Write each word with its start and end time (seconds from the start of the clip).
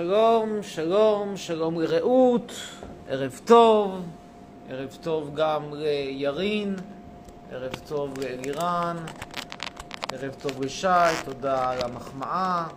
שלום, 0.00 0.62
שלום, 0.62 1.36
שלום 1.36 1.80
לרעות, 1.80 2.52
ערב 3.08 3.40
טוב, 3.44 4.06
ערב 4.68 4.98
טוב 5.02 5.34
גם 5.34 5.62
לירין, 5.72 6.76
ערב 7.50 7.72
טוב 7.88 8.18
לאלירן, 8.18 8.96
ערב 10.12 10.34
טוב 10.34 10.62
לשי, 10.62 10.86
תודה 11.24 11.70
על 11.70 11.78
המחמאה, 11.82 12.68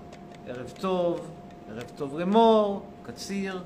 ערב 0.48 0.74
טוב, 0.82 1.32
ערב 1.70 1.92
טוב 1.96 2.20
למור, 2.20 2.82
קציר. 3.04 3.64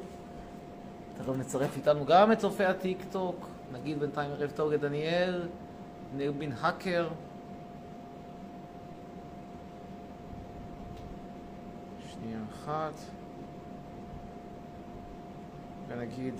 תכף 1.17 1.29
נצרף 1.37 1.77
איתנו 1.77 2.05
גם 2.05 2.31
את 2.31 2.37
צופי 2.37 2.65
הטיק 2.65 2.97
טוק, 3.11 3.47
נגיד 3.73 3.99
בינתיים 3.99 4.31
ערב 4.31 4.51
טוב 4.55 4.71
לדניאל, 4.71 5.47
דניאל 6.13 6.31
בן 6.31 6.51
האקר. 6.51 7.07
שנייה 12.11 12.39
אחת. 12.53 13.16
ונגיד 15.87 16.33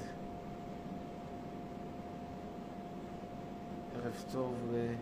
ערב 3.95 4.23
טוב 4.31 4.53
ל... 4.71 4.93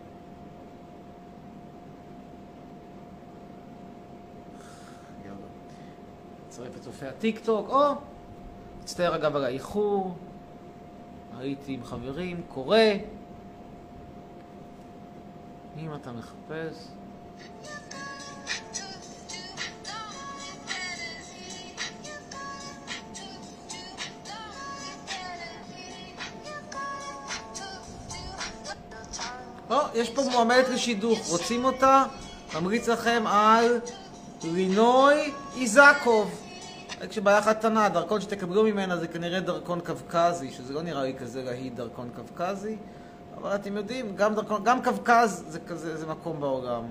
נצרף 6.46 6.76
את 6.76 6.80
צופי 6.80 7.06
הטיק 7.06 7.38
טוק, 7.44 7.68
או! 7.68 7.94
מצטער 8.82 9.14
אגב 9.14 9.36
על 9.36 9.44
האיחור, 9.44 10.14
הייתי 11.38 11.74
עם 11.74 11.84
חברים, 11.84 12.42
קורא. 12.48 12.78
אם 15.78 15.94
אתה 15.94 16.12
מחפש... 16.12 16.95
יש 29.96 30.10
פה 30.10 30.22
מועמדת 30.32 30.68
לשידוך, 30.68 31.26
רוצים 31.28 31.64
אותה? 31.64 32.04
ממליץ 32.54 32.88
לכם 32.88 33.24
על 33.26 33.80
לינוי 34.44 35.32
איזקוב. 35.56 36.42
כשבעיה 37.08 37.38
אחת 37.38 37.58
קטנה, 37.58 37.86
הדרכון 37.86 38.20
שתקבלו 38.20 38.62
ממנה 38.64 38.96
זה 38.96 39.08
כנראה 39.08 39.40
דרכון 39.40 39.80
קווקזי, 39.80 40.50
שזה 40.50 40.72
לא 40.72 40.82
נראה 40.82 41.02
לי 41.02 41.14
כזה 41.14 41.42
להיט 41.42 41.74
דרכון 41.74 42.10
קווקזי, 42.16 42.76
אבל 43.38 43.54
אתם 43.54 43.76
יודעים, 43.76 44.16
גם, 44.16 44.34
דרכון, 44.34 44.64
גם 44.64 44.82
קווקז 44.84 45.44
זה 45.48 45.60
כזה, 45.60 45.96
זה 45.96 46.06
מקום 46.06 46.40
בעולם. 46.40 46.82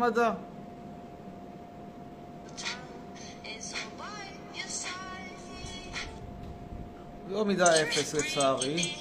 נחמדה. 0.00 0.32
לא 7.28 7.44
מידה 7.44 7.82
אפס 7.82 8.14
לצערי. 8.14 8.96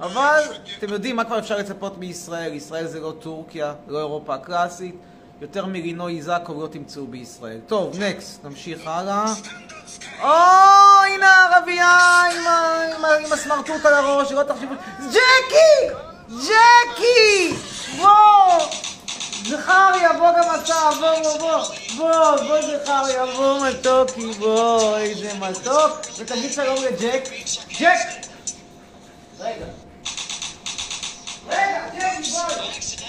אבל 0.00 0.42
אתם 0.78 0.88
יודעים 0.88 1.16
מה 1.16 1.24
כבר 1.24 1.38
אפשר 1.38 1.58
לצפות 1.58 1.98
מישראל, 1.98 2.54
ישראל 2.54 2.86
זה 2.86 3.00
לא 3.00 3.14
טורקיה, 3.20 3.74
לא 3.88 3.98
אירופה 3.98 4.34
הקלאסית, 4.34 4.94
יותר 5.40 5.66
מרינוי 5.66 6.16
איזקוב 6.16 6.62
לא 6.62 6.68
תמצאו 6.68 7.06
בישראל. 7.06 7.60
טוב, 7.66 7.98
נקסט, 7.98 8.44
נמשיך 8.44 8.86
הלאה. 8.86 9.24
או, 10.20 10.26
הנה 11.14 11.26
הערבייה 11.26 12.22
עם, 13.16 13.32
הסמרטוט 13.32 13.84
על 13.84 13.94
הראש, 13.94 14.28
שלא 14.28 14.42
תחשבו... 14.42 14.74
ג'קי! 14.98 16.09
ג'קי! 16.30 17.54
בוא! 17.96 18.66
זכריה, 19.44 20.12
בוא 20.18 20.30
גם 20.30 20.54
אתה, 20.62 20.90
בוא, 21.00 21.22
בוא, 21.22 21.38
בוא, 21.38 21.62
בוא, 21.96 22.36
בוא 22.36 22.60
זכריה, 22.62 23.26
בוא 23.26 23.66
מתוקי, 23.68 24.32
בוא, 24.38 24.96
איזה 24.96 25.34
מתוק, 25.34 25.92
ותגיד 26.16 26.52
שלום 26.52 26.84
לג'ק. 26.84 27.28
ג'ק! 27.80 27.98
רגע. 29.40 29.66
רגע, 31.48 31.88
ג'קי, 31.94 32.30
בוא! 32.30 32.99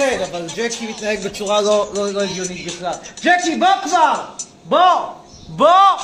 מתנצל, 0.00 0.22
אבל 0.24 0.46
ג'קי 0.56 0.86
מתנהג 0.86 1.20
בצורה 1.28 1.60
לא, 1.60 1.90
לא, 1.94 2.10
לא 2.10 2.20
הגיונית 2.20 2.66
בכלל. 2.66 2.92
ג'קי, 3.22 3.56
בוא 3.56 3.68
כבר! 3.84 4.24
בוא! 4.64 5.12
בוא! 5.48 5.96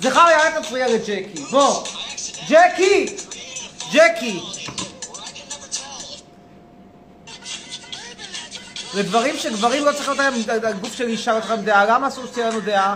זכריה, 0.00 0.46
אל 0.46 0.62
תפריע 0.62 0.88
לג'קי. 0.88 1.42
בוא! 1.50 1.84
ג'קי! 2.48 3.16
ג'קי! 3.92 4.40
לדברים 8.94 9.36
שגברים 9.38 9.84
לא 9.84 9.92
צריך 9.92 10.08
להיות 10.08 10.48
להם, 10.48 10.64
הגוף 10.64 10.94
של 10.94 11.08
לא 11.08 11.16
צריך 11.16 11.50
להם 11.50 11.62
דעה, 11.62 11.84
למה 11.84 12.08
אסור 12.08 12.26
שתהיה 12.26 12.50
לנו 12.50 12.60
דעה? 12.60 12.94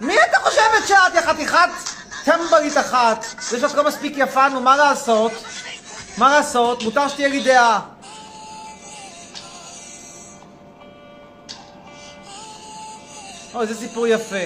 מי 0.00 0.14
אתה 0.30 0.38
חושבת 0.44 0.88
שאת, 0.88 1.14
יא 1.14 1.20
חתיכת 1.20 1.68
טמבלית 2.24 2.78
אחת? 2.78 3.24
זה 3.40 3.60
שאת 3.60 3.74
לא 3.74 3.84
מספיק 3.84 4.14
יפה, 4.16 4.48
נו, 4.48 4.60
מה 4.60 4.76
לעשות? 4.76 5.32
מה 6.18 6.30
לעשות? 6.30 6.82
מותר 6.82 7.08
שתהיה 7.08 7.28
לי 7.28 7.40
דעה. 7.40 7.80
אוי, 13.56 13.66
זה 13.66 13.74
סיפור 13.74 14.06
יפה. 14.06 14.44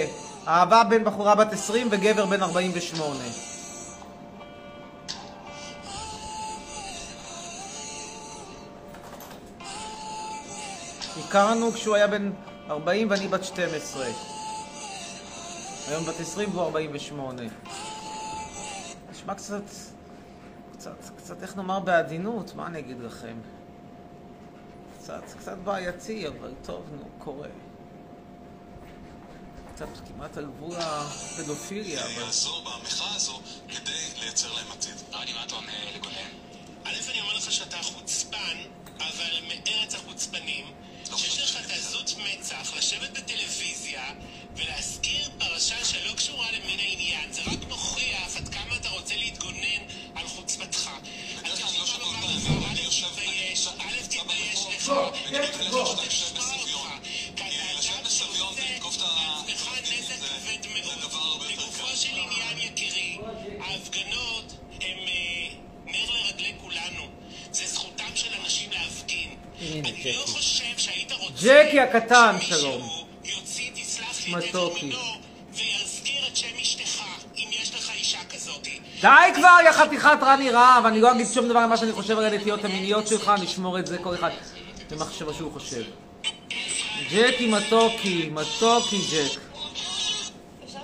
אהבה 0.49 0.85
בין 0.85 1.05
בחורה 1.05 1.35
בת 1.35 1.53
20 1.53 1.89
וגבר 1.91 2.27
בן 2.27 2.43
48. 2.43 3.19
הכרנו 11.19 11.73
כשהוא 11.73 11.95
היה 11.95 12.07
בן 12.07 12.31
40 12.71 13.11
ואני 13.11 13.29
בת 13.29 13.45
12. 13.45 14.07
היום 15.89 16.05
בת 16.05 16.21
20 16.21 16.51
והוא 16.51 16.63
48. 16.63 17.43
נשמע 19.11 19.35
קצת, 19.35 19.63
קצת, 20.73 21.11
קצת, 21.17 21.43
איך 21.43 21.57
נאמר 21.57 21.81
בעדינות, 21.81 22.55
מה 22.55 22.67
אני 22.67 22.79
אגיד 22.79 23.01
לכם? 23.01 23.35
קצת, 24.99 25.23
קצת 25.39 25.57
בעייתי, 25.65 26.29
אבל 26.29 26.53
טוב, 26.63 26.85
נו, 26.99 27.05
קורה. 27.19 27.49
קצת 29.81 30.09
כמעט 30.09 30.37
על 30.37 30.47
גבול 30.47 30.77
הפדופיליה, 30.79 32.05
אבל... 32.05 32.23
יעזור 32.23 32.61
במחאה 32.61 33.15
הזו 33.15 33.41
כדי 33.69 34.21
לייצר 34.21 34.53
להם 34.53 34.67
עתיד. 34.73 34.95
אודי, 35.13 35.33
מה 35.33 35.45
אתה 35.45 35.55
עונה 35.55 35.73
לגונן? 35.97 36.31
א', 36.85 37.11
אני 37.11 37.21
אומר 37.21 37.37
לך 37.37 37.53
שאתה 37.53 37.77
חוצפן, 37.83 38.57
אבל 38.99 39.31
מארץ 39.49 39.95
החוצפנים, 39.95 40.67
הקטן, 71.95 72.37
שלום. 72.41 72.89
יוציא, 73.25 73.71
תסלח 73.75 74.27
לי, 74.27 74.35
את 74.35 74.39
מתוקי. 74.39 74.87
מינו 74.87 74.99
ויזכיר 75.53 76.27
את 76.31 76.37
שם 76.37 76.47
אשתך, 76.63 77.03
אם 77.37 77.49
יש 77.51 77.75
לך 77.75 77.91
אישה 77.95 78.19
כזאת. 78.35 78.67
די 79.01 79.35
כבר, 79.35 79.57
יא 79.65 79.73
חתיכת 79.73 80.19
רני 80.23 80.51
רהב, 80.51 80.87
אני 80.87 81.01
לא 81.01 81.13
אגיד 81.13 81.27
שום 81.35 81.49
דבר 81.49 81.59
על 81.59 81.67
מה 81.69 81.77
שאני 81.77 81.93
חושב 81.93 82.19
על 82.19 82.25
הנטיות 82.25 82.65
המיניות 82.65 83.07
שלך, 83.07 83.33
נשמור 83.43 83.79
את 83.79 83.87
זה 83.87 83.99
כל 83.99 84.15
אחד 84.15 84.31
במחשבה 84.91 85.35
שהוא 85.35 85.53
חושב. 85.53 85.83
ג'קי 87.11 87.47
מתוקי, 87.47 88.31
מתוקי 88.33 88.99
ג'ק. 89.13 89.41
היא 90.63 90.75
לא 90.75 90.81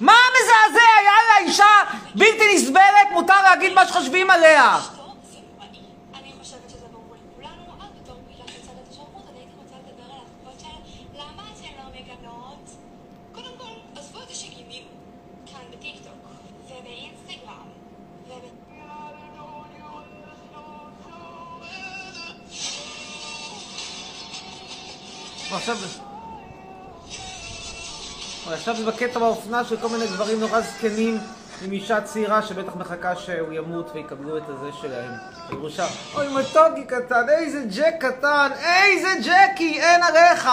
מה 0.00 0.16
מזעזע? 0.34 0.90
יאללה, 1.04 1.48
אישה 1.48 1.98
בלתי 2.14 2.54
נסבלת, 2.54 3.12
מותר 3.12 3.42
להגיד 3.42 3.72
מה 3.72 3.86
שחושבים 3.86 4.30
עליה. 4.30 4.78
עכשיו 28.64 28.76
זה 28.76 28.90
בקטע 28.90 29.18
באופנה 29.18 29.64
של 29.64 29.76
כל 29.76 29.88
מיני 29.88 30.06
גברים 30.06 30.40
נורא 30.40 30.60
זקנים 30.60 31.18
עם 31.64 31.72
אישה 31.72 32.00
צעירה 32.00 32.42
שבטח 32.42 32.76
מחכה 32.76 33.16
שהוא 33.16 33.52
ימות 33.52 33.90
ויקבלו 33.94 34.36
את 34.36 34.42
הזה 34.48 34.70
שלהם. 34.80 35.10
ירושה. 35.50 35.86
אוי 36.14 36.26
מתוקי 36.28 36.84
קטן, 36.84 37.28
איזה 37.28 37.64
ג'ק 37.76 37.94
קטן, 37.98 38.50
איזה 38.62 39.08
ג'קי, 39.20 39.80
אין 39.80 40.02
עליך! 40.02 40.48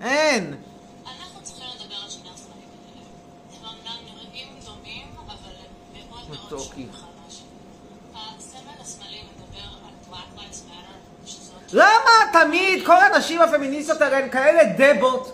אין! 0.00 0.54
מתוקי. 6.30 6.86
למה 11.72 12.10
תמיד 12.32 12.86
כל 12.86 12.96
הנשים 12.96 13.40
הפמיניסטיות 13.40 14.00
האלה 14.00 14.18
הן 14.18 14.30
כאלה 14.30 14.62
דבות 14.76 15.31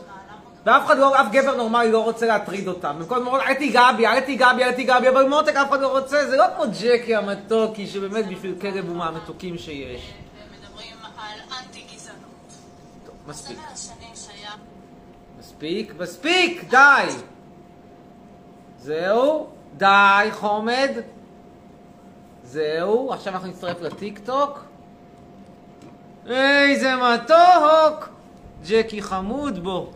ואף 0.69 0.87
אחד 0.87 0.99
לא, 0.99 1.21
אף 1.21 1.27
גבר 1.33 1.57
נורמלי 1.57 1.91
לא 1.93 2.05
רוצה 2.05 2.27
להטריד 2.27 2.69
אותם. 2.69 2.97
במקום 2.99 3.19
לומר, 3.19 3.41
אל 3.41 3.55
תיגע 3.55 3.93
בי, 3.97 4.07
אל 4.07 4.21
תיגע 4.21 4.53
בי, 4.53 4.65
אל 4.65 4.73
תיגע 4.73 5.01
בי, 5.01 5.09
אבל 5.09 5.29
מותק 5.29 5.57
אף 5.57 5.69
אחד 5.69 5.81
לא 5.81 5.99
רוצה, 5.99 6.27
זה 6.27 6.37
לא 6.37 6.45
כמו 6.57 6.65
ג'קי 6.81 7.15
המתוקי, 7.15 7.87
שבאמת 7.87 8.29
בשביל 8.29 8.55
כלב 8.61 8.89
הוא 8.89 8.97
מהמתוקים 8.97 9.59
שיש. 9.59 10.13
מדברים 10.61 10.97
על 11.19 11.39
אנטי-גזענות. 11.59 12.53
טוב, 13.07 13.15
מספיק. 13.27 13.59
מספיק, 15.39 15.95
מספיק, 16.01 16.65
די! 16.71 17.07
זהו, 18.79 19.47
די, 19.77 20.29
חומד. 20.33 20.91
זהו, 22.45 23.13
עכשיו 23.13 23.33
אנחנו 23.33 23.49
נצטרף 23.49 23.81
לטיק 23.81 24.19
טוק. 24.19 24.65
איזה 26.27 26.93
מתוק! 26.97 28.09
ג'קי 28.67 29.03
חמוד, 29.03 29.65
בוא, 29.65 29.87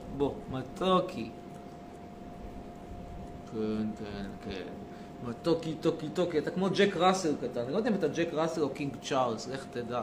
מתוקי. 0.50 1.30
כן, 3.52 3.86
כן, 3.98 4.26
כן. 4.44 5.28
מתוקי, 5.28 5.74
טוקי, 5.74 6.08
טוקי, 6.08 6.38
אתה 6.38 6.50
כמו 6.50 6.68
ג'ק 6.74 6.96
ראסל 6.96 7.34
קטן. 7.36 7.60
אני 7.60 7.72
לא 7.72 7.76
יודע 7.76 7.90
אם 7.90 7.94
אתה 7.94 8.08
ג'ק 8.08 8.28
ראסל 8.32 8.62
או 8.62 8.68
קינג 8.70 8.96
צ'ארלס, 9.02 9.48
לך 9.48 9.64
תדע. 9.70 10.02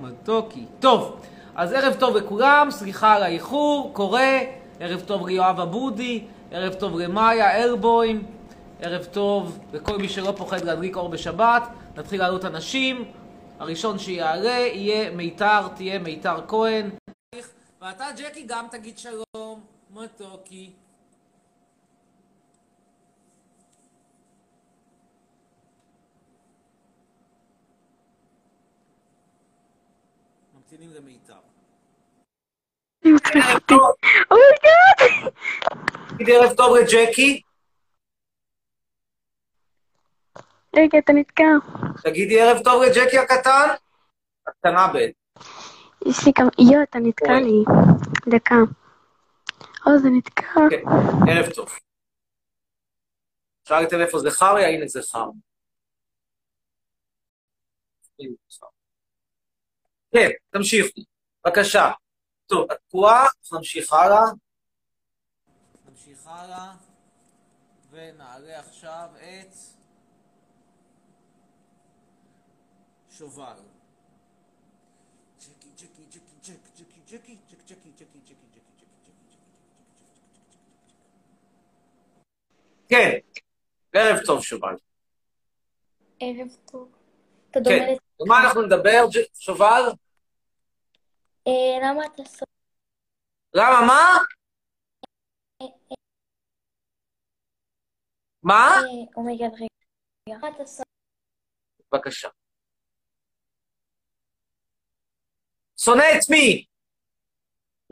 מתוקי. 0.00 0.64
טוב, 0.80 1.20
אז 1.54 1.72
ערב 1.72 1.94
טוב 1.98 2.16
לכולם, 2.16 2.68
סליחה 2.70 3.14
על 3.14 3.22
האיחור, 3.22 3.90
קורה. 3.92 4.38
ערב 4.80 5.00
טוב 5.00 5.26
ליואב 5.26 5.60
אבודי, 5.60 6.24
ערב 6.50 6.74
טוב 6.74 6.98
למאיה 6.98 7.64
אלבוים, 7.64 8.22
ערב 8.80 9.04
טוב 9.04 9.58
לכל 9.72 9.98
מי 9.98 10.08
שלא 10.08 10.34
פוחד 10.36 10.64
להדליק 10.64 10.96
אור 10.96 11.08
בשבת. 11.08 11.62
נתחיל 11.96 12.20
לעלות 12.20 12.44
אנשים. 12.44 13.04
הראשון 13.58 13.98
שיעלה 13.98 14.50
יהיה 14.50 15.10
מיתר, 15.10 15.68
תהיה 15.74 15.98
מיתר 15.98 16.36
כהן. 16.48 16.90
ואתה, 17.82 18.04
ג'קי, 18.16 18.42
גם 18.46 18.66
תגיד 18.70 18.98
שלום. 18.98 19.66
מתוקי. 19.90 20.72
ממתינים! 30.54 30.90
תגיד 36.16 36.30
ערב 36.30 36.56
טוב 36.56 36.76
לג'קי. 36.76 37.42
רגע, 40.76 40.98
אתה 40.98 41.12
נתקע. 41.12 41.44
תגידי 42.02 42.40
ערב 42.40 42.64
טוב 42.64 42.82
לג'קי 42.82 43.18
הקטן. 43.18 43.68
הקטנה 44.46 44.86
ב'. 44.94 45.21
יש 46.06 46.26
לי 46.26 46.32
כמה... 46.32 46.48
יואו, 46.58 46.82
אתה 46.82 46.98
נתקע 46.98 47.32
אוי. 47.32 47.42
לי. 47.44 47.64
דקה. 48.36 48.54
או, 49.86 49.98
זה 49.98 50.08
נתקע. 50.18 50.44
כן, 50.70 50.82
ערב 51.30 51.52
טוב. 51.54 51.68
שאלתם 53.68 53.96
איפה 54.00 54.18
זכריה? 54.18 54.68
הנה 54.68 54.86
זכר. 54.86 55.26
כן, 60.14 60.28
תמשיכו. 60.50 61.00
בבקשה. 61.46 61.90
טוב, 62.46 62.70
את 62.72 62.78
תקועה, 62.88 63.26
נמשיך 63.52 63.92
הלאה. 63.92 64.20
נמשיך 65.88 66.26
הלאה, 66.26 66.72
ונעלה 67.90 68.60
עכשיו 68.60 69.08
את 69.16 69.54
שובל. 73.10 73.56
ג'קי, 75.42 75.68
ג'קי, 75.76 76.04
ג'ק, 76.12 76.62
ג'קי, 76.76 77.00
ג'קי, 77.10 77.36
ג'ק, 77.50 77.60
ג'קי, 77.68 77.90
ג'קי, 77.90 77.94
ג'קי, 77.98 78.18
ג'קי, 78.18 78.18
ג'קי, 78.24 78.46
ג'קי, 78.52 78.86
ג'קי, 79.04 79.38
כן, 82.88 83.18
ערב 83.92 84.20
טוב 84.26 84.42
שובל. 84.42 84.74
ערב 86.20 86.56
טוב. 86.70 86.92
אתה 87.50 87.60
דומה 87.60 87.76
כן, 87.78 87.92
לת... 87.92 87.98
ומה 88.20 88.34
אנחנו 88.44 88.62
נדבר, 88.62 89.04
שובל? 89.34 89.82
אה, 91.46 91.78
למה 91.82 92.06
אתה 92.06 92.24
סוף? 92.24 92.48
למה, 93.54 93.86
מה? 93.86 94.18
מה? 98.42 98.70
oh 99.16 99.26
my 99.26 99.35
god 99.35 99.50
רגע. 99.54 100.38
בבקשה. 101.92 102.28
שונא 105.84 106.02
את 106.02 106.30
מי? 106.30 106.64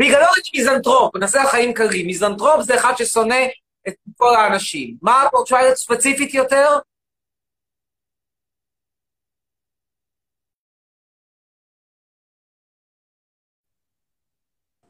בגללו 0.00 0.26
יש 0.38 0.50
מיזנטרופ, 0.54 1.16
נעשה 1.16 1.42
החיים 1.42 1.74
קלים. 1.74 2.06
מיזנטרופ 2.06 2.62
זה 2.62 2.74
אחד 2.74 2.92
ששונא 2.98 3.44
את 3.88 3.94
כל 4.16 4.34
האנשים. 4.34 4.96
מה 5.02 5.24
שואלת 5.46 5.76
ספציפית 5.76 6.34
יותר? 6.34 6.68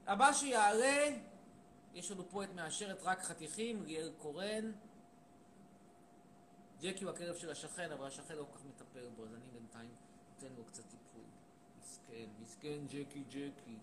הבא 0.06 0.32
שיעלה, 0.32 1.16
יש 1.94 2.10
לנו 2.10 2.30
פה 2.30 2.44
את 2.44 2.54
מאשרת 2.54 3.02
רק 3.02 3.22
חתיכים, 3.22 3.82
ליאל 3.82 4.12
קורן. 4.18 4.72
ג'קי 6.82 7.04
הוא 7.04 7.12
הכלב 7.12 7.36
של 7.36 7.50
השכן, 7.50 7.92
אבל 7.92 8.06
השכן 8.06 8.34
לא 8.34 8.44
כל 8.52 8.58
כך 8.58 8.64
מטפל 8.64 9.08
בו, 9.16 9.24
אז 9.24 9.34
אני 9.34 9.46
בינתיים 9.52 9.90
נותן 10.34 10.54
לו 10.56 10.64
קצת. 10.64 10.89
מסכן, 12.40 12.86
ג'קי 12.86 13.24
ג'קי. 13.28 13.78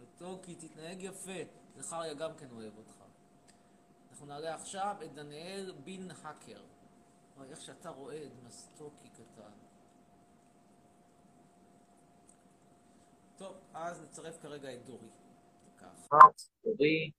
מתוקי, 0.00 0.54
תתנהג 0.54 1.02
יפה. 1.02 1.32
זכריה 1.76 2.14
גם 2.14 2.36
כן 2.36 2.50
אוהב 2.50 2.76
אותך. 2.78 3.04
אנחנו 4.10 4.26
נעלה 4.26 4.54
עכשיו 4.54 4.96
את 5.04 5.14
דניאל 5.14 5.72
בין 5.84 6.10
האקר. 6.10 6.62
איך 7.50 7.60
שאתה 7.60 7.90
רועד, 7.90 8.32
מסטוקי 8.46 9.08
קטן. 9.08 9.52
טוב, 13.36 13.56
אז 13.74 14.00
נצרף 14.00 14.42
כרגע 14.42 14.74
את 14.74 14.84
דורי. 14.84 15.08
דורי, 16.64 17.10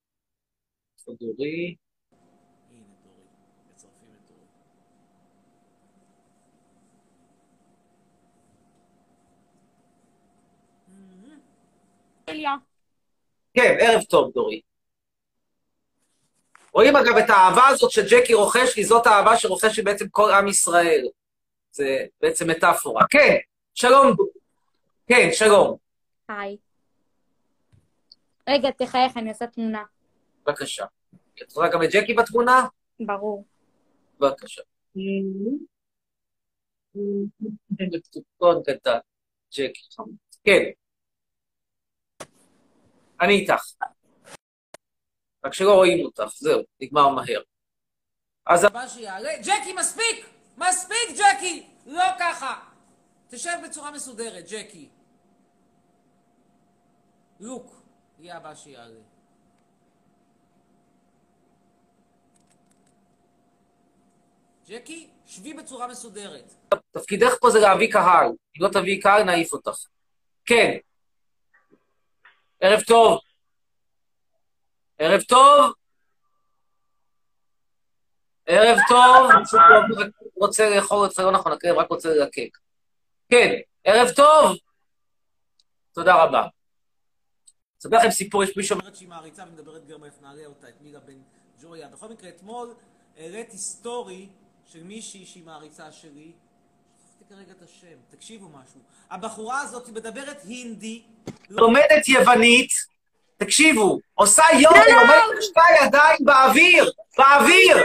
דורי? 1.20 1.76
הנה 2.70 2.96
דורי. 3.04 3.24
מצרפים 3.72 4.10
את 4.16 4.28
דורי. 4.28 4.46
כן, 13.54 13.78
ערב 13.80 14.04
טוב, 14.04 14.32
דורי. 14.34 14.62
רואים 16.74 16.96
אגב 16.96 17.18
את 17.18 17.30
האהבה 17.30 17.68
הזאת 17.68 17.92
שג'קי 17.92 18.34
רוכש 18.34 18.78
לי, 18.78 18.84
זאת 18.84 19.08
האהבה 19.08 19.38
שרוכש 19.38 19.78
לי 19.78 19.84
בעצם 19.84 20.10
כל 20.10 20.32
עם 20.32 20.48
ישראל. 20.48 21.08
זה 21.72 22.06
בעצם 22.22 22.50
מטאפורה. 22.50 23.06
כן, 23.10 23.36
שלום. 23.74 24.16
כן, 25.08 25.30
שלום. 25.32 25.78
היי. 26.28 26.58
רגע, 28.50 28.72
תחייך, 28.72 29.18
אני 29.18 29.30
עושה 29.30 29.48
תמונה. 29.48 29.84
בבקשה. 30.46 30.86
את 31.42 31.54
רואה 31.54 31.70
גם 31.70 31.84
את 31.84 31.90
ג'קי 31.94 32.14
בתמונה? 32.14 32.68
ברור. 33.00 33.46
בבקשה. 34.20 34.62
ג'קי. 39.52 39.82
כן. 40.44 40.64
אני 43.22 43.34
איתך. 43.34 43.74
רק 45.46 45.54
שלא 45.54 45.76
רואים 45.76 46.06
אותך, 46.06 46.34
זהו, 46.36 46.62
נגמר 46.82 47.10
מהר. 47.10 47.42
אז 48.46 48.64
הבא 48.64 48.88
שיעלה, 48.88 49.30
ג'קי, 49.42 49.74
מספיק! 49.74 50.26
מספיק, 50.58 51.10
ג'קי! 51.18 51.68
לא 51.86 52.04
ככה! 52.20 52.60
תשב 53.30 53.58
בצורה 53.66 53.92
מסודרת, 53.92 54.46
ג'קי. 54.50 54.90
לוק, 57.40 57.82
יהיה 58.20 58.38
הבא 58.38 58.56
שיעלה. 58.56 59.00
ג'קי, 64.68 65.10
שבי 65.26 65.54
בצורה 65.54 65.88
מסודרת. 65.88 66.54
תפקידך 66.92 67.34
פה 67.42 67.50
זה 67.50 67.60
להביא 67.60 67.92
קהל. 67.92 68.28
אם 68.28 68.64
לא 68.64 68.68
תביאי 68.68 69.00
קהל, 69.00 69.24
נעיף 69.24 69.54
אותך. 69.54 69.78
כן. 70.46 70.78
ערב 72.62 72.82
טוב. 72.82 73.20
ערב 74.98 75.22
טוב. 75.22 75.74
ערב 78.46 78.78
טוב. 78.90 79.32
רק 79.98 80.12
רוצה 80.36 80.70
לאכול 80.76 81.10
זה, 81.10 81.24
לא 81.24 81.32
נכון, 81.32 81.52
הכלב 81.52 81.78
רק 81.78 81.90
רוצה 81.90 82.10
ללקק. 82.10 82.58
כן, 83.30 83.54
ערב 83.84 84.08
טוב. 84.16 84.58
תודה 85.94 86.24
רבה. 86.24 86.48
אספר 87.82 87.98
לכם 87.98 88.12
סיפור, 88.12 88.44
יש 88.44 88.58
מישהו... 88.58 88.80
אומרת 88.80 88.96
שהיא 88.96 89.10
מעריצה 89.10 89.44
ומדברת 89.44 89.86
גרמנית, 89.86 90.22
נעלה 90.22 90.46
אותה, 90.46 90.70
את 90.70 90.82
מירה 90.82 91.00
בן 91.00 91.22
ג'וריה. 91.62 91.88
בכל 91.88 92.10
מקרה, 92.10 92.30
אתמול 92.30 92.74
העליתי 93.18 93.58
סטורי 93.58 94.30
של 94.66 94.84
מישהי 94.84 95.26
שהיא 95.26 95.44
מעריצה 95.44 95.92
שלי. 95.92 96.32
כרגע 97.30 97.52
את 97.52 97.62
השם, 97.62 97.98
תקשיבו 98.10 98.48
משהו. 98.48 98.80
הבחורה 99.10 99.62
הזאת 99.62 99.86
היא 99.88 99.96
מדברת 99.96 100.38
הינדי. 100.44 101.04
לומדת 101.50 102.08
יוונית, 102.08 102.70
תקשיבו, 103.38 104.00
עושה 104.14 104.44
יוגה, 104.54 105.00
עומדת 105.02 105.24
עם 105.36 105.42
שתי 105.42 105.86
ידיים 105.86 106.18
באוויר, 106.20 106.92
באוויר, 107.18 107.78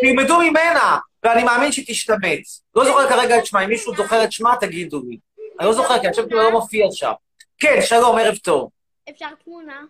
תלמדו 0.00 0.38
ממנה, 0.38 0.98
ואני 1.22 1.44
מאמין 1.44 1.72
שהיא 1.72 1.84
תשתבץ. 1.88 2.62
לא 2.74 2.84
זוכר 2.84 3.08
כרגע 3.08 3.38
את 3.38 3.46
שמה, 3.46 3.64
אם 3.64 3.68
מישהו 3.68 3.96
זוכר 3.96 4.24
את 4.24 4.32
שמה, 4.32 4.56
תגידו 4.60 5.02
לי. 5.08 5.18
אני 5.60 5.66
לא 5.66 5.72
זוכר, 5.72 6.00
כי 6.00 6.08
השם 6.08 6.22
שלו 6.28 6.42
לא 6.42 6.50
מופיע 6.50 6.86
שם. 6.90 7.12
כן, 7.58 7.78
שלום, 7.82 8.18
ערב 8.18 8.36
טוב. 8.36 8.70
אפשר 9.10 9.28
תמונה? 9.44 9.82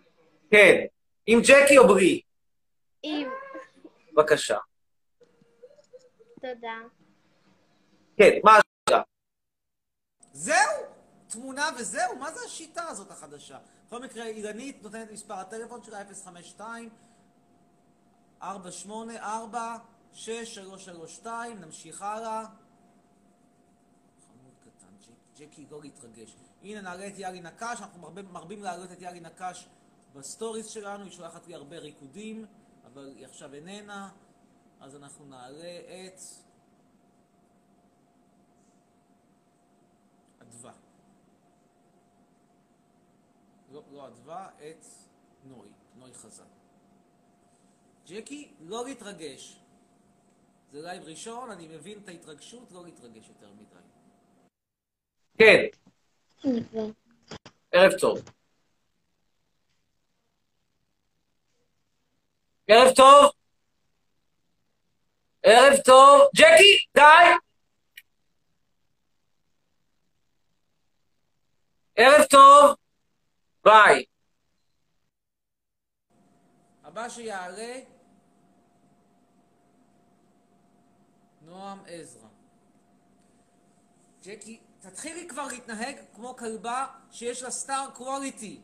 כן. 0.51 0.85
עם 1.27 1.41
ג'קי 1.41 1.77
או 1.77 1.87
ברי? 1.87 2.21
עם. 3.03 3.29
בבקשה. 4.13 4.57
תודה. 6.41 6.98
כן, 8.19 8.39
מה 8.43 8.51
השאלה? 8.51 9.03
זהו? 10.33 10.83
תמונה 11.27 11.69
וזהו? 11.79 12.15
מה 12.19 12.31
זה 12.33 12.39
השיטה 12.45 12.87
הזאת 12.87 13.11
החדשה? 13.11 13.59
בכל 13.87 14.01
מקרה, 14.03 14.25
אילנית 14.25 14.83
נותנת 14.83 15.07
את 15.07 15.13
מספר 15.13 15.33
הטלפון 15.33 15.83
שלה, 15.83 16.03
052 16.25 16.89
484 18.41 19.77
6332, 20.13 21.61
נמשיך 21.61 22.01
הלאה. 22.01 22.45
חמוד 24.27 24.53
קטן, 24.61 24.87
ג'ק- 25.07 25.39
ג'קי, 25.39 25.65
לא 25.71 25.81
להתרגש. 25.81 26.35
הנה, 26.63 26.81
נעלה 26.81 27.07
את 27.07 27.13
יאלי 27.17 27.41
נקש, 27.41 27.81
אנחנו 27.81 28.01
מרבים, 28.01 28.25
מרבים 28.33 28.63
להעלות 28.63 28.91
את 28.91 29.01
יאלי 29.01 29.19
נקש 29.19 29.67
בסטוריז 30.13 30.67
שלנו, 30.67 31.03
היא 31.03 31.11
שולחת 31.11 31.47
לי 31.47 31.55
הרבה 31.55 31.77
ריקודים, 31.77 32.45
אבל 32.85 33.13
היא 33.17 33.25
עכשיו 33.25 33.53
איננה, 33.53 34.09
אז 34.79 34.95
אנחנו 34.95 35.25
נעלה 35.25 35.79
את... 36.07 36.19
אדווה. 40.49 40.73
לא, 43.71 43.83
לא 43.91 44.07
אדווה, 44.07 44.49
את 44.57 44.85
נוי, 45.43 45.67
נוי 45.95 46.13
חזן. 46.13 46.43
ג'קי, 48.07 48.53
לא 48.59 48.85
להתרגש. 48.85 49.59
זה 50.71 50.81
לייב 50.81 51.03
ראשון, 51.03 51.51
אני 51.51 51.67
מבין 51.67 51.99
את 52.03 52.07
ההתרגשות, 52.07 52.71
לא 52.71 52.85
להתרגש 52.85 53.27
יותר 53.27 53.51
מדי. 53.53 53.79
כן, 55.37 55.65
ערב 57.71 57.91
טוב. 57.99 58.17
ערב 62.67 62.95
טוב. 62.95 63.31
ערב 65.43 65.77
טוב. 65.85 66.21
ג'קי, 66.35 66.85
די. 66.95 67.48
ערב 72.01 72.23
טוב. 72.23 72.75
ביי. 73.65 74.03
הבא 76.83 77.09
שיעלה, 77.09 77.79
נועם 81.41 81.79
עזרא. 81.87 82.27
ג'קי, 84.23 84.59
תתחילי 84.79 85.27
כבר 85.27 85.47
להתנהג 85.47 85.95
כמו 86.15 86.35
כלבה 86.35 86.85
שיש 87.11 87.43
לה 87.43 87.51
סטאר 87.51 87.89
קווליטי. 87.93 88.61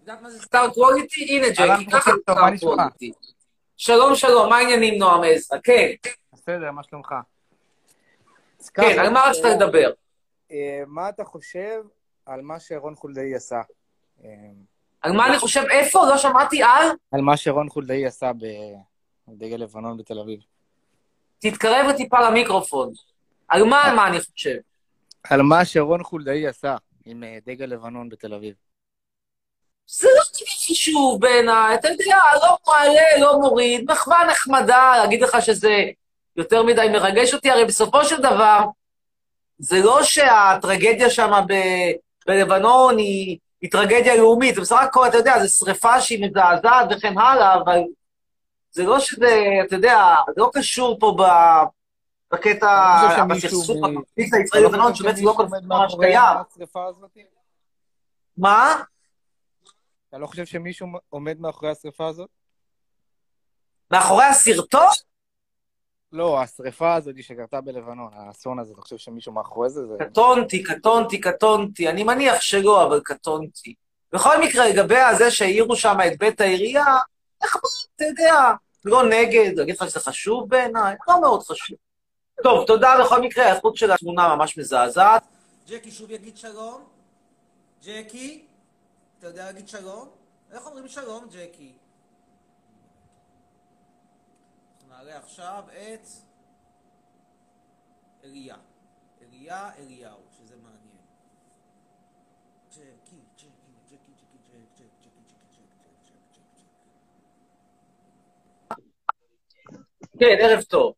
יודעת 0.00 0.22
מה 0.22 0.30
זה 0.30 0.42
סטאר 0.42 0.70
קווליטי? 0.74 1.36
הנה 1.36 1.48
ג'קי, 1.50 1.90
ככה 1.90 2.10
טוב, 2.26 2.36
סטאר? 2.56 2.58
קווליטי. 2.58 3.12
שלום 3.76 4.14
שלום, 4.14 4.50
מה 4.50 4.56
העניינים 4.56 4.98
נועם 4.98 5.20
עזרא? 5.24 5.58
כן, 5.64 5.92
בסדר, 6.32 6.70
מה 6.70 6.82
שלומך? 6.82 7.14
כן, 8.74 8.98
על 8.98 9.12
מה 9.12 9.24
רצית 9.30 9.44
לדבר? 9.44 9.92
אה, 10.50 10.82
מה 10.86 11.08
אתה 11.08 11.24
חושב 11.24 11.82
על 12.26 12.40
מה 12.42 12.60
שרון 12.60 12.94
חולדאי 12.94 13.34
עשה? 13.34 13.60
על 15.00 15.12
מה 15.12 15.26
אני 15.26 15.38
חושב, 15.38 15.62
איפה? 15.70 16.06
לא 16.06 16.18
שמעתי 16.18 16.62
על? 16.62 16.88
על 17.12 17.20
מה 17.20 17.36
שרון 17.36 17.68
חולדאי 17.68 18.06
עשה 18.06 18.30
בדגל 19.28 19.56
לבנון 19.56 19.96
בתל 19.96 20.18
אביב. 20.18 20.40
תתקרב 21.38 21.92
טיפה 21.96 22.20
למיקרופון. 22.20 22.92
על 23.48 23.64
מה, 23.64 23.84
על 23.84 23.96
מה 23.96 24.06
אני 24.06 24.20
חושב? 24.20 24.56
על 25.24 25.42
מה 25.42 25.64
שרון 25.64 26.02
חולדאי 26.02 26.46
עשה 26.46 26.76
עם 27.04 27.24
אה, 27.24 27.38
דגל 27.46 27.64
לבנון 27.64 28.08
בתל 28.08 28.34
אביב. 28.34 28.54
זה 29.88 30.08
לא 30.16 30.22
חשוב 30.70 31.20
בעיניי, 31.20 31.74
אתה 31.74 31.88
יודע, 31.88 32.18
לא 32.42 32.56
מעלה, 32.68 33.20
לא 33.20 33.40
מוריד, 33.40 33.90
מחווה 33.90 34.18
נחמדה, 34.30 34.92
להגיד 34.98 35.22
לך 35.22 35.36
שזה 35.40 35.84
יותר 36.36 36.62
מדי 36.62 36.88
מרגש 36.92 37.34
אותי, 37.34 37.50
הרי 37.50 37.64
בסופו 37.64 38.04
של 38.04 38.16
דבר, 38.16 38.60
זה 39.58 39.76
לא 39.84 40.02
שהטרגדיה 40.02 41.10
שם 41.10 41.30
ב- 41.48 42.05
בלבנון 42.26 42.98
היא, 42.98 43.38
היא 43.60 43.70
טרגדיה 43.70 44.16
לאומית, 44.16 44.54
זה 44.54 44.60
בסך 44.60 44.80
הכל, 44.82 45.08
אתה 45.08 45.16
יודע, 45.16 45.46
זו 45.46 45.56
שריפה 45.56 46.00
שהיא 46.00 46.26
מזעזעת 46.26 46.88
וכן 46.96 47.18
הלאה, 47.18 47.54
אבל 47.54 47.78
זה 48.70 48.82
לא 48.82 49.00
שזה, 49.00 49.48
אתה 49.66 49.74
יודע, 49.74 50.14
זה 50.34 50.40
לא 50.40 50.50
קשור 50.54 50.98
פה 51.00 51.16
ב... 51.18 51.22
בקטע, 52.32 53.26
בסכסוך 53.30 53.76
הקונפליקט 53.84 54.36
אתה 54.48 54.60
לא 54.60 54.68
חושב 54.68 54.94
שבעצם 54.94 55.24
לא 55.24 55.34
שמישהו 55.34 55.36
קונפליקט 55.36 55.64
ממש 55.66 55.94
קיים. 56.00 56.36
מה? 58.36 58.82
אתה 60.08 60.18
לא 60.18 60.26
חושב 60.26 60.46
שמישהו 60.46 60.86
עומד 61.08 61.40
מאחורי 61.40 61.70
השרפה 61.70 62.06
הזאת? 62.06 62.28
מאחורי 63.90 64.24
הסרטון? 64.24 64.88
לא, 66.16 66.40
השריפה 66.40 66.94
הזאת 66.94 67.22
שקרתה 67.22 67.60
בלבנון, 67.60 68.10
האסון 68.14 68.58
הזה, 68.58 68.72
אתה 68.72 68.82
חושב 68.82 68.96
שמישהו 68.96 69.32
מאחורי 69.32 69.70
זה? 69.70 69.86
זה... 69.86 69.94
קטונתי, 69.98 70.62
קטונתי, 70.62 71.20
קטונתי. 71.20 71.88
אני 71.88 72.04
מניח 72.04 72.40
שלא, 72.40 72.86
אבל 72.86 73.00
קטונתי. 73.04 73.74
בכל 74.12 74.40
מקרה, 74.42 74.68
לגבי 74.68 74.98
הזה 74.98 75.30
שהעירו 75.30 75.76
שם 75.76 75.96
את 76.06 76.18
בית 76.18 76.40
העירייה, 76.40 76.96
איך 77.42 77.56
אתה 77.96 78.04
יודע, 78.04 78.52
לא 78.84 79.08
נגד, 79.08 79.52
להגיד 79.56 79.74
לך 79.74 79.90
שזה 79.90 80.00
חשוב 80.00 80.48
בעיניי? 80.48 80.96
לא 81.08 81.20
מאוד 81.20 81.42
חשוב. 81.42 81.76
טוב, 82.42 82.66
תודה 82.66 82.96
בכל 83.00 83.20
מקרה, 83.20 83.46
האיכות 83.52 83.76
של 83.76 83.90
התמונה 83.90 84.36
ממש 84.36 84.58
מזעזעת. 84.58 85.22
ג'קי 85.68 85.90
שוב 85.90 86.10
יגיד 86.10 86.36
שלום. 86.36 86.84
ג'קי, 87.84 88.46
אתה 89.18 89.26
יודע 89.26 89.44
להגיד 89.44 89.68
שלום? 89.68 90.08
איך 90.52 90.66
אומרים 90.66 90.88
שלום, 90.88 91.26
ג'קי? 91.30 91.72
אנחנו 94.80 94.85
נעלה 94.96 95.18
עכשיו 95.18 95.64
את 95.68 96.06
אליה. 98.24 98.56
אליה 99.22 99.70
אליהו, 99.78 100.20
שזה 100.32 100.56
מעניין. 100.56 101.02
ג'קי, 102.70 103.16
ג'קי, 103.36 103.48
ג'קי, 103.90 104.12
ג'ק, 104.12 104.30
ג'ק, 104.38 104.80
ג'קי, 105.02 105.20
ג'קי, 105.52 105.62
ג'ק, 105.62 105.90
ג'ק, 106.08 106.18
ג'ק, 106.34 106.48
ג'ק. 106.48 106.78
כן, 110.18 110.36
ערב 110.40 110.62
טוב, 110.62 110.94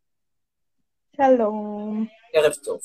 שלום. 1.17 2.07
ערב 2.33 2.53
טוב. 2.65 2.81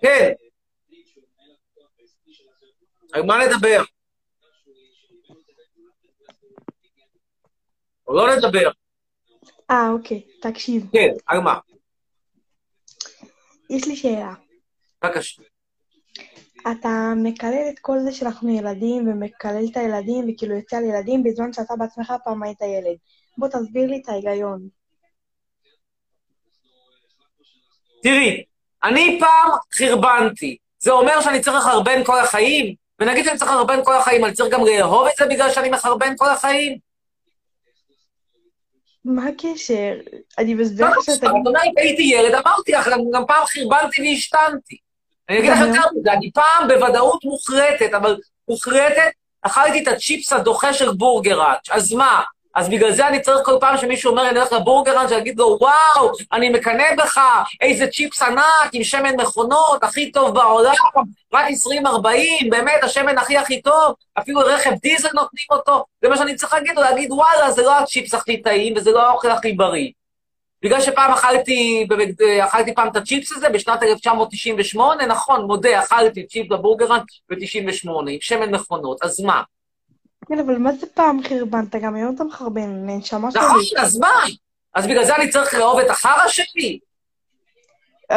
כן. 0.00 0.32
על 3.12 3.22
מה 3.22 3.38
לדבר? 3.46 3.82
או 8.12 8.16
לא 8.16 8.36
לדבר? 8.36 8.70
אה, 9.70 9.90
אוקיי, 9.90 10.22
תקשיב. 10.40 10.86
כן, 10.92 11.08
על 11.26 11.40
מה? 11.40 11.58
יש 13.70 13.86
לי 13.86 13.96
שאלה. 13.96 14.34
בבקשה. 15.04 15.42
אתה 16.72 17.12
מקלל 17.16 17.68
את 17.74 17.78
כל 17.78 17.98
זה 18.04 18.12
שאנחנו 18.12 18.56
ילדים, 18.56 19.08
ומקלל 19.08 19.64
את 19.70 19.76
הילדים, 19.76 20.24
וכאילו 20.28 20.54
יוצא 20.54 20.76
על 20.76 20.84
ילדים, 20.84 21.22
בזמן 21.22 21.52
שאתה 21.52 21.74
בעצמך 21.78 22.12
פעם 22.24 22.42
היית 22.42 22.60
ילד. 22.60 22.96
בוא 23.38 23.48
תסביר 23.48 23.86
לי 23.90 24.00
את 24.02 24.08
ההיגיון. 24.08 24.68
תראי, 28.02 28.44
אני 28.84 29.20
פעם 29.20 29.50
חרבנתי. 29.78 30.56
זה 30.78 30.90
אומר 30.90 31.20
שאני 31.20 31.40
צריך 31.40 31.56
לחרבן 31.56 32.04
כל 32.04 32.18
החיים? 32.18 32.74
ונגיד 33.00 33.24
שאני 33.24 33.38
צריך 33.38 33.50
לחרבן 33.50 33.84
כל 33.84 33.94
החיים, 33.94 34.24
אני 34.24 34.32
צריך 34.32 34.54
גם 34.54 34.60
לאהוב 34.64 35.06
את 35.06 35.12
זה 35.18 35.26
בגלל 35.26 35.50
שאני 35.50 35.70
מחרבן 35.70 36.16
כל 36.16 36.30
החיים? 36.30 36.91
מה 39.04 39.22
הקשר? 39.28 39.92
אני 40.38 40.54
מסביר 40.54 40.88
לך 40.90 40.96
שאתה... 41.04 41.30
אומרת, 41.30 41.62
הייתי 41.76 42.02
ילד, 42.02 42.34
אמרתי 42.34 42.72
לך, 42.72 42.88
גם, 43.12 43.22
פעם 43.26 43.46
חרבנתי 43.46 44.02
והשתנתי. 44.02 44.76
אני 45.28 45.38
אגיד 45.38 45.50
לך 45.50 45.58
יותר 45.60 45.88
מזה, 45.96 46.12
אני 46.12 46.30
פעם 46.32 46.68
בוודאות 46.68 47.24
מוחרטת, 47.24 47.94
אבל 47.94 48.16
מוחרטת, 48.48 49.10
אכלתי 49.42 49.82
את 49.82 49.88
הצ'יפס 49.88 50.32
הדוחה 50.32 50.72
של 50.72 50.92
בורגראנץ', 50.92 51.70
אז 51.70 51.92
מה? 51.92 52.22
אז 52.54 52.68
בגלל 52.68 52.92
זה 52.92 53.08
אני 53.08 53.20
צריך 53.20 53.38
כל 53.44 53.56
פעם 53.60 53.76
שמישהו 53.76 54.10
אומר, 54.10 54.28
אני 54.28 54.38
הולך 54.38 54.52
לבורגראנץ', 54.52 55.10
להגיד 55.10 55.38
לו, 55.38 55.58
וואו, 55.60 56.12
אני 56.32 56.48
מקנא 56.48 56.94
בך, 56.98 57.20
איזה 57.60 57.86
צ'יפס 57.86 58.22
ענק 58.22 58.70
עם 58.72 58.84
שמן 58.84 59.20
מכונות, 59.20 59.84
הכי 59.84 60.12
טוב 60.12 60.34
בעולם, 60.34 60.74
רק 61.32 61.44
20-40, 61.84 62.48
באמת, 62.50 62.84
השמן 62.84 63.18
הכי 63.18 63.36
הכי 63.36 63.62
טוב, 63.62 63.94
אפילו 64.18 64.40
רכב 64.40 64.70
דיזל 64.82 65.08
נותנים 65.14 65.46
אותו, 65.50 65.84
זה 66.02 66.08
מה 66.08 66.16
שאני 66.16 66.34
צריך 66.34 66.52
להגיד 66.52 66.76
להגיד, 66.76 67.12
וואלה, 67.12 67.50
זה 67.50 67.62
לא 67.62 67.78
הצ'יפס 67.78 68.14
הכי 68.14 68.42
טעים, 68.42 68.74
וזה 68.76 68.90
לא 68.90 69.08
האוכל 69.08 69.30
הכי 69.30 69.52
בריא. 69.52 69.90
בגלל 70.62 70.80
שפעם 70.80 71.12
אכלתי, 71.12 71.86
אכלתי 72.44 72.74
פעם 72.74 72.88
את 72.88 72.96
הצ'יפס 72.96 73.32
הזה 73.32 73.48
בשנת 73.48 73.82
1998, 73.82 75.06
נכון, 75.06 75.44
מודה, 75.44 75.80
אכלתי 75.80 76.26
צ'יפס 76.26 76.48
בבורגראנץ' 76.50 77.02
ב-98, 77.30 77.90
עם 78.08 78.20
שמן 78.20 78.54
מכונות, 78.54 79.02
אז 79.02 79.20
מה? 79.20 79.42
כן, 80.32 80.38
אבל 80.38 80.58
מה 80.58 80.72
זה 80.72 80.86
פעם 80.94 81.22
חרבנת? 81.22 81.76
גם 81.76 81.94
היום 81.94 82.14
אתה 82.14 82.24
מחרבן, 82.24 82.86
נשמה 82.86 83.28
נכון, 83.28 83.64
שלי. 83.64 83.80
אז 83.80 83.98
מה? 83.98 84.24
אז 84.74 84.86
בגלל 84.86 85.04
זה 85.04 85.16
אני 85.16 85.30
צריך 85.30 85.54
לאהוב 85.54 85.78
את 85.78 85.90
החרא 85.90 86.28
שלי? 86.28 86.78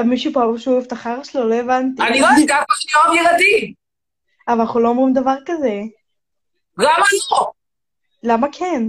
מישהו 0.06 0.34
פה 0.34 0.44
אמר 0.44 0.58
שהוא 0.58 0.74
אוהב 0.74 0.86
את 0.86 0.92
החרא 0.92 1.24
שלו? 1.24 1.50
לא 1.50 1.56
הבנתי. 1.56 2.02
אני 2.02 2.20
לא 2.20 2.28
אשכח 2.28 2.64
שאני 2.76 3.04
אוהב 3.04 3.14
ילדים. 3.14 3.74
אבל 4.48 4.60
אנחנו 4.60 4.80
לא 4.80 4.90
אומרים 4.90 5.14
דבר 5.14 5.36
כזה. 5.46 5.82
למה 6.78 7.06
לא? 7.32 7.52
למה 8.24 8.48
כן? 8.52 8.84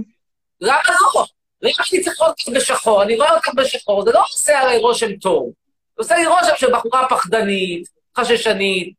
למה 0.61 0.79
לא? 1.01 1.25
למה 1.61 1.73
אני 1.93 2.03
צריך 2.03 2.21
לראות 2.21 2.39
אותך 2.39 2.57
בשחור? 2.57 3.03
אני 3.03 3.15
רואה 3.15 3.35
אותך 3.35 3.49
בשחור, 3.55 4.05
זה 4.05 4.11
לא 4.11 4.23
עושה 4.23 4.59
עליי 4.59 4.77
רושם 4.77 5.15
טוב. 5.15 5.51
זה 5.97 6.03
עושה 6.03 6.15
לי 6.15 6.25
רושם 6.25 6.53
של 6.57 6.73
בחורה 6.73 7.09
פחדנית, 7.09 7.87
חששנית. 8.17 8.96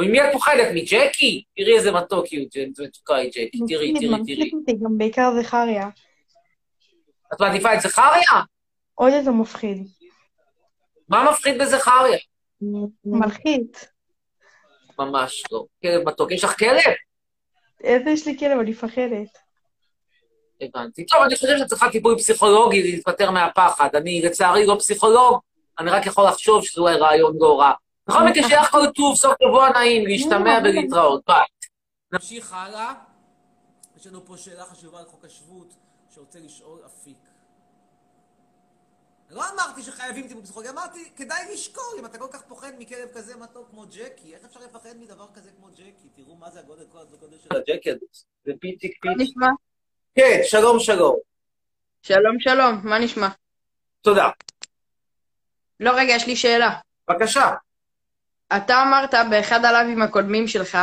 וממי 0.00 0.20
את 0.20 0.32
פוחדת? 0.32 0.68
מג'קי? 0.74 1.44
תראי 1.56 1.76
איזה 1.76 1.92
מתוק 1.92 2.26
היא, 2.26 2.48
איזה 2.56 2.82
מתוקה 2.82 3.14
היא 3.14 3.30
ג'קי, 3.30 3.58
תראי, 3.68 3.94
תראי, 3.94 4.24
תראי. 4.26 4.50
אותי, 4.54 4.72
גם 4.72 4.98
בעיקר 4.98 5.30
זכריה. 5.42 5.88
את 7.34 7.40
מעדיפה 7.40 7.74
את 7.74 7.80
זכריה? 7.80 8.42
עוד 8.94 9.12
יותר 9.12 9.32
מפחיד. 9.32 9.86
מה 11.08 11.30
מפחיד 11.30 11.62
בזכריה? 11.62 12.18
מלחיץ. 13.04 13.84
ממש 14.98 15.42
לא. 15.52 15.64
כלב 15.82 16.08
מתוק. 16.08 16.32
יש 16.32 16.44
לך 16.44 16.58
כלב? 16.58 16.94
איזה 17.84 18.10
יש 18.10 18.26
לי 18.26 18.38
כלב, 18.38 18.58
אני 18.58 18.70
מפחדת. 18.70 19.38
הבנתי. 20.60 21.06
טוב, 21.06 21.22
אני 21.22 21.36
חושב 21.36 21.58
שאת 21.58 21.66
צריכה 21.66 21.90
טיפול 21.90 22.18
פסיכולוגי 22.18 22.82
להתפטר 22.82 23.30
מהפחד. 23.30 23.88
אני, 23.94 24.22
לצערי, 24.22 24.66
לא 24.66 24.76
פסיכולוג, 24.78 25.38
אני 25.78 25.90
רק 25.90 26.06
יכול 26.06 26.24
לחשוב 26.28 26.64
שזה 26.64 26.80
אולי 26.80 26.96
רעיון 26.96 27.36
לא 27.40 27.60
רע. 27.60 27.72
בכל 28.10 28.24
מקרה, 28.30 28.48
שיהיה 28.48 28.62
לך 28.62 28.70
כל 28.70 28.86
טוב, 28.94 29.16
סוף 29.16 29.34
שבוע 29.42 29.70
נעים, 29.70 30.06
להשתמע 30.06 30.58
ולהתראות. 30.64 31.22
ביי. 31.26 31.44
נמשיך 32.12 32.52
הלאה. 32.52 32.94
יש 33.96 34.06
לנו 34.06 34.24
פה 34.26 34.36
שאלה 34.36 34.64
חשובה 34.64 34.98
על 34.98 35.04
חוק 35.04 35.24
השבות, 35.24 35.74
שרוצה 36.14 36.38
לשאול 36.38 36.78
אפיק. 36.86 37.16
לא 39.30 39.42
אמרתי 39.54 39.82
שחייבים 39.82 40.28
טיפול 40.28 40.42
פסיכולוגי, 40.42 40.70
אמרתי, 40.70 41.10
כדאי 41.16 41.52
לשקול 41.52 41.84
אם 41.98 42.06
אתה 42.06 42.18
כל 42.18 42.26
כך 42.32 42.42
פוחד 42.42 42.72
מכלב 42.78 43.08
כזה 43.14 43.36
מתוק 43.36 43.68
כמו 43.70 43.84
ג'קי. 43.86 44.34
איך 44.34 44.44
אפשר 44.44 44.60
לפחד 44.60 44.96
מדבר 45.00 45.26
כזה 45.34 45.50
כמו 45.56 45.68
ג'קי? 45.72 46.08
תראו 46.16 46.36
מה 46.36 46.50
זה 46.50 46.60
הגודל, 46.60 46.84
כל 46.92 46.98
הגודל 46.98 47.36
של 47.38 47.56
הג'קי 47.56 47.90
הזה. 47.90 48.06
זה 48.44 48.52
פיציק 48.60 49.04
מה 49.04 49.12
פיציק. 49.12 49.28
נשמע? 49.28 49.48
כן, 50.14 50.40
שלום 50.44 50.78
שלום. 50.78 51.16
שלום, 52.02 52.40
שלום, 52.40 52.80
מה 52.84 52.98
נשמע? 52.98 53.28
תודה. 54.00 54.28
לא, 55.80 55.90
רגע, 55.90 56.12
יש 56.12 56.26
לי 56.26 56.36
שאלה. 56.36 56.78
בבקשה. 57.08 57.50
אתה 58.56 58.82
אמרת 58.82 59.14
באחד 59.30 59.64
הלייבים 59.64 60.02
הקודמים 60.02 60.48
שלך, 60.48 60.78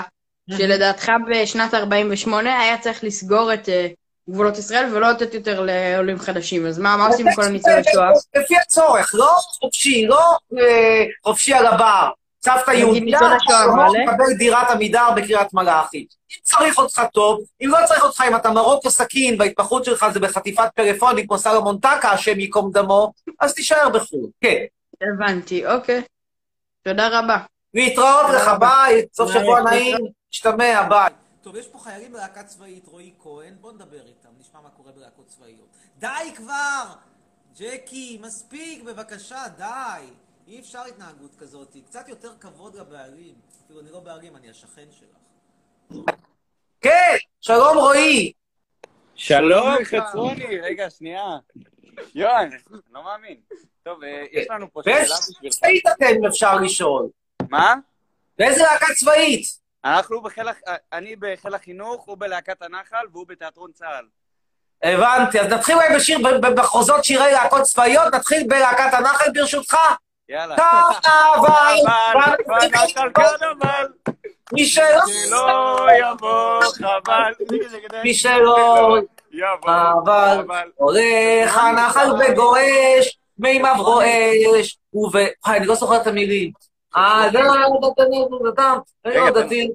שלדעתך 0.58 1.12
בשנת 1.30 1.74
48' 1.74 2.60
היה 2.60 2.78
צריך 2.78 3.04
לסגור 3.04 3.54
את 3.54 3.70
אה, 3.70 3.88
גבולות 4.30 4.58
ישראל 4.58 4.96
ולא 4.96 5.10
לתת 5.10 5.34
יותר 5.34 5.66
לעולים 5.66 6.20
חדשים. 6.20 6.66
אז 6.66 6.80
מה, 6.80 6.98
מה 6.98 7.08
עושים 7.08 7.28
כל 7.36 7.44
הניצולי 7.44 7.82
שואה? 7.94 8.10
לפי 8.36 8.58
הצורך, 8.58 9.12
לא 9.14 9.32
חופשי, 9.60 10.06
לא 10.08 10.38
אה, 10.60 11.06
חופשי 11.24 11.54
על 11.54 11.66
הבר. 11.66 12.10
סבתא 12.46 12.72
יהודיה, 12.72 13.20
שלא? 13.40 14.04
מקבל 14.06 14.34
דירת 14.38 14.70
עמידר 14.70 15.08
בקריית 15.16 15.54
מלאכי. 15.54 15.98
אם 15.98 16.38
צריך 16.44 16.78
אותך 16.78 17.02
טוב, 17.14 17.40
אם 17.64 17.70
לא 17.70 17.78
צריך 17.86 18.04
אותך, 18.04 18.24
אם 18.28 18.36
אתה 18.36 18.52
מרוקו 18.52 18.90
סכין 18.90 19.36
וההתמחות 19.40 19.86
שלך 19.86 20.06
זה 20.14 20.20
בחטיפת 20.20 20.70
פלאפונים 20.76 21.28
כמו 21.28 21.38
סלומון 21.38 21.78
טקה, 21.78 22.12
השם 22.12 22.40
ייקום 22.40 22.72
דמו, 22.72 23.14
אז 23.40 23.54
תישאר 23.54 23.90
בחו"ל. 23.90 24.30
כן. 24.42 24.64
הבנתי, 25.02 25.68
אוקיי. 25.68 26.02
תודה 26.84 27.20
רבה. 27.20 27.38
להתראות 27.78 28.26
לך, 28.36 28.52
ביי, 28.60 29.06
סוף 29.14 29.32
שבוע. 29.32 29.62
נעים, 29.62 29.98
משתמע, 30.32 30.88
ביי. 30.90 31.14
טוב, 31.42 31.56
יש 31.56 31.68
פה 31.68 31.80
חיילים 31.80 32.12
בלהקה 32.12 32.44
צבאית, 32.44 32.88
רועי 32.88 33.14
כהן, 33.20 33.54
בוא 33.62 33.72
נדבר 33.72 34.08
איתם, 34.08 34.30
נשמע 34.40 34.62
מה 34.62 34.70
קורה 34.70 34.92
בלהקות 34.92 35.28
צבאיות. 35.28 35.68
די 35.98 36.32
כבר! 36.36 36.84
ג'קי, 37.60 38.20
מספיק, 38.22 38.84
בבקשה, 38.84 39.44
די. 39.58 40.06
אי 40.48 40.60
אפשר 40.60 40.82
התנהגות 40.86 41.36
כזאת, 41.40 41.76
קצת 41.86 42.10
יותר 42.10 42.32
כבוד 42.40 42.76
לבעלים. 42.76 43.36
אפילו 43.66 43.80
אני 43.80 43.92
לא 43.92 44.00
בעלים, 44.00 44.36
אני 44.36 44.50
השכן 44.50 44.88
שלך. 44.92 46.08
כן, 46.82 47.16
שלום 47.42 47.78
רועי. 47.78 48.32
שלום. 49.16 49.76
חצרוני, 49.84 50.60
רגע, 50.60 50.90
שנייה. 50.90 51.38
יואן, 52.16 52.50
לא 52.92 53.04
מאמין. 53.04 53.38
טוב, 53.84 54.04
אה, 54.04 54.24
יש 54.32 54.48
לנו 54.50 54.74
פה 54.74 54.82
שאלה 54.84 55.16
בשבילך. 55.30 55.54
צבאית 55.54 55.84
אתם, 55.88 56.26
אפשר 56.28 56.56
לשאול? 56.56 57.10
מה? 57.50 57.76
באיזה 58.38 58.64
להקה 58.64 58.94
צבאית? 58.94 59.42
אנחנו 59.86 60.22
בחיל, 60.22 60.48
אני 60.94 61.16
בחיל 61.16 61.56
החינוך, 61.56 62.06
הוא 62.06 62.18
בלהקת 62.18 62.62
הנחל 62.62 63.06
והוא 63.12 63.26
בתיאטרון 63.28 63.72
צה"ל. 63.72 64.06
הבנתי, 64.84 65.40
אז 65.40 65.48
נתחיל 65.48 65.76
אולי 65.76 65.96
בשיר, 65.96 66.20
במחוזות 66.42 67.04
שירי 67.04 67.32
להקות 67.32 67.62
צבאיות, 67.62 68.14
נתחיל 68.14 68.48
בלהקת 68.48 68.94
הנחל 68.94 69.32
ברשותך. 69.34 69.78
יאללה. 70.30 70.56
קרנבל, 70.56 71.76
אבל, 72.14 72.36
בנחל 72.48 73.10
קרנבל, 73.10 73.88
מי 74.54 74.66
שלא, 74.66 75.88
יבוא 76.00 76.62
חבל. 76.74 77.34
מי 78.04 78.14
שלא 78.14 78.98
אבל 80.04 80.72
הולך 80.76 81.58
הנחל 81.58 82.08
וגורש, 82.20 83.20
מימיו 83.38 83.76
רועש, 83.78 84.78
וב... 84.94 85.16
אני 85.46 85.66
לא 85.66 85.76
זוכר 85.76 86.02
את 86.02 86.08
המילים. 86.08 86.52
אה, 86.98 87.30
זה 87.32 87.40
לא 87.40 87.52
רגע, 89.06 89.32
תן- 89.32 89.46
דתי. 89.46 89.70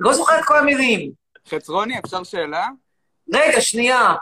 לא 0.00 0.12
זוכר 0.12 0.38
את 0.38 0.44
כל 0.44 0.58
המילים. 0.58 1.10
חצרוני, 1.48 1.98
אפשר 1.98 2.24
שאלה? 2.24 2.66
רגע, 3.34 3.60
שנייה. 3.60 4.14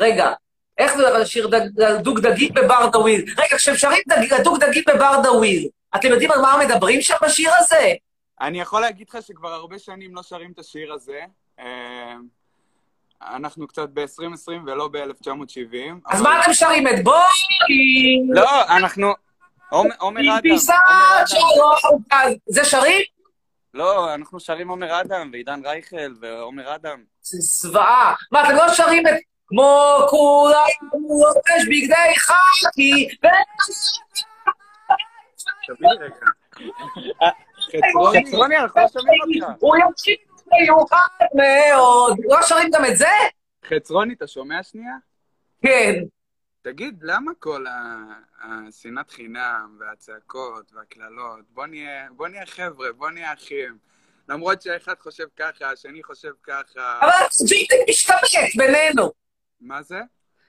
רגע. 0.00 0.32
איך 0.78 0.96
זה 0.96 1.10
לשיר 1.10 1.46
דג- 1.48 1.96
דוגדגית 2.02 2.54
בברדוויל? 2.54 3.24
רגע, 3.38 3.56
כשהם 3.56 3.76
שרים 3.76 4.02
דג- 4.08 4.42
דוגדגית 4.44 4.84
בברדוויל, 4.88 5.68
אתם 5.96 6.08
יודעים 6.08 6.30
על 6.30 6.40
מה 6.40 6.56
מדברים 6.64 7.00
שם 7.00 7.14
בשיר 7.22 7.50
הזה? 7.58 7.92
אני 8.40 8.60
יכול 8.60 8.80
להגיד 8.80 9.06
לך 9.08 9.18
שכבר 9.22 9.52
הרבה 9.52 9.78
שנים 9.78 10.14
לא 10.14 10.22
שרים 10.22 10.52
את 10.54 10.58
השיר 10.58 10.92
הזה. 10.92 11.20
אה, 11.60 12.14
אנחנו 13.22 13.66
קצת 13.66 13.88
ב-2020 13.92 14.52
ולא 14.66 14.88
ב-1970. 14.88 15.76
אז 16.06 16.22
מה 16.22 16.42
אתם 16.42 16.52
שרים? 16.54 16.88
את 16.88 17.04
בואי! 17.04 17.24
לא, 18.30 18.76
אנחנו... 18.76 19.12
עומר 19.70 19.94
אדם. 20.20 20.50
אדם. 20.68 21.26
שלום! 21.26 22.02
אז 22.10 22.34
זה 22.46 22.64
שרים? 22.64 23.02
לא, 23.74 24.14
אנחנו 24.14 24.40
שרים 24.40 24.68
עומר 24.68 25.00
אדם, 25.00 25.30
ועידן 25.32 25.60
רייכל, 25.64 26.14
ועומר 26.20 26.74
אדם. 26.74 27.02
זה 27.22 27.38
זוועה. 27.40 28.14
מה, 28.32 28.42
אתם 28.42 28.54
לא 28.54 28.74
שרים 28.74 29.06
את 29.06 29.12
כמו 29.46 29.96
כולם 30.10 30.66
לובש 30.92 31.66
בגדי 31.66 32.14
חאקי 32.16 33.08
ו... 33.24 33.26
חצרוני, 38.26 38.56
אנחנו 38.56 38.80
לא 38.80 38.88
שומעים 38.88 39.44
אותך. 39.44 39.56
הוא 39.60 39.76
ימשיך 39.76 40.20
מיוחד 40.60 41.26
מאוד. 41.34 42.16
לא 42.24 42.42
שרים 42.42 42.70
גם 42.72 42.84
את 42.84 42.96
זה? 42.96 43.06
חצרוני, 43.68 44.14
אתה 44.14 44.26
שומע 44.26 44.62
שנייה? 44.62 44.94
כן. 45.62 45.94
תגיד, 46.62 46.98
למה 47.02 47.32
כל 47.38 47.64
השנאת 48.42 49.10
חינם 49.10 49.76
והצעקות 49.80 50.72
והקללות? 50.72 51.40
בוא 51.48 51.66
נהיה, 51.66 52.06
בוא 52.10 52.28
נהיה 52.28 52.46
חבר'ה, 52.46 52.92
בוא 52.92 53.10
נהיה 53.10 53.32
אחים. 53.32 53.78
למרות 54.28 54.62
שהאחד 54.62 54.94
חושב 54.98 55.24
ככה, 55.36 55.70
השני 55.70 56.02
חושב 56.02 56.30
ככה. 56.42 56.98
אבל 57.02 57.10
ג'ינטיק 57.48 57.78
משתמט 57.88 58.56
בינינו. 58.56 59.12
מה 59.60 59.82
זה? 59.82 60.00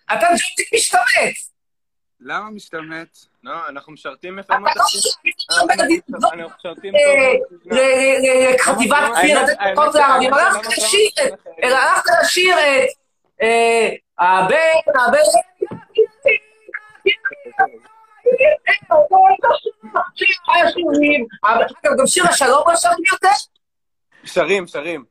אתה 0.06 0.15
ג'ינטיק 0.28 0.74
משתמט. 0.74 1.36
למה 2.19 2.50
משתמט? 2.50 3.17
לא, 3.43 3.67
אנחנו 3.69 3.93
משרתים 3.93 4.39
אתה 4.39 4.54
לפעמים 4.54 4.65
לא 4.65 4.71
אנחנו 6.34 6.50
משרתים 6.60 6.93
ל- 7.65 7.76
ל- 7.76 8.56
לחטיבת 8.56 8.97
כפיר, 9.17 9.43
לתת 9.43 9.58
מכות 9.71 9.95
לערבים, 9.95 10.34
הלכת 10.34 10.67
לשיר 10.78 11.10
את, 11.26 11.34
אלא 11.63 11.76
הלכת 11.76 12.10
לשיר 12.24 12.56
את 12.60 12.89
אה, 13.41 13.89
הבן, 14.19 15.00
הבן, 15.08 15.17
אגב, 21.43 21.97
גם 22.00 22.08
שיר 22.08 22.24
השלום 22.30 22.63
לא 22.67 22.76
שרים 22.76 22.97
יותר? 23.12 23.36
שרים, 24.26 24.67
שרים. 24.67 25.04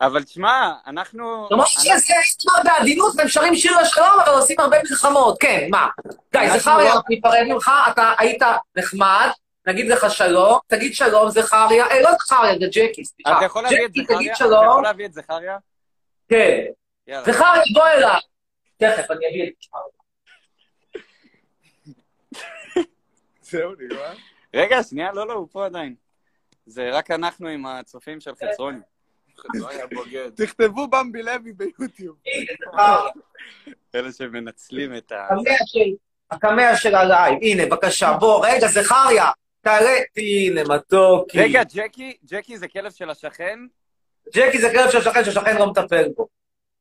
אבל 0.00 0.22
תשמע, 0.22 0.72
אנחנו... 0.86 1.48
למרות 1.50 1.68
שזה 1.68 1.90
נשמע 1.90 2.62
בעדינות, 2.64 3.18
הם 3.18 3.28
שרים 3.28 3.54
שיר 3.54 3.80
לשלום, 3.80 4.20
אבל 4.24 4.32
עושים 4.32 4.60
הרבה 4.60 4.76
מלחמות. 4.90 5.36
כן, 5.40 5.66
מה? 5.70 5.88
די, 6.32 6.58
זכריה, 6.58 6.94
לא- 6.94 7.00
ניפרד 7.08 7.42
ממך, 7.48 7.70
אתה 7.92 8.12
היית 8.18 8.42
נחמד, 8.76 9.28
נגיד 9.66 9.88
לך 9.88 10.10
שלום, 10.10 10.58
תגיד 10.66 10.94
שלום, 10.94 11.30
זכריה, 11.30 11.86
אה, 11.86 12.00
לא 12.00 12.10
זכריה, 12.12 12.58
זה 12.58 12.66
ג'קי, 12.72 13.04
סליחה. 13.04 13.36
אתה 13.38 13.44
יכול 13.44 13.62
להביא 13.62 13.84
את 13.86 13.90
זכריה? 13.92 14.18
תגיד 14.18 14.28
אתה 14.30 14.38
שלום. 14.38 14.64
יכול 14.66 14.82
להביא 14.82 15.06
את 15.06 15.12
זכריה? 15.12 15.56
כן. 16.28 16.60
זכריה, 17.26 17.62
בוא 17.74 17.86
אליי. 17.86 18.20
תכף, 18.76 19.10
אני 19.10 19.26
אביא 19.28 19.42
את 19.48 19.64
זהו, 23.50 23.72
נגמר? 23.72 24.12
רגע, 24.54 24.82
שנייה, 24.82 25.12
לא, 25.12 25.26
לא, 25.28 25.32
הוא 25.32 25.48
פה 25.52 25.66
עדיין. 25.66 25.94
זה 26.66 26.90
רק 26.92 27.10
אנחנו 27.10 27.48
עם 27.48 27.66
הצופים 27.66 28.20
של 28.20 28.30
חצרוני. 28.34 28.78
תכתבו 30.34 30.88
במבי 30.88 31.22
לוי 31.22 31.52
ביוטיוב. 31.52 32.16
אלה 33.94 34.12
שמנצלים 34.12 34.96
את 34.96 35.12
ה... 35.12 35.28
הקמע 36.30 36.76
של- 36.76 36.94
הלייב, 36.94 37.38
הנה, 37.42 37.66
בבקשה, 37.66 38.12
בוא, 38.20 38.46
רגע, 38.46 38.66
זכריה, 38.68 39.30
תעלה, 39.60 39.90
הנה, 40.16 40.62
מתוקי. 40.74 41.38
רגע, 41.38 41.62
ג'קי, 41.74 42.16
ג'קי 42.24 42.58
זה 42.58 42.68
כלב 42.68 42.92
של 42.92 43.10
השכן? 43.10 43.58
ג'קי 44.34 44.58
זה 44.58 44.70
כלב 44.70 44.90
של 44.90 45.00
שכן 45.02 45.24
שהשכן 45.24 45.56
לא 45.56 45.70
מטפל 45.70 46.08
בו. 46.16 46.28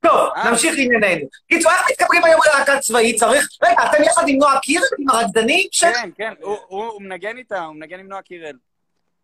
טוב, 0.02 0.30
אה. 0.36 0.50
נמשיך 0.52 0.74
לענייננו. 0.78 1.28
קיצור, 1.48 1.72
איך 1.72 1.82
מתקבלים 1.92 2.24
היום 2.24 2.42
ללהקה 2.46 2.80
צבאית? 2.80 3.20
צריך... 3.20 3.48
רגע, 3.64 3.86
אתם 3.92 4.04
יחד 4.04 4.24
עם 4.28 4.38
נועה 4.38 4.60
קירל, 4.60 4.84
עם 5.00 5.10
הרקדנים? 5.10 5.68
כן, 5.80 6.10
כן, 6.18 6.34
הוא- 6.68 7.02
מנגן 7.02 7.38
איתה, 7.38 7.64
הוא 7.64 7.76
מנגן 7.76 8.00
עם 8.00 8.08
נועה 8.08 8.22
קירל. 8.22 8.58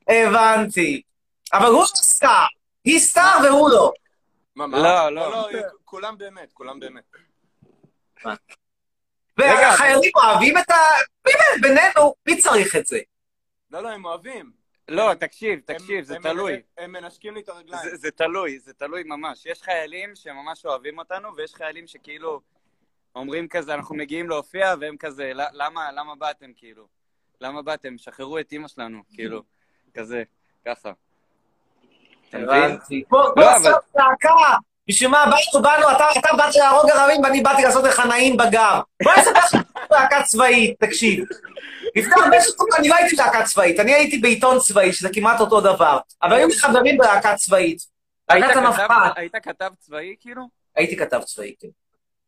הבנתי. 0.07 1.01
אבל 1.53 1.65
הוא 1.67 1.85
סטאר. 1.85 2.45
היא 2.85 2.99
סטאר 2.99 3.37
והוא 3.43 3.69
לא. 3.69 3.91
מה, 4.55 4.67
מה? 4.67 4.77
לא, 4.77 5.11
לא. 5.15 5.29
לא, 5.31 5.59
כולם 5.85 6.17
באמת, 6.17 6.49
כולם 6.53 6.79
באמת. 6.79 7.03
והחיילים 9.37 10.11
אוהבים 10.15 10.57
את 10.57 10.69
ה... 10.69 10.75
באמת, 11.25 11.61
בינינו, 11.61 12.13
מי 12.25 12.37
צריך 12.41 12.75
את 12.75 12.85
זה? 12.87 12.99
לא, 13.71 13.83
לא, 13.83 13.89
הם 13.89 14.05
אוהבים. 14.05 14.62
לא, 14.87 15.13
תקשיב, 15.13 15.59
תקשיב, 15.65 16.03
זה 16.03 16.15
הם- 16.15 16.21
תלוי. 16.21 16.53
הם- 16.53 16.59
הם 16.77 16.91
מנשקים 16.91 17.33
לי 17.33 17.41
את 17.41 17.49
הרגליים. 17.49 17.89
זה, 17.89 17.95
זה 17.95 18.11
תלוי, 18.11 18.59
זה 18.59 18.73
תלוי 18.73 19.03
ממש. 19.03 19.45
יש 19.45 19.61
חיילים 19.61 20.15
שממש 20.15 20.65
אוהבים 20.65 20.99
אותנו, 20.99 21.35
ויש 21.35 21.53
חיילים 21.55 21.87
שכאילו 21.87 22.41
אומרים 23.15 23.47
כזה, 23.47 23.73
אנחנו 23.73 23.95
מגיעים 23.95 24.29
להופיע, 24.29 24.73
והם 24.79 24.97
כזה, 24.97 25.31
"ל- 25.33 25.41
למה, 25.63 25.91
למה 25.91 26.15
באתם, 26.15 26.51
כאילו? 26.57 26.87
למה 27.41 27.61
באתם? 27.61 27.97
שחררו 27.97 28.39
את 28.39 28.51
אימא 28.51 28.67
שלנו, 28.67 29.01
כאילו, 29.13 29.43
כזה, 29.93 30.23
ככה. 30.65 30.91
אתה 32.29 32.37
מבין? 32.37 32.49
הבנתי. 32.49 33.03
בוא, 33.09 33.23
בוא 33.35 33.43
לא, 33.43 33.57
אבל... 33.57 33.71
להקה. 33.95 34.29
בשביל 34.89 35.09
מה 35.09 35.25
באנו, 35.25 35.63
באנו, 35.63 35.91
אתה, 35.91 36.05
אתה 36.19 36.29
באת 36.37 36.55
להרוג 36.55 36.89
ערבים 36.89 37.23
ואני 37.23 37.41
באתי 37.41 37.61
לעשות 37.63 37.83
לך 37.83 37.99
נעים 37.99 38.37
בגב. 38.37 38.79
בוא 39.03 39.11
נעשה 39.17 39.57
להקה 39.91 40.23
צבאית, 40.23 40.79
תקשיב. 40.79 41.23
לפני 41.95 42.13
הרבה 42.23 42.41
שנים 42.41 42.67
אני 42.77 42.87
לא 42.89 42.95
הייתי 42.95 43.15
להקה 43.15 43.43
צבאית, 43.43 43.79
אני 43.79 43.93
הייתי 43.93 44.17
בעיתון 44.17 44.59
צבאי, 44.59 44.93
שזה 44.93 45.09
כמעט 45.13 45.39
אותו 45.39 45.61
דבר. 45.61 45.99
אבל 46.23 46.33
היו 46.35 46.47
לי 46.47 46.55
חברים 46.55 46.97
בלהקה 46.97 47.35
צבאית. 47.35 47.79
היית 48.29 48.45
להקת 48.45 48.57
כתב- 48.57 48.65
המפחד. 48.65 49.09
היית 49.15 49.35
כתב 49.43 49.69
צבאי, 49.79 50.15
כאילו? 50.19 50.41
הייתי 50.75 50.97
כתב 50.97 51.21
צבאי, 51.25 51.53
כן. 51.61 51.67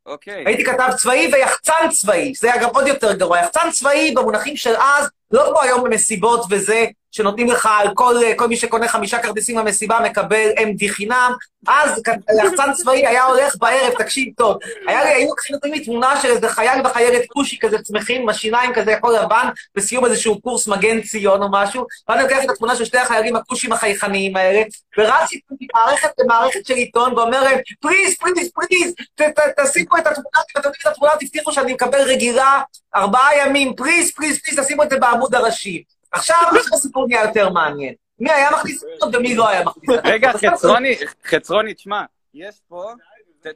אוקיי. 0.06 0.44
הייתי 0.46 0.63
כתב 0.65 0.89
צבאי 0.98 1.30
ויחצן 1.34 1.89
צבאי, 1.91 2.34
זה 2.36 2.54
היה 2.54 2.63
גם 2.63 2.70
עוד 2.74 2.88
יותר 2.88 3.13
גרוע. 3.13 3.39
יחצן 3.39 3.72
צבאי 3.72 4.12
במונחים 4.12 4.58
של 4.58 4.76
אז, 4.76 5.10
לא 5.32 5.46
כמו 5.50 5.62
היום 5.62 5.84
במסיבות 5.84 6.46
וזה, 6.50 6.86
שנותנים 7.15 7.47
לך 7.47 7.69
על 7.80 7.88
כל, 7.93 8.15
כל 8.36 8.47
מי 8.47 8.58
שקונה 8.58 8.88
חמישה 8.88 9.19
כרטיסים 9.19 9.58
למסיבה 9.58 9.99
מקבל 9.99 10.49
MD 10.58 10.89
חינם. 10.89 11.32
אז 11.67 12.01
יחצן 12.43 12.73
צבאי 12.73 13.08
היה 13.08 13.23
הולך 13.23 13.56
בערב, 13.60 13.93
תקשיב 13.97 14.34
טוב, 14.38 14.58
היה 14.88 15.04
לי, 15.04 15.10
היו 15.10 15.30
נותנים 15.51 15.73
לי 15.73 15.86
תמונה 15.86 16.21
של 16.21 16.28
איזה 16.28 16.49
חייל 16.49 16.82
וחיילת 16.86 17.21
כושי 17.28 17.60
כזה 17.60 17.78
צמחים, 17.78 18.21
עם 18.21 18.30
השיניים 18.30 18.73
כזה 18.73 18.93
הכל 18.95 19.15
לבן, 19.23 19.47
בסיום 19.75 20.06
איזשהו 20.06 20.41
קורס 20.41 20.67
מגן 20.67 21.01
ציון 21.01 21.43
או 21.43 21.47
משהו, 21.51 21.86
ואני 22.10 22.23
לוקח 22.23 22.43
את 22.43 22.49
התמונה 22.49 22.75
של 22.75 22.86
שתי 22.86 22.97
החיילים 22.97 23.36
הכושים 23.36 23.73
החייכניים 23.73 24.36
האלה, 24.36 24.62
ורץ 24.97 25.32
איתם 25.32 25.56
ממערכת 25.62 26.10
למערכת 26.19 26.65
של 26.65 26.73
עיתון, 26.73 27.13
ואומר 27.13 27.43
להם, 27.43 27.60
please, 27.82 28.94
ת- 29.15 29.21
ת- 29.21 29.60
תשימו 29.60 29.97
את 29.97 30.08
התמונה, 30.08 30.39
אתם 30.51 30.69
את 30.82 30.88
התמונה, 30.88 31.12
תבטיחו 31.19 31.51
שאני 31.51 31.73
מקבל 31.73 32.01
רגילה 32.01 32.62
ארבעה 32.95 33.38
ימים, 33.38 33.75
please, 33.76 34.12
please, 34.12 34.39
please, 34.39 34.60
תשימו 34.60 34.84
את 34.84 34.89
זה 34.89 34.97
בעמוד 34.99 35.36
הראשי. 35.36 35.84
עכשיו, 36.15 36.38
עכשיו 36.60 36.73
הסיפור 36.73 37.08
נהיה 37.08 37.23
יותר 37.23 37.49
מעניין. 37.49 37.93
מי 38.19 38.32
היה 38.32 38.51
מכניס 38.51 38.84
אותו 39.01 39.17
ומי 39.17 39.36
לא 39.36 39.49
היה 39.49 39.65
מכניס 39.65 39.89
אותו. 39.89 40.01
רגע, 40.06 40.32
חצרוני, 40.34 40.95
חצרוני, 41.25 41.73
תשמע, 41.73 42.04
יש 42.34 42.56
פה, 42.67 42.91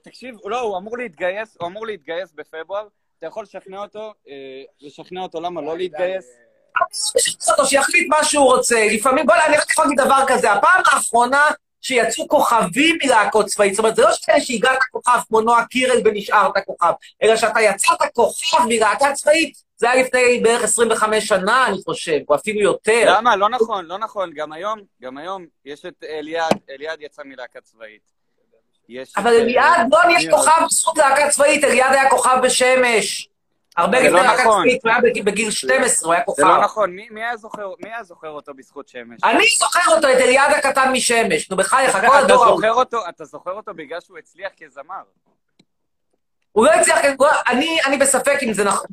תקשיב, 0.03 0.35
לא, 0.45 0.59
הוא 0.59 0.77
אמור 0.77 0.97
להתגייס, 0.97 1.57
הוא 1.59 1.67
אמור 1.67 1.85
להתגייס 1.85 2.31
בפברואר, 2.35 2.87
אתה 3.19 3.27
יכול 3.27 3.43
לשכנע 3.43 3.81
אותו, 3.81 4.13
אה, 4.29 4.33
לשכנע 4.81 5.21
אותו 5.21 5.41
למה 5.41 5.61
לא 5.61 5.77
להתגייס? 5.77 6.25
אותו, 7.49 7.65
שיחליט 7.65 8.07
מה 8.09 8.23
שהוא 8.23 8.45
רוצה. 8.45 8.87
לפעמים, 8.91 9.25
בוא, 9.25 9.35
אני 9.47 9.57
רק 9.57 9.69
יכול 9.69 9.85
להגיד 9.85 9.99
דבר 10.01 10.23
כזה, 10.27 10.51
הפעם 10.51 10.81
האחרונה 10.85 11.47
שיצאו 11.81 12.27
כוכבים 12.27 12.97
מלהקות 13.03 13.45
צבאית, 13.45 13.73
זאת 13.73 13.79
אומרת, 13.79 13.95
זה 13.95 14.01
לא 14.01 14.13
שאלה 14.13 14.41
שהגעת 14.41 14.79
כוכב 14.91 15.19
כמו 15.27 15.41
נועה 15.41 15.65
קירל 15.65 16.01
ונשארת 16.05 16.53
כוכב, 16.65 16.91
אלא 17.23 17.35
שאתה 17.35 17.61
יצאת 17.61 17.97
כוכב 18.13 18.57
מלהקה 18.67 19.13
צבאית, 19.13 19.68
זה 19.79 19.91
היה 19.91 20.03
לפני 20.03 20.39
בערך 20.43 20.63
25 20.63 21.27
שנה, 21.27 21.67
אני 21.67 21.77
חושב, 21.85 22.19
או 22.29 22.35
אפילו 22.35 22.59
יותר. 22.61 23.13
למה? 23.17 23.35
לא 23.35 23.49
נכון, 23.49 23.85
לא 23.85 23.97
נכון, 23.97 24.31
גם 24.33 24.51
היום, 24.51 24.79
גם 25.01 25.17
היום, 25.17 25.45
יש 25.65 25.85
את 25.85 26.03
אליעד, 26.09 26.53
אליעד 26.69 27.01
יצא 27.01 27.21
מלהקה 27.25 27.61
צבאית. 27.61 28.01
יש 28.89 29.13
אבל 29.17 29.27
אה, 29.33 29.37
אליעד 29.41 29.87
לא 29.91 30.03
נהיה 30.05 30.17
ניר. 30.19 30.31
כוכב 30.37 30.51
בזכות 30.65 30.97
להקה 30.97 31.29
צבאית, 31.29 31.63
אליעד 31.63 31.93
היה 31.93 32.09
כוכב 32.09 32.37
בשמש. 32.43 33.29
הרבה 33.77 33.97
לפני 33.99 34.09
לא 34.11 34.21
להקה 34.21 34.43
נכון. 34.43 34.63
צבאית, 34.63 34.83
הוא 34.83 34.91
היה 34.91 35.01
בגיל- 35.01 35.23
בגיל 35.23 35.51
12, 35.51 36.07
הוא 36.07 36.13
היה 36.13 36.23
כוכב. 36.23 36.41
זה 36.41 36.47
לא 36.47 36.61
נכון, 36.63 36.91
מי 36.95 37.07
היה 37.19 37.37
זוכר- 38.03 38.29
אותו 38.29 38.53
בזכות 38.53 38.87
שמש? 38.87 39.19
אני 39.23 39.45
זוכר 39.59 39.95
אותו, 39.95 40.07
את 40.11 40.17
אליעד 40.17 40.51
הקטן 40.51 40.91
משמש. 40.91 41.49
נו, 41.49 41.57
בחייך, 41.57 41.91
כל 41.91 42.17
הדור 42.17 42.59
אתה 43.09 43.25
זוכר 43.25 43.51
אותו 43.51 43.73
בגלל 43.73 43.99
שהוא 44.01 44.17
הצליח 44.17 44.51
כזמר. 44.63 45.01
הוא 46.51 46.65
לא 46.65 46.71
הצליח, 46.71 46.97
לא- 47.19 47.29
אני 47.87 47.97
בספק 47.97 48.37
אם 48.43 48.53
זה 48.53 48.63
נכון. 48.63 48.87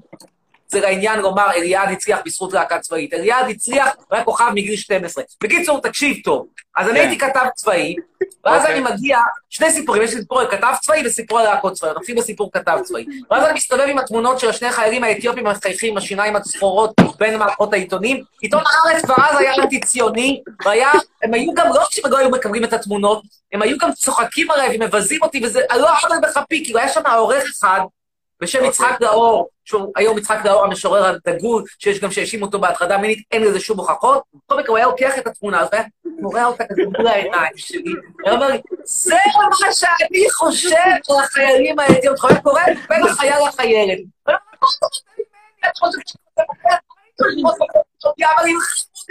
זה 0.68 0.80
לעניין 0.80 1.20
לומר, 1.20 1.50
אליעד 1.56 1.88
הצליח 1.88 2.18
בזכות 2.24 2.52
להקה 2.52 2.78
צבאית. 2.78 3.14
אליעד 3.14 3.50
הצליח, 3.50 3.88
הוא 3.96 4.04
היה 4.10 4.24
כוכב 4.24 4.50
מגיל 4.54 4.76
12. 4.76 5.24
בקיצור, 5.42 5.80
תקשיב 5.80 6.16
טוב. 6.24 6.46
אז 6.76 6.88
אני 6.88 6.98
כן. 6.98 7.08
הייתי 7.08 7.18
כתב 7.18 7.46
צבאי, 7.54 7.94
ואז 8.44 8.60
אוקיי. 8.60 8.74
אני 8.74 8.84
מגיע, 8.94 9.18
שני 9.50 9.70
סיפורים, 9.70 10.02
יש 10.02 10.14
לי 10.14 10.20
סיפור 10.20 10.40
על 10.40 10.50
כתב 10.50 10.72
צבאי 10.80 11.02
וסיפור 11.06 11.38
על 11.38 11.44
להקות 11.44 11.72
צבאיות. 11.72 11.96
נתחיל 11.96 12.16
בסיפור 12.16 12.50
כתב 12.52 12.78
צבאי. 12.84 13.06
ואז 13.30 13.44
אני 13.44 13.52
מסתובב 13.54 13.84
עם 13.88 13.98
התמונות 13.98 14.40
של 14.40 14.48
השני 14.48 14.68
החיילים 14.68 15.04
האתיופים 15.04 15.46
המחייכים, 15.46 15.90
עם 15.90 15.96
השיניים 15.96 16.36
הצחורות 16.36 16.92
בין 17.18 17.38
מערכות 17.38 17.72
העיתונים. 17.72 18.22
עיתון 18.40 18.62
הארץ 18.66 19.04
כבר 19.04 19.14
אז 19.30 19.38
היה 19.38 19.54
אנטי-ציוני, 19.54 20.42
והיה, 20.64 20.90
הם 21.22 21.34
היו 21.34 21.54
גם, 21.54 21.66
לא 21.74 21.82
שהם 21.90 22.10
לא 22.10 22.18
היו 22.18 22.30
מקבלים 22.30 22.64
את 22.64 22.72
התמונות, 22.72 23.22
הם 23.52 23.62
היו 23.62 23.78
גם 23.78 23.92
צוחקים 23.92 24.50
עליי 24.50 24.76
ומבזים 24.76 25.22
אותי, 25.22 25.40
וזה 25.44 25.60
לא 25.76 25.88
עוול 25.90 26.18
בכפי, 26.22 26.64
כאילו 26.64 26.78
היה 26.78 26.88
שם 26.88 27.02
עורך 27.16 27.44
אחד, 27.58 27.80
בשם 28.40 28.58
אוקיי. 28.58 28.70
יצחק 28.70 28.96
דאור, 29.00 29.48
שהוא 29.64 29.92
היום 29.96 30.18
יצחק 30.18 30.38
דאור 30.44 30.64
המשורר 30.64 31.04
הדגול, 31.04 31.64
שיש 31.78 32.00
גם 32.00 32.10
שהאשים 32.10 32.42
אותו 32.42 32.58
בהטרדה 32.58 32.98
מינית, 32.98 33.18
אין 33.32 33.42
לזה 33.42 33.60
שום 33.60 33.78
הוכחות. 33.78 34.22
בכל 34.34 34.58
מקרה, 34.58 34.68
הוא 34.68 34.76
היה 34.76 34.86
לוקח 34.86 35.18
את 35.18 35.26
התמונה 35.26 35.60
הזאת, 35.60 35.74
מורח 36.04 36.46
אותה 36.46 36.64
כזה 36.64 36.82
מול 36.98 37.06
העיניים 37.06 37.52
שלי, 37.56 37.92
הוא 38.24 38.30
אומר 38.30 38.48
לי, 38.48 38.58
זה 38.84 39.16
מה 39.36 39.72
שאני 39.72 40.30
חושב 40.30 40.76
על 41.10 41.24
החיילים 41.24 41.78
האתיופים, 41.78 42.30
אתה 42.30 42.40
קורה 42.40 42.62
בין 42.88 43.02
החייל 43.06 43.48
לחיילת. 43.48 43.98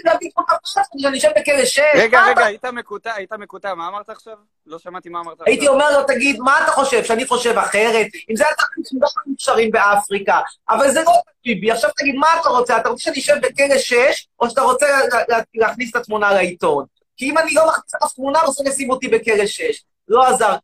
להביא 0.06 0.30
פה 0.36 0.42
את 0.42 0.48
הפרס, 0.50 0.88
שאני 0.98 1.16
יושב 1.18 1.30
בכלא 1.36 1.66
שש. 1.66 1.80
רגע, 1.96 2.24
רגע, 2.28 2.46
היית 2.46 2.66
מקוטע, 2.66 3.14
היית 3.14 3.34
מקוטע, 3.34 3.74
מה 3.74 3.88
אמרת 3.88 4.10
עכשיו? 4.10 4.34
לא 4.66 4.80
שמעתי 4.80 5.10
מה 5.10 5.20
אמרת 5.20 5.34
עכשיו. 5.34 5.46
הייתי 5.48 5.68
אומר 5.68 5.98
לו, 5.98 6.04
תגיד, 6.04 6.40
מה 6.40 6.64
אתה 6.64 6.72
חושב, 6.72 7.04
שאני 7.04 7.26
חושב 7.26 7.58
אחרת? 7.58 8.08
אם 8.30 8.36
זה 8.36 8.44
תחליט 8.58 8.88
שהם 8.90 9.00
לא 9.02 9.08
נשארים 9.28 9.72
באפריקה, 9.72 10.40
אבל 10.70 10.92
זה 10.92 11.04
לא 11.04 11.12
ביבי. 11.46 11.72
עכשיו 11.72 11.90
תגיד, 11.98 12.16
מה 12.16 12.28
אתה 12.42 12.50
רוצה? 12.50 12.78
אתה 12.78 12.90
רוצה 12.90 13.04
שאני 13.04 13.20
אשב 13.20 13.36
בכלא 13.42 13.78
6, 13.78 14.28
או 14.40 14.50
שאתה 14.50 14.62
רוצה 14.62 14.86
לה- 14.88 15.24
לה- 15.30 15.44
להכניס 15.56 15.92
את 15.92 15.96
התמונה 15.96 16.34
לעיתון? 16.34 16.86
כי 17.18 17.30
אם 17.30 17.38
אני 17.38 17.54
לא 17.54 17.68
מכניס 17.68 17.96
את 17.96 18.04
התמונה, 18.04 18.40
בסוף 18.48 18.68
ישים 18.68 18.90
אותי 18.90 19.08
בכלא 19.08 19.46
6. 19.46 19.84
לא 20.08 20.24
עזר. 20.28 20.56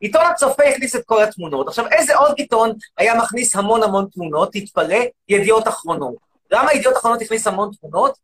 עיתון 0.00 0.26
הצופה 0.26 0.62
הכניס 0.64 0.96
את 0.96 1.02
כל 1.06 1.22
התמונות. 1.22 1.68
עכשיו, 1.68 1.84
איזה 1.92 2.16
עוד 2.16 2.34
עיתון 2.36 2.72
היה 2.98 3.14
מכניס 3.14 3.56
המון 3.56 3.82
המון 3.82 4.06
תמונות? 4.12 4.52
תתפלא, 4.52 4.96
ידיעות 5.28 5.68
אחרונות. 5.68 6.14
למה 6.50 6.72
ידיעות 6.74 6.96
אחרונות 6.96 7.22
הכניס 7.22 7.46
המון 7.46 7.70
תמונות? 7.80 8.18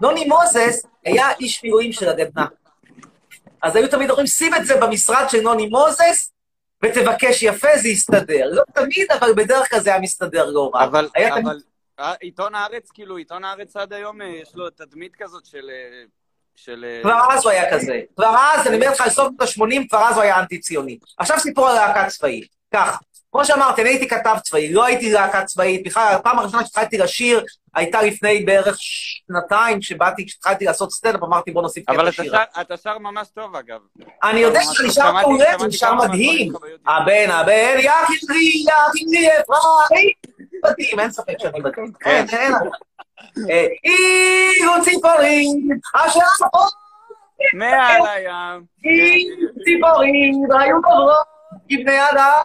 נוני 0.00 0.24
מוזס 0.24 0.82
היה 1.04 1.26
איש 1.40 1.64
מילואים 1.64 1.92
של 1.92 2.08
הגדנ"ע. 2.08 2.44
אז 3.62 3.76
היו 3.76 3.88
תמיד 3.88 4.10
אומרים, 4.10 4.26
שים 4.26 4.54
את 4.54 4.66
זה 4.66 4.76
במשרד 4.80 5.24
של 5.28 5.40
נוני 5.40 5.66
מוזס, 5.66 6.32
ותבקש 6.84 7.42
יפה, 7.42 7.68
זה 7.76 7.88
יסתדר. 7.88 8.46
לא 8.50 8.62
תמיד, 8.74 9.12
אבל 9.12 9.32
בדרך 9.32 9.70
כלל 9.70 9.80
זה 9.80 9.90
היה 9.90 10.00
מסתדר 10.00 10.50
לא 10.50 10.70
רע. 10.74 10.84
אבל, 10.84 11.08
היה 11.14 11.30
תמיד- 11.30 11.46
אבל 11.46 11.60
אה, 12.00 12.14
עיתון 12.20 12.54
הארץ, 12.54 12.90
כאילו, 12.90 13.16
עיתון 13.16 13.44
הארץ 13.44 13.76
עד 13.76 13.92
היום, 13.92 14.22
אה, 14.22 14.26
יש 14.26 14.54
לו 14.54 14.70
תדמית 14.70 15.12
כזאת 15.18 15.46
של... 15.46 15.70
אה, 15.70 16.04
של... 16.56 16.84
כבר 17.02 17.20
אז 17.32 17.44
הוא 17.44 17.50
היה 17.50 17.72
כזה. 17.74 18.00
כבר 18.16 18.34
אז, 18.54 18.66
אני 18.66 18.76
אומר 18.76 18.90
לך, 18.92 19.00
לסוף 19.06 19.28
שנות 19.44 19.68
ה-80, 19.72 19.88
כבר 19.88 20.08
אז 20.08 20.14
הוא 20.14 20.22
היה 20.22 20.40
אנטי-ציוני. 20.40 20.98
עכשיו 21.18 21.38
סיפור 21.38 21.68
על 21.68 21.74
להקה 21.74 22.08
צבאית. 22.10 22.48
ככה, 22.74 22.96
כמו 23.32 23.44
שאמרתי, 23.44 23.82
אני 23.82 23.90
הייתי 23.90 24.08
כתב 24.08 24.36
צבאי, 24.42 24.72
לא 24.72 24.84
הייתי 24.84 25.12
להקה 25.12 25.44
צבאית. 25.44 25.86
בכלל, 25.86 26.12
הפעם 26.14 26.38
הראשונה 26.38 26.64
שהתחלתי 26.64 26.98
לשיר 26.98 27.44
הייתה 27.74 28.02
לפני 28.02 28.44
בערך 28.44 28.76
שנתיים, 28.80 29.80
כשבאתי, 29.80 30.26
כשהתחלתי 30.26 30.64
לעשות 30.64 30.92
סטנדאפ, 30.92 31.22
אמרתי 31.22 31.50
בוא 31.50 31.62
נוסיף 31.62 31.88
אבל 31.88 32.10
קטע 32.12 32.22
שירה. 32.22 32.44
שר- 32.54 32.60
אתה 32.60 32.76
שר 32.76 32.98
ממש 32.98 33.28
טוב, 33.34 33.56
אגב. 33.56 33.78
אני 34.22 34.40
יודע 34.40 34.60
שאני. 34.72 34.90
שר 34.90 35.12
מעולה, 35.12 35.54
אני 35.54 35.72
שר 35.72 35.94
מדהים. 35.94 36.52
הבן, 36.86 37.30
הבן, 37.30 37.76
יחי 37.78 38.12
לי, 38.28 38.64
יחי 38.68 39.04
לי 39.06 39.28
אפרים. 39.28 40.10
מדהים, 40.64 41.00
אין 41.00 41.10
ספק 41.10 41.34
שאני 41.38 41.60
מדהים. 41.60 41.92
אין, 42.04 42.26
אין. 42.28 42.52
אה, 43.50 43.66
אילו 43.84 44.72
ציפורים, 44.84 45.68
אשר 45.94 46.20
מעל 47.54 48.02
הים. 48.06 48.64
ציפורים, 49.64 50.34
והיו 50.50 50.82
קוברות 50.82 51.29
כבני 51.70 51.98
אדם, 52.10 52.40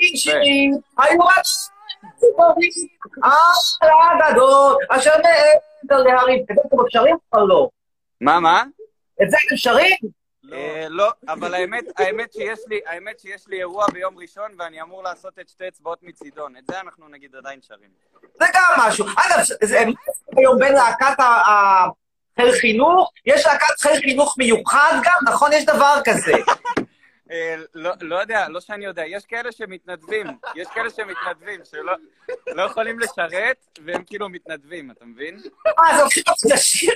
אין 0.00 0.16
שירים, 0.16 0.70
היו 0.98 1.20
רק 1.20 1.42
ציפורים, 2.16 2.70
על 3.80 4.22
הגדול, 4.28 4.76
אשר 4.88 5.10
מעבר 5.10 6.02
להרים. 6.02 6.44
את 6.50 6.56
זה 6.56 6.62
אתם 6.66 6.76
שרים 6.88 7.16
או 7.32 7.48
לא? 7.48 7.68
מה, 8.20 8.40
מה? 8.40 8.62
את 9.22 9.30
זה 9.30 9.36
אתם 9.46 9.56
שרים? 9.56 9.96
אה, 10.52 10.86
לא, 10.88 11.10
אבל 11.28 11.54
האמת, 11.54 11.84
האמת 11.98 12.32
שיש 12.32 12.58
לי, 12.68 12.80
האמת 12.86 13.20
שיש 13.20 13.48
לי 13.48 13.58
אירוע 13.58 13.86
ביום 13.92 14.18
ראשון 14.18 14.50
ואני 14.58 14.82
אמור 14.82 15.02
לעשות 15.02 15.38
את 15.38 15.48
שתי 15.48 15.68
אצבעות 15.68 15.98
מצידון. 16.02 16.56
את 16.56 16.62
זה 16.70 16.80
אנחנו 16.80 17.08
נגיד 17.08 17.34
עדיין 17.36 17.60
שרים. 17.62 17.90
זה 18.40 18.46
גם 18.54 18.72
משהו. 18.78 19.04
אגב, 19.06 19.44
זה 19.62 19.78
היום 20.36 20.58
בין 20.58 20.72
להקת 20.72 21.20
ה- 21.20 21.22
ה- 21.22 21.86
חיל 22.40 22.52
חינוך, 22.52 23.12
יש 23.26 23.46
להקת 23.46 23.80
חיל 23.80 24.00
חינוך 24.00 24.34
מיוחד 24.38 25.00
גם, 25.04 25.32
נכון? 25.32 25.52
יש 25.52 25.64
דבר 25.64 25.96
כזה. 26.04 26.32
אה, 27.30 27.56
לא, 27.74 27.92
לא 28.00 28.16
יודע, 28.20 28.48
לא 28.48 28.60
שאני 28.60 28.84
יודע, 28.84 29.02
יש 29.06 29.24
כאלה 29.24 29.52
שמתנדבים, 29.52 30.26
יש 30.54 30.68
כאלה 30.74 30.90
שמתנדבים, 30.90 31.60
שלא 31.70 31.92
לא 32.46 32.62
יכולים 32.62 32.98
לשרת, 32.98 33.56
והם 33.84 34.04
כאילו 34.04 34.28
מתנדבים, 34.28 34.90
אתה 34.90 35.04
מבין? 35.04 35.40
אה, 35.66 35.96
זה 35.96 36.02
הולכים 36.02 36.22
לשיר. 36.44 36.94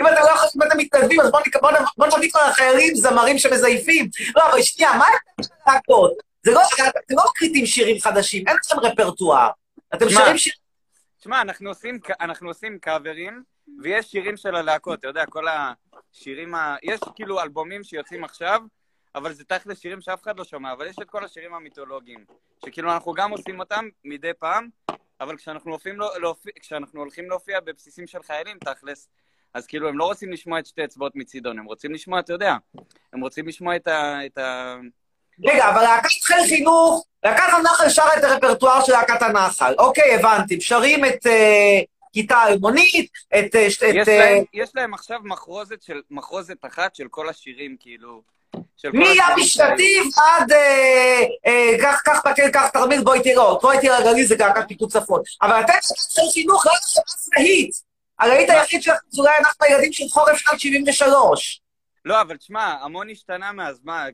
אם 0.00 0.06
אתה 0.06 0.20
לא 0.20 0.30
יכול, 0.30 0.48
אם 0.56 0.62
אתם 0.62 0.78
מתנדבים, 0.78 1.20
אז 1.20 1.30
בואו 1.96 2.16
נביא 2.16 2.30
כבר 2.30 2.48
לחיילים 2.48 2.94
זמרים 2.94 3.38
שמזייפים. 3.38 4.08
לא, 4.36 4.48
אבל 4.50 4.62
שנייה, 4.62 4.92
מה 4.92 5.04
אתם 5.04 5.42
להקות? 5.66 6.12
זה 6.42 6.50
לא, 6.50 6.60
אתם 6.88 7.14
לא 7.14 7.22
מקליטים 7.30 7.66
שירים 7.66 8.00
חדשים, 8.00 8.48
אין 8.48 8.56
לכם 8.64 8.80
רפרטואר. 8.80 9.50
אתם 9.94 10.10
שרים 10.10 10.38
שירים... 10.38 10.58
תשמע, 11.20 11.40
אנחנו 11.40 11.68
עושים, 11.68 11.98
אנחנו 12.20 12.48
עושים 12.48 12.78
קאברים, 12.78 13.42
ויש 13.82 14.06
שירים 14.06 14.36
של 14.36 14.54
הלהקות, 14.54 14.98
אתה 14.98 15.08
יודע, 15.08 15.26
כל 15.26 15.44
השירים 15.48 16.54
ה... 16.54 16.76
יש 16.82 17.00
כאילו 17.14 17.42
אלבומים 17.42 17.84
שיוצאים 17.84 18.24
עכשיו, 18.24 18.60
אבל 19.14 19.32
זה 19.32 19.44
תכל'ס 19.44 19.80
שירים 19.80 20.00
שאף 20.00 20.22
אחד 20.22 20.38
לא 20.38 20.44
שומע, 20.44 20.72
אבל 20.72 20.86
יש 20.86 20.96
את 21.02 21.10
כל 21.10 21.24
השירים 21.24 21.54
המיתולוגיים, 21.54 22.24
שכאילו 22.66 22.92
אנחנו 22.92 23.12
גם 23.12 23.30
עושים 23.30 23.60
אותם 23.60 23.88
מדי 24.04 24.30
פעם, 24.38 24.68
אבל 25.20 25.36
כשאנחנו, 25.36 25.70
הולכים 25.70 25.98
לא, 25.98 26.10
להופיע, 26.20 26.52
כשאנחנו 26.60 27.00
הולכים 27.00 27.28
להופיע 27.28 27.60
בבסיסים 27.60 28.06
של 28.06 28.22
חיילים, 28.22 28.58
תכל'ס, 28.58 29.08
אז 29.54 29.66
כאילו 29.66 29.88
הם 29.88 29.98
לא 29.98 30.04
רוצים 30.04 30.32
לשמוע 30.32 30.58
את 30.58 30.66
שתי 30.66 30.84
אצבעות 30.84 31.16
מצידון, 31.16 31.58
הם 31.58 31.64
רוצים 31.64 31.92
לשמוע, 31.92 32.20
אתה 32.20 32.32
יודע, 32.32 32.54
הם 33.12 33.20
רוצים 33.20 33.48
לשמוע 33.48 33.76
את 33.76 33.86
ה... 33.86 34.26
את 34.26 34.38
ה... 34.38 34.76
רגע, 35.44 35.70
אבל 35.70 35.82
להקת 35.82 36.22
חיל 36.24 36.46
חינוך, 36.48 37.06
להקת 37.24 37.42
הנחל 37.58 37.88
שרה 37.88 38.18
את 38.18 38.24
הרפרטואר 38.24 38.84
של 38.84 38.92
להקת 38.92 39.22
הנחל. 39.22 39.74
אוקיי, 39.78 40.14
הבנתי. 40.14 40.60
שרים 40.60 41.04
את 41.04 41.26
אה, 41.26 41.80
כיתה 42.12 42.42
אלמונית, 42.48 43.10
את... 43.28 43.54
אה, 43.54 43.70
ש- 43.70 43.82
את 43.82 43.94
יש, 43.94 44.08
אה, 44.08 44.18
להם, 44.18 44.44
יש 44.52 44.70
להם 44.74 44.94
עכשיו 44.94 45.20
מחרוזת, 45.24 45.82
של, 45.82 46.02
מחרוזת 46.10 46.64
אחת 46.64 46.94
של 46.94 47.08
כל 47.08 47.28
השירים, 47.28 47.76
כאילו... 47.80 48.22
של 48.76 48.90
כל 48.90 48.98
מי 48.98 49.04
השירים 49.04 49.32
המשתתיב 49.32 50.04
עד 50.16 50.52
קח 51.80 52.00
קח 52.04 52.20
פקד, 52.24 52.50
קח 52.52 52.68
תרמיל, 52.68 53.04
בואי 53.04 53.22
תראו, 53.22 53.58
בואי 53.60 53.80
תראה 53.80 54.00
לגליל 54.00 54.26
זה 54.26 54.36
להקת 54.38 54.68
פיקוד 54.68 54.90
צפון. 54.92 55.22
אבל 55.42 55.60
אתם 55.60 55.72
של 55.82 56.22
חינוך, 56.32 56.66
לא 56.66 56.72
יש 56.72 56.98
לכם 56.98 57.00
אף 57.00 57.38
להיט. 57.38 57.74
הלהיט 58.18 58.50
היחיד 58.50 58.82
שלכם 58.82 59.06
זה 59.08 59.22
אולי 59.22 59.36
אנחנו 59.38 59.66
הילדים 59.66 59.92
של 59.92 60.04
חורף 60.08 60.36
שנת 60.36 60.60
73. 60.60 61.60
לא, 62.04 62.20
אבל 62.20 62.36
תשמע, 62.36 62.76
המון 62.80 63.10
השתנה 63.10 63.52
מאז, 63.52 63.80
מה, 63.84 64.06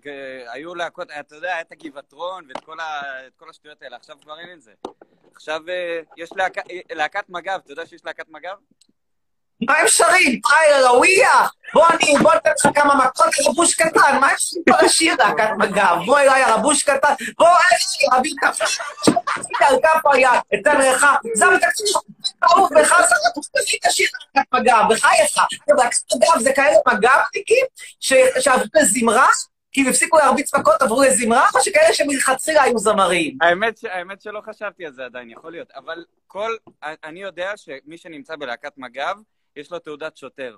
היו 0.53 0.75
להקות, 0.75 1.09
אתה 1.21 1.35
יודע, 1.35 1.49
היה 1.53 1.61
את 1.61 1.73
הגבעטרון 1.73 2.45
ואת 2.49 2.65
כל, 2.65 2.81
ה, 2.81 3.03
את 3.27 3.33
כל 3.37 3.51
השטויות 3.51 3.83
האלה, 3.83 3.97
עכשיו 3.97 4.17
כבר 4.23 4.39
אין 4.39 4.53
את 4.53 4.63
זה. 4.63 4.73
עכשיו 5.35 5.61
אה, 5.69 6.01
יש 6.17 6.31
אה, 6.41 6.47
להקת 6.91 7.29
מג"ב, 7.29 7.61
אתה 7.65 7.73
יודע 7.73 7.87
שיש 7.87 8.05
להקת 8.05 8.29
מג"ב? 8.29 8.57
מה 9.67 9.77
הם 9.79 9.89
שרים? 9.89 10.41
טריילר 10.41 10.87
ראוויה? 10.87 11.47
בוא 11.75 11.87
אני, 11.89 12.15
בוא 12.23 12.35
ניתן 12.35 12.51
לך 12.51 12.69
כמה 12.75 12.95
מכות 12.95 13.39
לרבוש 13.39 13.75
קטן, 13.75 14.19
מה 14.21 14.33
יש 14.33 14.55
לי 14.57 14.75
כל 14.75 14.85
השיר 14.87 15.15
להקת 15.19 15.51
מג"ב? 15.59 16.07
בוא 16.07 16.19
אליי 16.19 16.43
הרבוש 16.43 16.83
קטן, 16.83 17.15
בוא 17.39 17.49
אליי, 17.49 18.19
אביא 18.19 18.33
כף, 18.41 18.61
על 19.61 19.77
כף 19.83 20.07
היד, 20.13 20.61
אתן 20.61 20.81
לך, 20.81 21.07
זה 21.35 21.47
המתקציב 21.47 21.87
אהוב 22.45 22.69
בחסר, 22.81 23.15
תעשי 23.53 23.77
את 23.81 23.87
השיר 23.87 24.09
להקת 24.37 24.53
מג"ב, 24.55 24.95
בחייך. 24.95 25.37
להקת 25.69 25.97
מג"ב 26.15 26.43
זה 26.43 26.53
כאלה 26.53 26.77
מג"בניקים 26.89 27.67
שעברו 28.41 28.67
לזמרה, 28.75 29.29
הם 29.77 29.87
הפסיקו 29.89 30.19
להרביץ 30.19 30.55
מכות, 30.55 30.83
עברו 30.83 31.03
לזמרה, 31.03 31.47
או 31.55 31.61
שכאלה 31.61 31.95
שמלכתחילה 31.95 32.63
היו 32.63 32.79
זמרים? 32.79 33.39
האמת, 33.41 33.79
האמת 33.91 34.23
שלא 34.23 34.41
חשבתי 34.51 34.87
על 34.87 34.93
זה 34.93 35.05
עדיין, 35.05 35.31
יכול 35.31 35.53
להיות, 35.53 35.69
אבל 35.77 36.05
כל, 36.27 36.57
אני 36.83 37.23
יודע 37.23 37.53
שמי 37.57 37.99
שנמצא 37.99 38.37
בלהקת 38.37 38.73
מג"ב, 38.77 39.17
יש 39.57 39.71
לו 39.71 39.79
תעודת 39.79 40.17
שוטר. 40.17 40.57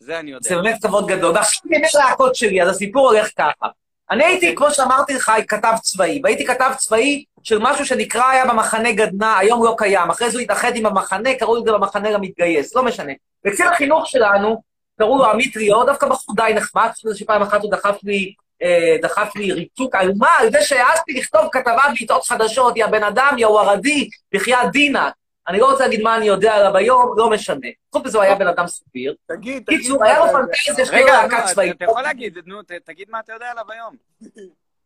זה 0.00 0.18
אני 0.18 0.30
יודע. 0.30 0.48
זה 0.48 0.56
באמת 0.56 0.82
כבוד 0.82 1.06
גדול. 1.06 1.34
ועכשיו 1.34 1.60
באמת 1.64 1.94
להקות 1.94 2.34
שלי, 2.34 2.62
אז 2.62 2.68
הסיפור 2.68 3.08
הולך 3.08 3.28
ככה. 3.36 3.66
אני 4.10 4.24
הייתי, 4.24 4.54
כמו 4.54 4.70
שאמרתי 4.70 5.14
לך, 5.14 5.32
כתב 5.48 5.72
צבאי, 5.82 6.20
והייתי 6.24 6.46
כתב 6.46 6.70
צבאי 6.76 7.24
של 7.42 7.58
משהו 7.58 7.86
שנקרא 7.86 8.28
היה 8.28 8.46
במחנה 8.46 8.92
גדנ"ע, 8.92 9.38
היום 9.38 9.64
לא 9.64 9.74
קיים. 9.78 10.10
אחרי 10.10 10.30
זה 10.30 10.38
הוא 10.38 10.42
התאחד 10.42 10.76
עם 10.76 10.86
המחנה, 10.86 11.34
קראו 11.34 11.56
לזה 11.56 11.72
במחנה 11.72 12.10
למתגייס, 12.10 12.74
לא 12.74 12.82
משנה. 12.82 13.12
וקצין 13.46 13.66
החינוך 13.66 14.06
שלנו, 14.06 14.62
קראו 14.98 15.18
לו 15.18 15.26
עמית 15.26 15.56
ליאור, 15.56 15.84
דווקא 15.86 16.08
בחור 16.08 16.36
די 16.36 16.52
נחמד, 16.54 16.90
שפעם 17.14 17.42
אחת 17.42 17.62
הוא 17.62 17.70
דחף 17.70 17.96
לי 18.02 18.34
אה, 18.62 18.96
דחף 19.02 19.36
לי 19.36 19.52
ריתוק 19.52 19.94
על 19.94 20.12
מה? 20.18 20.30
על 20.38 20.50
זה 20.50 20.62
שהעזתי 20.62 21.12
לכתוב 21.12 21.48
כתבה 21.52 21.82
בעיתות 21.94 22.24
חדשות, 22.24 22.76
יא 22.76 22.86
בן 22.86 23.02
אדם, 23.02 23.34
יא 23.38 23.46
וורדי, 23.46 24.08
בחייאת 24.34 24.72
דינה. 24.72 25.10
אני 25.48 25.58
לא 25.58 25.70
רוצה 25.70 25.84
להגיד 25.84 26.02
מה 26.02 26.16
אני 26.16 26.26
יודע 26.26 26.54
עליו 26.54 26.76
היום, 26.76 27.14
לא 27.16 27.30
משנה. 27.30 27.68
חוץ 27.92 28.04
מזה 28.06 28.18
הוא 28.18 28.24
היה 28.24 28.34
בן 28.34 28.46
אדם 28.46 28.66
סביר. 28.66 29.14
תגיד, 29.26 29.62
תגיד. 29.66 29.80
קיצור, 29.80 30.04
היה 30.04 30.18
לו 30.18 30.24
פנטזיה 30.32 30.86
שתהיה 30.86 31.00
לו 31.00 31.06
רגע, 31.06 31.16
נו, 31.16 31.22
להקה 31.22 31.38
אתה 31.38 31.46
צבאית. 31.46 31.76
אתה 31.76 31.84
יכול 31.84 32.02
להגיד, 32.02 32.38
נו, 32.46 32.60
תגיד 32.84 33.08
מה 33.10 33.20
אתה 33.20 33.32
יודע 33.32 33.50
עליו 33.50 33.64
היום. 33.68 33.94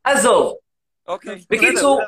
עזוב. 0.04 0.54
אוקיי. 1.08 1.44
בקיצור, 1.50 2.02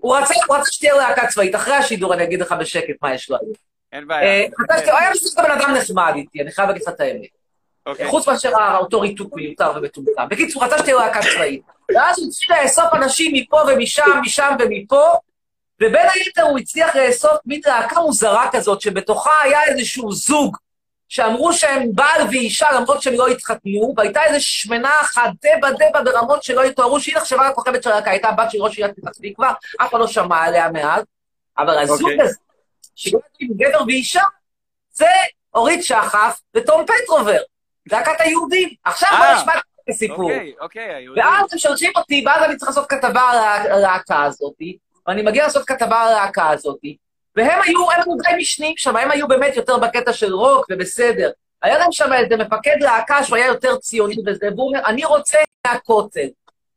הוא 0.00 0.16
רצה- 0.16 0.70
שתהיה 0.70 0.94
להקה 0.94 1.26
צבאית. 1.26 1.54
אחרי 1.54 1.74
השידור 1.74 2.14
אני 2.14 2.22
אגיד 2.24 2.40
לך 2.40 2.54
בשקט 2.60 2.94
מה 3.02 3.14
יש 3.14 3.30
לו. 3.30 3.36
אין 3.92 4.02
אה, 4.02 4.06
בעיה. 4.08 4.48
חשבתי, 4.70 4.90
הוא 4.90 4.98
היה 4.98 5.10
בסוף 5.10 5.34
בן 5.34 5.50
אדם 5.50 5.74
נחמד 5.74 6.12
איתי, 6.16 6.42
אני 6.42 6.50
חייב 6.52 6.68
להגיד 6.68 6.82
לך 6.82 6.88
את 6.88 7.00
האמת. 7.00 7.28
אוקיי. 7.86 8.08
חוץ 8.08 8.28
מאשר 8.28 8.52
אותו 8.78 9.00
ריתוק 9.00 9.34
מיותר 9.34 9.72
ומטומטם. 9.76 10.26
בקיצור, 10.30 10.64
רצה 10.64 10.78
שתהיה 10.78 10.96
להקה 10.96 11.20
צבאית. 11.34 11.62
ואז 11.94 12.18
הוא 12.18 12.28
התחיל 12.28 12.56
לאסוף 12.62 12.94
אנשים 12.94 13.32
מפה 13.34 13.58
ומשם, 13.68 14.10
משם 14.22 14.56
ומפה, 14.60 15.12
ובין 15.82 16.06
היתר 16.14 16.42
הוא 16.42 16.58
הצליח 16.58 16.96
לאסוף 16.96 17.38
מין 17.46 17.60
להקה 17.66 18.00
מוזרה 18.00 18.48
כזאת, 18.52 18.80
שבתוכה 18.80 19.42
היה 19.42 19.64
איזשהו 19.64 20.12
זוג, 20.12 20.56
שאמרו 21.08 21.52
שהם 21.52 21.88
בעל 21.94 22.26
ואישה 22.30 22.72
למרות 22.72 23.02
שהם 23.02 23.14
לא 23.14 23.26
התחתנו, 23.26 23.94
והייתה 23.96 24.24
איזו 24.24 24.44
שמנה 24.44 25.00
אחת, 25.00 25.30
דבה 25.44 25.70
דבה 25.70 26.02
ברמות 26.02 26.42
שלא 26.42 26.64
יתוארו, 26.64 27.00
שהיא 27.00 27.16
נחשבה 27.16 27.50
לכוכבת 27.50 27.82
של 27.82 27.90
הלהקה, 27.92 28.10
הייתה 28.10 28.28
הבת 28.28 28.50
של 28.50 28.62
ראש 28.62 28.76
עיריית 28.76 28.96
פתח 28.96 29.10
תקווה, 29.22 29.52
אף 29.82 29.90
אחד 29.90 29.98
לא 29.98 30.06
שמע 30.06 30.36
עליה 30.36 30.70
מאז, 30.70 31.04
אבל 31.58 31.78
הזוג 31.78 32.00
אוקיי. 32.10 32.22
הזה, 32.22 32.34
שהוא 32.96 33.20
עם 33.40 33.48
גבר 33.56 33.84
ואישה, 33.86 34.22
זה 34.92 35.06
אורית 35.54 35.84
שחף 35.84 36.40
ותום 36.56 36.84
פטרובר, 36.86 37.38
להקת 37.86 38.20
היהודים. 38.20 38.68
עכשיו 38.84 39.08
אה, 39.12 39.18
בוא 39.18 39.40
נשמע 39.40 39.54
את 39.54 39.88
הסיפור. 39.88 40.32
אוקיי, 40.32 40.52
אוקיי, 40.60 40.94
היהודי. 40.94 41.20
ואז 41.20 41.52
הם 41.52 41.58
שולחים 41.58 41.92
אותי, 41.96 42.24
ואז 42.26 42.42
אני 42.42 42.56
צריך 42.56 42.68
לעשות 42.68 42.86
כתבה 42.88 43.20
על 43.20 43.38
הלהקה 43.72 44.22
הזאת, 44.22 44.54
ואני 45.06 45.22
מגיע 45.22 45.44
לעשות 45.44 45.66
כתבה 45.66 46.02
על 46.02 46.08
הלהקה 46.08 46.50
הזאת, 46.50 46.78
והם 47.36 47.60
היו, 47.66 47.90
הם 47.90 48.00
היו 48.06 48.16
די 48.16 48.42
משנים 48.42 48.74
שם, 48.76 48.96
הם 48.96 49.10
היו 49.10 49.28
באמת 49.28 49.56
יותר 49.56 49.78
בקטע 49.78 50.12
של 50.12 50.34
רוק 50.34 50.66
ובסדר. 50.70 51.30
היה 51.62 51.78
להם 51.78 51.92
שם 51.92 52.12
איזה 52.12 52.36
מפקד 52.36 52.76
להקה 52.80 53.24
שהוא 53.24 53.36
היה 53.36 53.46
יותר 53.46 53.76
ציוני 53.76 54.16
וזה, 54.26 54.48
והוא 54.56 54.68
אומר, 54.68 54.86
אני 54.86 55.04
רוצה 55.04 55.38
מהכותל. 55.66 56.28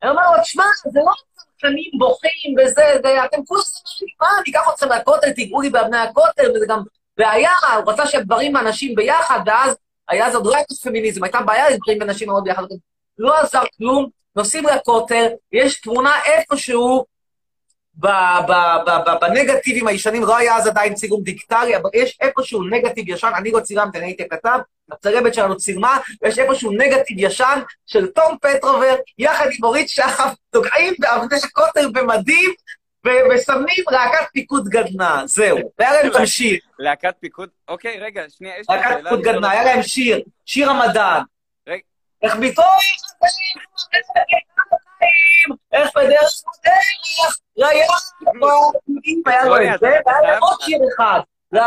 אני 0.03 0.11
אומר 0.11 0.31
לו, 0.31 0.41
תשמע, 0.41 0.63
זה 0.85 0.99
לא 0.99 1.11
צרכנים 1.35 1.91
בוכים 1.99 2.55
וזה, 2.57 2.83
זה, 3.03 3.25
אתם 3.25 3.45
כולם 3.45 3.61
אומרים, 4.01 4.15
מה, 4.21 4.27
אני 4.41 4.51
אקח 4.51 4.73
אתכם 4.73 4.89
מהכותל, 4.89 5.31
תיגעו 5.31 5.61
לי 5.61 5.69
באבני 5.69 5.97
הכותל, 5.97 6.51
וזה 6.55 6.65
גם 6.69 6.83
בעיה, 7.17 7.51
הוא 7.77 7.93
רצה 7.93 8.07
שהגברים 8.07 8.55
והנשים 8.55 8.95
ביחד, 8.95 9.39
ואז 9.45 9.75
היה 10.09 10.27
לא 10.33 10.55
הייתה 10.55 10.73
פמיניזם, 10.83 11.23
הייתה 11.23 11.41
בעיה 11.41 11.69
לגברים 11.69 11.97
ונשים 12.01 12.27
מאוד 12.27 12.43
ביחד. 12.43 12.63
לא 13.17 13.39
עזר 13.39 13.63
כלום, 13.77 14.09
נוסעים 14.35 14.63
לכותל, 14.65 15.27
יש 15.51 15.81
תמונה 15.81 16.11
איפשהו 16.25 17.05
בנגטיבים 19.21 19.87
הישנים, 19.87 20.23
לא 20.23 20.37
היה 20.37 20.55
אז 20.55 20.67
עדיין 20.67 20.93
צילום 20.93 21.23
דיגיטלי, 21.23 21.77
אבל 21.77 21.89
יש 21.93 22.17
איפשהו 22.21 22.63
נגטיב 22.63 23.09
ישן, 23.09 23.31
אני 23.37 23.51
לא 23.51 23.59
צילמתי, 23.59 23.97
אני 23.97 24.05
הייתי 24.05 24.23
הכתב, 24.23 24.59
הצלמת 24.91 25.33
שלנו 25.33 25.57
צילמה, 25.57 25.97
ויש 26.21 26.39
איפשהו 26.39 26.71
נגטיב 26.71 27.17
ישן 27.19 27.59
של 27.85 28.07
תום 28.07 28.37
פטרובר, 28.41 28.95
יחד 29.17 29.45
עם 29.45 29.63
אורית 29.63 29.89
שחף, 29.89 30.33
תוקעים 30.49 30.93
באבני 30.99 31.37
הכותל 31.43 31.91
במדים, 31.93 32.53
ו- 33.05 33.33
מסמנים 33.35 33.83
להקת 33.91 34.27
פיקוד 34.33 34.67
גדנ"ע, 34.69 35.21
זהו. 35.25 35.57
והיה 35.79 35.93
להם 35.93 36.11
גם 36.13 36.25
שיר, 36.25 36.59
להקת 36.79 37.15
פיקוד, 37.19 37.49
אוקיי, 37.67 37.99
רגע, 37.99 38.23
שנייה, 38.29 38.59
יש 38.59 38.69
לי 38.69 38.75
להקת 38.75 38.89
שאלה. 38.89 38.97
פיקוד 39.03 39.19
לשאול 39.19 39.33
גדנ"ע, 39.35 39.47
אותך. 39.47 39.59
היה 39.59 39.63
להם 39.63 39.83
שיר, 39.83 40.21
שיר 40.45 40.69
המדען. 40.69 41.21
רגע. 41.67 41.81
איך 42.23 42.35
ביטוי, 42.35 42.65
איך 45.73 45.89
בדרך 45.95 46.31
בדרך, 46.59 47.37
ריח, 47.57 48.11
היה 49.25 49.45
לו 49.45 49.55
את 49.55 49.79
זה, 49.79 49.99
והיה 50.05 50.37
עוד 50.39 50.57
שיר 50.61 50.79
אחד. 50.95 51.19
לא, 51.51 51.61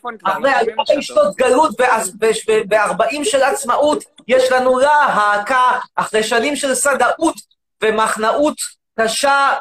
כבר, 0.00 0.10
אחרי 0.24 0.42
לא 0.42 0.48
אלפיים 0.48 1.02
שנות 1.02 1.36
גלות 1.36 1.80
ב-40 2.68 3.24
של 3.24 3.42
עצמאות, 3.42 4.04
יש 4.28 4.52
לנו 4.52 4.78
להקה, 4.78 5.78
אחרי 5.96 6.22
שנים 6.22 6.56
של 6.56 6.74
סדאות 6.74 7.34
ומחנאות 7.82 8.56
קשה, 9.00 9.52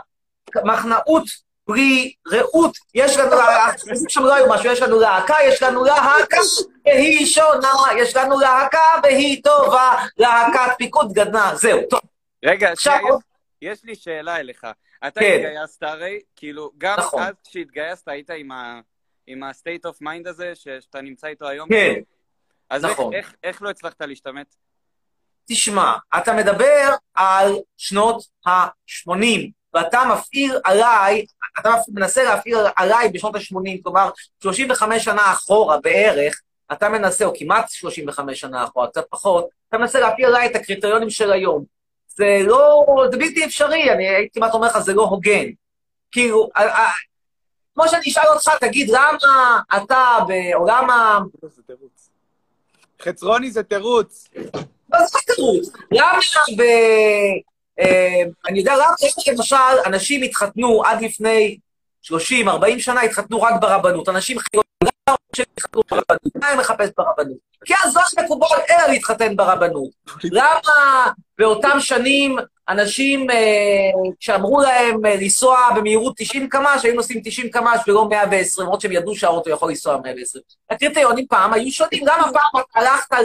מחנאות 0.64 1.24
פרי 1.66 2.14
רעות, 2.32 2.78
יש 2.96 3.18
לנו, 3.18 3.36
החברים 3.36 4.10
שם 4.10 4.24
לא 4.24 4.34
היו 4.34 4.50
משהו, 4.50 4.72
יש 4.72 4.82
לנו 4.82 5.00
להקה, 5.00 5.36
יש 5.44 5.64
לנו 5.64 5.84
להקה, 5.84 6.38
והיא 6.86 7.26
שונה, 7.26 7.74
יש 7.98 8.16
לנו 8.16 8.40
להקה 8.40 8.80
והיא 9.04 9.44
טובה, 9.44 9.98
להקת 10.18 10.76
פיקוד 10.78 11.14
גדנ"ע, 11.14 11.56
זהו, 11.56 11.80
טוב. 11.90 12.00
רגע, 12.46 12.76
שנייה, 12.76 13.00
עוד- 13.00 13.22
יש 13.62 13.84
לי 13.84 13.96
שאלה 13.96 14.38
אליך. 14.40 14.68
אתה 15.08 15.20
כן. 15.20 15.34
התגייסת 15.36 15.84
הרי, 15.84 16.20
כאילו, 16.36 16.72
גם 16.78 16.96
נכון. 17.00 17.24
אז 17.24 17.34
כשהתגייסת 17.50 18.08
היית 18.08 18.30
עם 18.30 18.52
ה- 18.52 18.80
עם 19.28 19.44
ה-state 19.44 19.90
of 19.90 20.04
mind 20.04 20.30
הזה, 20.30 20.54
שאתה 20.56 21.02
נמצא 21.02 21.28
איתו 21.28 21.48
היום? 21.48 21.70
כן. 21.70 21.94
אז 22.70 22.86
איך- 22.86 22.94
נכון. 22.94 23.14
איך- 23.14 23.36
איך 23.44 23.62
לא 23.62 23.70
הצלחת 23.70 24.02
להשתמט? 24.02 24.56
תשמע, 25.50 25.94
אתה 26.18 26.34
מדבר 26.34 26.90
על 27.14 27.56
שנות 27.78 28.24
ה-80, 28.46 29.12
ואתה 29.74 30.02
מפעיל 30.14 30.52
עליי, 30.64 31.26
אתה 31.60 31.70
מנסה 31.94 32.24
להפעיל 32.24 32.58
עליי 32.76 33.10
בשנות 33.10 33.36
ה-80, 33.36 33.84
כלומר, 33.84 34.10
35 34.44 35.04
שנה 35.06 35.32
אחורה 35.32 35.80
בערך, 35.82 36.42
אתה 36.72 36.90
מנסה, 36.90 37.26
או 37.26 37.34
כמעט 37.40 37.70
35 37.70 38.40
שנה 38.40 38.64
אחורה, 38.64 38.88
קצת 38.88 39.06
פחות, 39.10 39.48
אתה 39.70 39.78
מנסה 39.78 40.00
להפעיל 40.00 40.26
עליי 40.28 40.46
את 40.48 40.56
הקריטריונים 40.56 41.10
של 41.10 41.32
היום. 41.32 41.77
זה 42.18 42.40
לא, 42.46 42.86
זה 43.12 43.18
בלתי 43.18 43.46
אפשרי, 43.46 43.92
אני 43.92 44.10
הייתי 44.10 44.40
כמעט 44.40 44.54
אומר 44.54 44.68
לך, 44.68 44.78
זה 44.78 44.94
לא 44.94 45.04
הוגן. 45.04 45.46
כאילו, 46.12 46.50
כמו 47.74 47.88
שאני 47.88 48.02
אשאל 48.08 48.28
אותך, 48.34 48.52
תגיד, 48.60 48.90
למה 48.90 49.60
אתה 49.78 50.18
בעולם 50.28 50.90
ה... 50.90 51.20
חצרוני 53.02 53.52
זה 53.52 53.64
תירוץ. 53.64 54.30
מה 54.90 55.06
זה 55.06 55.18
תירוץ? 55.26 55.70
למה 55.92 56.20
ב... 56.58 56.62
אה, 57.80 58.24
אני 58.48 58.60
יודע 58.60 58.76
למה 58.76 58.94
יש 59.02 59.28
למשל, 59.28 59.56
אנשים 59.86 60.24
התחתנו 60.24 60.84
עד 60.86 61.02
לפני 61.02 61.58
30-40 62.06 62.12
שנה, 62.80 63.02
התחתנו 63.02 63.42
רק 63.42 63.54
ברבנות. 63.62 64.10
אנשים 64.10 64.38
חילונים, 64.40 64.67
התחתנו 65.44 65.82
ברבנות? 65.92 66.36
מה 66.36 66.48
הם 66.48 66.60
מחפש 66.60 66.90
ברבנות? 66.98 67.38
כי 67.66 67.74
אז 67.84 67.96
לא 67.96 68.24
מקובל 68.24 68.48
אלא 68.70 68.88
להתחתן 68.88 69.36
ברבנות. 69.36 69.90
למה 70.24 71.08
באותם 71.38 71.80
שנים 71.80 72.38
אנשים, 72.70 73.30
אה, 73.30 73.92
כשאמרו 74.20 74.62
להם 74.62 75.06
אה, 75.06 75.16
לנסוע 75.16 75.70
במהירות 75.76 76.14
90 76.18 76.50
קמ"ש, 76.50 76.86
היו 76.86 76.94
נוסעים 76.94 77.22
90 77.24 77.50
קמ"ש 77.50 77.88
ולא 77.88 78.10
120, 78.10 78.66
למרות 78.66 78.82
שהם 78.82 78.92
ידעו 78.92 79.16
שהאוטו 79.16 79.50
יכול 79.50 79.70
לנסוע 79.70 79.98
120. 79.98 80.44
הקריטריונים 80.70 81.28
פעם 81.28 81.54
היו 81.54 81.72
שונים. 81.72 82.08
למה 82.08 82.32
פעם 82.34 82.64
הלכת 82.76 83.16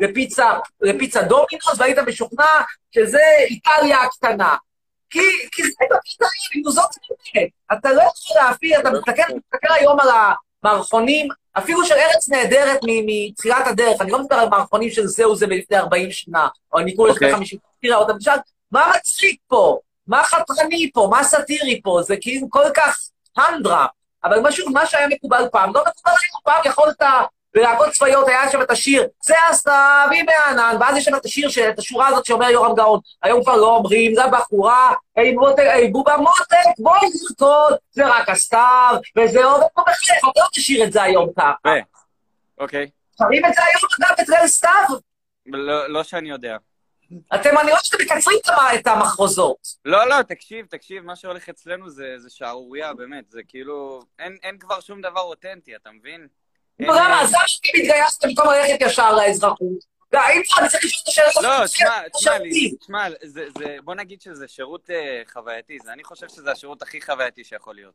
לפיצה, 0.00 0.50
לפיצה 0.80 1.22
דומינוס 1.22 1.74
והיית 1.78 1.98
משוכנע 1.98 2.60
שזה 2.94 3.22
איטליה 3.50 4.02
הקטנה? 4.02 4.56
כי, 5.10 5.18
כי 5.52 5.62
זה 5.62 5.70
בקריטריונים, 5.84 6.70
זאת 6.70 6.90
האמת. 7.34 7.48
אתה 7.72 7.92
לא 7.92 8.02
יכול 8.02 8.36
להפעיל, 8.42 8.80
אתה 8.80 8.90
מסתכל 8.90 9.72
היום 9.72 10.00
על 10.00 10.08
המערכונים, 10.64 11.28
אפילו 11.58 11.84
של 11.84 11.94
ארץ 11.94 12.28
נהדרת 12.28 12.80
מתחילת 13.06 13.66
הדרך, 13.66 14.00
אני 14.00 14.10
לא 14.10 14.18
מדבר 14.18 14.36
על 14.36 14.48
מערכונים 14.48 14.90
של 14.90 15.06
זהו 15.06 15.36
זה 15.36 15.46
מלפני 15.46 15.78
40 15.78 16.10
שנה, 16.10 16.48
או 16.72 16.80
ניקול 16.80 17.10
לפני 17.10 17.26
אוקיי. 17.26 17.36
50, 17.38 17.58
תראה 17.82 17.96
אותם, 17.96 18.18
תשאל, 18.18 18.36
מה 18.72 18.92
מצחיק 18.96 19.40
פה? 19.48 19.78
מה 20.06 20.24
חתרני 20.24 20.90
פה? 20.94 21.08
מה 21.10 21.24
סאטירי 21.24 21.80
פה? 21.82 22.02
זה 22.02 22.16
כאילו 22.20 22.46
כל 22.50 22.64
כך 22.74 22.98
הנדרה. 23.36 23.86
אבל 24.24 24.40
משהו, 24.42 24.70
מה 24.70 24.86
שהיה 24.86 25.08
מקובל 25.08 25.44
פעם, 25.52 25.74
לא 25.74 25.80
מקובל 25.80 26.12
היום, 26.12 26.40
פעם 26.44 26.62
יכולת, 26.64 27.02
בלהקות 27.54 27.88
צבאיות 27.92 28.28
היה 28.28 28.50
שם 28.50 28.62
את 28.62 28.70
השיר, 28.70 29.06
זה 29.22 29.34
הסתיו 29.50 30.08
בענן, 30.26 30.76
ואז 30.80 30.96
יש 30.96 31.04
שם 31.04 31.14
את 31.16 31.24
השיר, 31.24 31.48
את 31.68 31.78
השורה 31.78 32.08
הזאת 32.08 32.24
שאומר 32.24 32.50
יורם 32.50 32.74
גאון, 32.74 33.00
היום 33.22 33.42
כבר 33.42 33.56
לא 33.56 33.76
אומרים 33.76 34.12
לבחורה, 34.16 34.92
היי 35.16 35.32
מותק, 35.32 35.58
היי 35.58 35.88
בובה 35.90 36.16
מותק, 36.16 36.56
בואי 36.78 37.00
נרקוד, 37.00 37.78
זה 37.90 38.06
רק 38.06 38.28
הסתיו, 38.28 38.94
וזה 39.18 39.44
עובד 39.44 39.66
פה 39.74 39.82
בחלק, 39.82 40.18
אתה 40.18 40.40
לא 40.40 40.46
תשאיר 40.52 40.84
את 40.84 40.92
זה 40.92 41.02
היום 41.02 41.28
ככה. 41.38 41.70
אוקיי. 42.58 42.90
שרים 43.18 43.44
את 43.46 43.54
זה 43.54 43.60
היום 43.64 44.10
אגב 44.10 44.20
את 44.20 44.28
ליל 44.28 44.46
סתיו? 44.46 44.70
לא 45.46 45.88
לא 45.88 46.02
שאני 46.02 46.30
יודע. 46.30 46.56
אתם, 47.34 47.58
אני 47.58 47.70
רואה 47.70 47.80
שאתם 47.82 48.02
מקצרים 48.04 48.38
את 48.44 48.48
המ- 48.48 48.78
את 48.80 48.86
המחרוזות. 48.86 49.56
לא, 49.84 50.08
לא, 50.08 50.22
תקשיב, 50.22 50.66
תקשיב, 50.66 51.04
מה 51.04 51.16
שהולך 51.16 51.48
אצלנו 51.48 51.90
זה 51.90 52.14
זה 52.18 52.30
שערורייה, 52.30 52.94
באמת. 52.94 53.24
זה 53.30 53.40
כאילו, 53.48 54.00
אין 54.18 54.58
כבר 54.58 54.80
שום 54.80 55.00
דבר 55.00 55.20
אותנטי, 55.20 55.76
אתה 55.76 55.90
מבין? 55.90 56.26
למה? 56.80 57.20
אז 57.22 57.32
למה 57.32 57.48
שאתם 57.48 57.68
התגייסתם 57.78 58.28
במקום 58.28 58.46
ללכת 58.52 58.80
ישר 58.80 59.14
לאזרחות? 59.14 59.90
והאם 60.12 60.42
אני 60.58 60.68
צריך 60.68 60.84
לשאול 60.84 61.02
את 61.02 61.08
השאלה 61.08 61.28
הזאת? 61.28 61.42
לא, 61.44 61.66
תשמע, 61.66 62.08
תשמע, 62.18 62.38
תשמע, 62.80 63.08
זה, 63.22 63.44
זה, 63.58 63.76
בוא 63.84 63.94
נגיד 63.94 64.20
שזה 64.20 64.48
שירות 64.48 64.90
אה, 64.90 65.22
חווייתי, 65.32 65.78
זה, 65.84 65.92
אני 65.92 66.04
חושב 66.04 66.28
שזה 66.28 66.50
השירות 66.50 66.82
הכי 66.82 67.00
חווייתי 67.02 67.44
שיכול 67.44 67.74
להיות, 67.74 67.94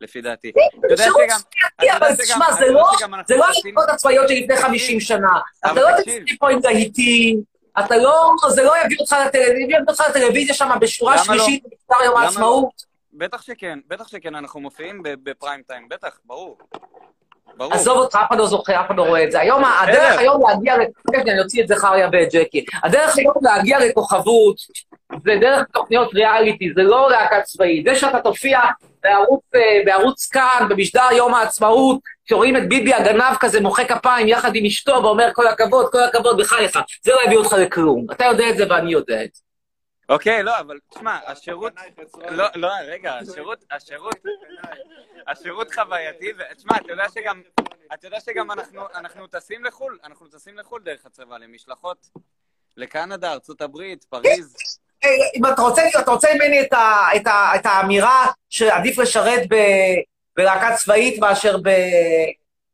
לפי 0.00 0.20
דעתי. 0.20 0.50
אתה 0.50 0.92
יודע 0.92 1.04
שירות 1.04 1.20
חווייתי, 1.20 1.96
אבל 1.96 2.16
תשמע, 2.24 2.52
זה 2.52 2.66
לא- 2.66 2.90
זה 3.26 3.36
לא 3.36 3.46
היחידות 3.48 3.88
הצבאיות 3.88 4.28
של 4.28 4.34
לפני 4.34 4.56
50 4.56 5.00
שנה. 5.00 5.28
אתה 5.58 5.72
לא. 5.72 5.88
תצטרך 5.98 6.22
פה 6.38 6.50
עם 6.50 6.58
להיטים, 6.64 7.42
אתה 7.78 7.96
לא, 7.96 8.30
זה 8.48 8.62
לא 8.62 8.72
יביא 8.84 8.96
אותך 9.00 9.16
לטלוויזיה, 9.26 9.64
יביא 9.64 9.76
אותך 9.88 10.02
לטלוויזיה 10.10 10.54
שם 10.54 10.70
בשורה 10.80 11.16
לא? 11.16 11.22
שלישית 11.24 11.62
במשטר 11.64 12.04
יום 12.04 12.14
למה 12.14 12.24
העצמאות. 12.24 12.84
בטח 13.12 13.42
שכן, 13.42 13.78
בטח 13.88 14.08
שכן, 14.08 14.34
אנחנו 14.34 14.60
מופיעים 14.60 15.00
בפריים 15.02 15.62
טיים, 15.62 15.88
בטח, 15.88 16.18
ברור. 16.24 16.58
ברור. 17.56 17.74
עזוב 17.74 17.98
אותך, 17.98 18.16
אף 18.16 18.28
אחד 18.28 18.38
לא 18.38 18.46
זוכר, 18.46 18.80
אף 18.80 18.86
אחד 18.86 18.96
לא 18.96 19.02
רואה 19.02 19.24
את 19.24 19.32
זה. 19.32 19.40
היום, 19.40 19.62
הדרך 19.64 20.18
היום 20.18 20.42
להגיע, 20.48 20.74
רגע, 21.14 21.32
אני 21.32 21.40
אוציא 21.40 21.62
את 21.62 21.68
זכריה 21.68 22.08
ואת 22.12 22.28
ג'קי. 22.34 22.64
הדרך 22.84 23.18
היום 23.18 23.34
להגיע 23.42 23.78
לכוכבות, 23.86 24.56
זה 25.24 25.32
דרך 25.40 25.64
תוכניות 25.72 26.14
ריאליטי, 26.14 26.72
זה 26.76 26.82
לא 26.82 27.10
להקה 27.10 27.42
צבאית. 27.42 27.84
זה 27.84 27.94
שאתה 27.94 28.20
תופיע 28.20 28.60
בערוץ, 29.02 29.42
אה, 29.54 29.60
בערוץ 29.84 30.28
כאן, 30.28 30.66
במשדר 30.68 31.08
יום 31.12 31.34
העצמאות, 31.34 31.98
שרואים 32.28 32.56
את 32.56 32.68
ביבי 32.68 32.94
הגנב 32.94 33.36
כזה 33.40 33.60
מוחא 33.60 33.84
כפיים 33.84 34.28
יחד 34.28 34.56
עם 34.56 34.64
אשתו 34.64 35.00
ואומר 35.02 35.28
כל 35.32 35.46
הכבוד, 35.46 35.86
כל 35.92 36.02
הכבוד, 36.02 36.40
בחייך. 36.40 36.78
זה 37.02 37.12
לא 37.12 37.20
יביא 37.26 37.36
אותך 37.36 37.52
לכלום. 37.52 38.06
אתה 38.12 38.24
יודע 38.24 38.50
את 38.50 38.56
זה 38.56 38.64
ואני 38.70 38.92
יודע 38.92 39.24
את 39.24 39.34
זה. 39.34 39.43
אוקיי, 40.08 40.42
לא, 40.42 40.58
אבל 40.60 40.78
תשמע, 40.94 41.18
השירות... 41.26 41.72
לא, 42.30 42.44
לא, 42.54 42.68
רגע, 42.86 43.14
השירות, 43.14 43.64
השירות, 43.70 44.16
השירות 45.26 45.74
חווייתי, 45.74 46.32
ותשמע, 46.38 46.76
אתה 46.76 46.92
יודע 46.92 47.04
שגם, 47.14 47.42
אתה 47.94 48.06
יודע 48.06 48.20
שגם 48.20 48.50
אנחנו, 48.50 48.82
אנחנו 48.94 49.26
טסים 49.26 49.64
לחו"ל, 49.64 49.98
אנחנו 50.04 50.26
טסים 50.26 50.58
לחו"ל 50.58 50.82
דרך 50.82 51.06
הצבא, 51.06 51.38
למשלחות 51.38 52.06
לקנדה, 52.76 53.32
ארצות 53.32 53.60
הברית, 53.60 54.04
פריז. 54.04 54.56
אה, 55.04 55.08
אם 55.34 55.46
אתה 55.46 55.62
רוצה, 55.62 55.82
אתה 56.00 56.10
רוצה 56.10 56.28
ממני 56.34 56.60
את, 56.60 56.72
ה, 56.72 57.08
את, 57.16 57.26
ה, 57.26 57.52
את 57.56 57.66
האמירה 57.66 58.26
שעדיף 58.50 58.98
לשרת 58.98 59.42
ב, 59.50 59.56
בלהקה 60.36 60.76
צבאית 60.76 61.18
מאשר 61.20 61.56
ב, 61.56 61.70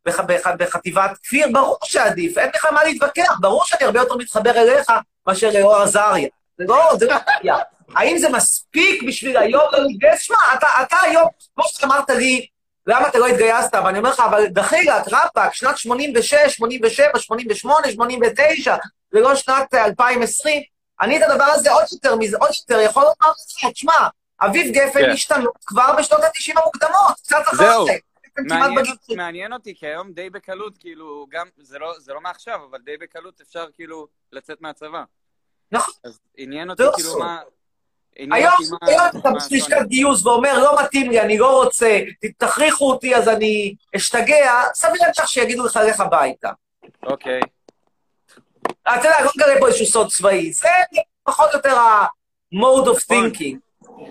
בח, 0.05 0.21
בח, 0.21 0.47
בחטיבת 0.59 1.19
כפיר, 1.23 1.47
ברור 1.53 1.79
שעדיף, 1.85 2.39
אין 2.39 2.51
לך 2.55 2.67
מה 2.73 2.85
להתווכח, 2.85 3.39
ברור 3.41 3.65
שאני 3.65 3.85
הרבה 3.85 4.01
יותר 4.01 4.17
מתחבר 4.17 4.51
אליך 4.51 4.93
מאשר 5.27 5.51
לאור 5.55 5.77
עזריה. 5.77 6.29
זה 6.61 6.67
לא, 6.67 6.91
זה 6.99 7.07
לא 7.07 7.17
בעיה. 7.27 7.57
האם 7.95 8.19
זה 8.19 8.29
מספיק 8.29 9.03
בשביל 9.03 9.37
היום 9.37 9.65
לא 9.73 9.85
להתגייס? 9.85 10.21
שמע, 10.21 10.37
אתה, 10.55 10.67
אתה 10.83 10.97
היום, 11.03 11.29
כמו 11.55 11.65
שאמרת 11.69 12.11
לי, 12.11 12.47
למה 12.87 13.09
אתה 13.09 13.19
לא 13.19 13.27
התגייסת? 13.27 13.75
ואני 13.75 13.99
אומר 13.99 14.11
לך, 14.11 14.21
אבל 14.21 14.47
דחילק, 14.47 15.03
רבאק, 15.13 15.55
שנת 15.55 15.79
86, 15.79 16.35
87, 16.49 17.19
88, 17.19 17.91
89, 17.91 18.77
זה 19.13 19.21
לא 19.21 19.35
שנת 19.35 19.75
אה, 19.75 19.85
2020. 19.85 20.63
אני 21.01 21.19
את 21.19 21.23
הדבר 21.31 21.45
הזה 21.45 21.73
עוד 21.73 21.85
יותר, 21.93 22.17
מזה, 22.17 22.37
עוד 22.41 22.51
יותר, 22.61 22.81
יכול 22.81 23.03
לומר 23.03 23.33
לך, 23.65 23.73
תשמע, 23.73 24.09
אביב 24.41 24.73
גפן 24.75 25.01
כן. 25.01 25.11
השתנו 25.11 25.51
כבר 25.67 25.95
בשנות 25.99 26.21
ה-90 26.21 26.61
המוקדמות, 26.61 27.15
קצת 27.23 27.43
אחר 27.43 27.57
זהו. 27.57 27.87
מעניין 28.49 28.85
מעניין 29.17 29.53
אותי, 29.53 29.75
כי 29.77 29.87
היום 29.87 30.13
די 30.13 30.31
בקלות, 30.31 30.79
כאילו, 30.79 31.27
גם, 31.31 31.47
זה 31.59 31.79
לא, 31.79 31.95
זה 31.99 32.13
לא 32.13 32.21
מעכשיו, 32.21 32.61
אבל 32.71 32.79
די 32.85 32.97
בקלות 32.97 33.41
אפשר 33.41 33.67
כאילו 33.75 34.07
לצאת 34.33 34.61
מהצבא. 34.61 35.05
נכון. 35.73 35.95
אז 36.05 36.19
עניין 36.37 36.71
אותי 36.71 36.83
לא 36.83 36.93
כאילו. 36.97 37.19
מה... 37.19 37.41
היום 38.17 38.53
אתה 39.19 39.29
השוני. 39.37 39.87
גיוס 39.87 40.27
ואומר, 40.27 40.59
לא 40.59 40.83
מתאים 40.83 41.11
לי, 41.11 41.21
אני 41.21 41.39
לא 41.39 41.63
רוצה, 41.63 42.01
תכריחו 42.39 42.91
אותי 42.91 43.17
אז 43.17 43.29
אני 43.29 43.75
אשתגע, 43.97 44.63
סביר 44.75 45.01
להניח 45.01 45.27
שיגידו 45.27 45.67
לך, 45.67 45.81
לך 45.89 46.01
הביתה. 46.01 46.51
אוקיי. 47.07 47.41
אתה 48.83 49.09
יודע, 49.09 49.25
לא 49.25 49.31
מגלה 49.37 49.61
פה 49.61 49.67
איזשהו 49.67 49.87
סוד 49.87 50.09
צבאי, 50.11 50.53
זה 50.53 50.69
פחות 51.23 51.51
או 51.51 51.57
יותר 51.57 51.79
ה-mode 51.79 52.87
of 52.87 53.05
נכון. 53.11 53.31
thinking. 53.31 53.57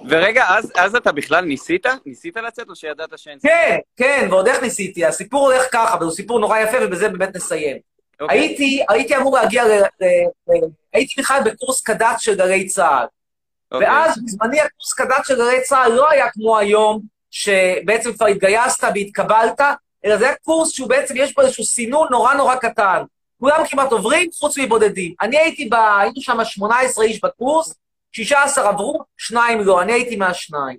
ורגע, 0.09 0.45
אז, 0.49 0.71
אז 0.75 0.95
אתה 0.95 1.11
בכלל 1.11 1.45
ניסית? 1.45 1.85
ניסית 2.05 2.37
לצאת 2.37 2.69
או 2.69 2.75
שידעת 2.75 3.09
שאין 3.15 3.39
סיכוי? 3.39 3.57
כן, 3.57 3.77
כן, 3.97 4.27
ועוד 4.29 4.47
איך 4.47 4.61
ניסיתי. 4.61 5.05
הסיפור 5.05 5.51
הולך 5.51 5.63
ככה, 5.71 5.97
והוא 5.99 6.11
סיפור 6.11 6.39
נורא 6.39 6.59
יפה, 6.59 6.77
ובזה 6.81 7.09
באמת 7.09 7.35
נסיים. 7.35 7.77
אוקיי. 8.21 8.39
הייתי, 8.39 8.83
הייתי 8.89 9.17
אמור 9.17 9.37
להגיע 9.37 9.65
ל... 9.65 9.71
ל- 9.71 10.51
ל- 10.53 10.67
הייתי 10.93 11.21
בכלל 11.21 11.41
בקורס 11.45 11.81
קד"צ 11.81 12.19
של 12.21 12.35
גלי 12.35 12.67
צה"ל. 12.67 13.05
אוקיי. 13.71 13.87
ואז 13.87 14.19
בזמני 14.25 14.61
הקורס 14.61 14.93
קד"צ 14.93 15.27
של 15.27 15.35
גלי 15.35 15.61
צה"ל 15.61 15.91
לא 15.91 16.09
היה 16.09 16.29
כמו 16.31 16.57
היום, 16.57 17.01
שבעצם 17.31 18.13
כבר 18.13 18.25
התגייסת 18.25 18.83
והתקבלת, 18.95 19.61
אלא 20.05 20.17
זה 20.17 20.25
היה 20.25 20.35
קורס 20.35 20.71
שהוא 20.71 20.89
בעצם, 20.89 21.13
יש 21.17 21.35
בו 21.35 21.41
איזשהו 21.41 21.63
סינון 21.63 22.07
נורא 22.11 22.33
נורא 22.33 22.55
קטן. 22.55 23.03
כולם 23.39 23.67
כמעט 23.69 23.91
עוברים, 23.91 24.29
חוץ 24.39 24.57
מבודדים. 24.57 25.13
אני 25.21 25.37
הייתי 25.37 25.69
ב... 25.69 25.73
היינו 25.73 26.21
שם 26.21 26.37
18 26.43 27.05
איש 27.05 27.21
בקורס, 27.23 27.73
16 28.11 28.69
עברו, 28.69 29.03
שניים 29.17 29.61
לא, 29.61 29.81
אני 29.81 29.93
הייתי 29.93 30.15
מהשניים. 30.15 30.77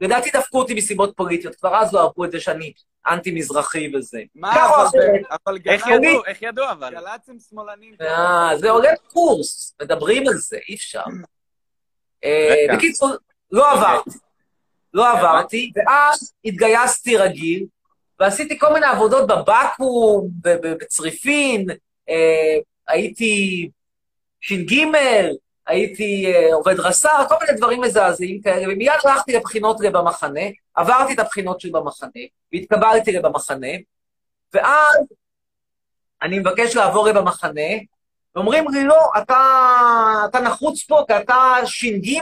לדעתי 0.00 0.30
דפקו 0.30 0.58
אותי 0.58 0.74
מסיבות 0.74 1.12
פוליטיות, 1.16 1.54
כבר 1.54 1.76
אז 1.76 1.92
לא 1.92 2.00
אהבו 2.00 2.24
את 2.24 2.30
זה 2.30 2.40
שאני 2.40 2.72
אנטי-מזרחי 3.06 3.92
וזה. 3.96 4.22
מה, 4.34 4.52
אבל-. 4.66 4.98
אבל 5.46 5.58
איך 5.66 5.86
גל"צ- 5.86 5.90
ידעו? 5.90 6.24
איך 6.26 6.42
ידעו 6.42 6.70
אבל? 6.70 6.90
גל"צ 6.94 7.28
הם 7.28 7.36
שמאלנים. 7.50 7.94
אה, 8.00 8.50
זה 8.58 8.70
עולה 8.70 8.90
קורס, 9.12 9.76
מדברים 9.82 10.28
על 10.28 10.34
זה, 10.34 10.58
אי 10.68 10.74
אפשר. 10.74 11.02
אה. 12.24 12.76
בקיצור, 12.76 13.10
לא 13.52 13.70
עברתי. 13.72 14.10
לא 14.94 15.10
עברתי, 15.10 15.72
ואז 15.76 16.32
התגייסתי 16.44 17.16
רגיל, 17.16 17.66
ועשיתי 18.20 18.58
כל 18.58 18.72
מיני 18.72 18.86
עבודות 18.86 19.26
בבקו"ם, 19.26 20.28
ב- 20.42 20.48
ב- 20.66 20.74
בצריפין, 20.80 21.66
אה, 22.08 22.56
הייתי 22.88 23.68
ש"ג, 24.40 24.74
הייתי 25.66 26.32
אה, 26.34 26.54
עובד 26.54 26.80
רס"ר, 26.80 27.24
כל 27.28 27.34
מיני 27.40 27.58
דברים 27.58 27.80
מזעזעים 27.80 28.40
כאלה, 28.40 28.72
ומיד 28.74 28.92
הלכתי 29.04 29.32
לבחינות 29.32 29.76
במחנה, 29.92 30.40
עברתי 30.74 31.12
את 31.12 31.18
הבחינות 31.18 31.60
שלי 31.60 31.70
במחנה, 31.70 32.10
והתקבלתי 32.52 33.18
במחנה, 33.18 33.68
ואז 34.54 34.96
אני 36.22 36.38
מבקש 36.38 36.76
לעבור 36.76 37.12
במחנה, 37.12 37.70
ואומרים 38.34 38.68
לי, 38.68 38.84
לא, 38.84 39.10
אתה, 39.22 39.40
אתה 40.30 40.40
נחוץ 40.40 40.84
פה, 40.84 41.04
כי 41.06 41.16
אתה 41.16 41.54
ש"ג 41.64 42.20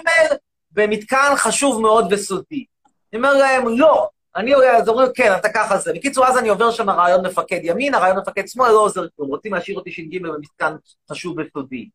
במתקן 0.70 1.33
חשוב 1.37 1.81
מאוד 1.81 2.12
וסודי. 2.12 2.64
אני 3.12 3.18
אומר 3.18 3.35
להם, 3.35 3.79
לא. 3.79 4.09
אני 4.37 4.53
עולה, 4.53 4.76
אז 4.76 4.89
אומרים, 4.89 5.09
כן, 5.14 5.33
אתה 5.37 5.49
ככה 5.49 5.79
זה. 5.79 5.93
בקיצור, 5.93 6.26
אז 6.26 6.39
אני 6.39 6.49
עובר 6.49 6.70
שם 6.70 6.91
רעיון 6.91 7.26
מפקד 7.26 7.61
ימין, 7.62 7.95
הרעיון 7.95 8.18
מפקד 8.18 8.49
שמאל, 8.49 8.70
לא 8.70 8.81
עוזר 8.81 9.07
כלום. 9.16 9.29
רוצים 9.29 9.55
להשאיר 9.55 9.76
אותי 9.76 9.93
ש"ג 9.93 10.22
במתקן 10.22 10.76
חשוב 11.11 11.37
וסודי. 11.39 11.89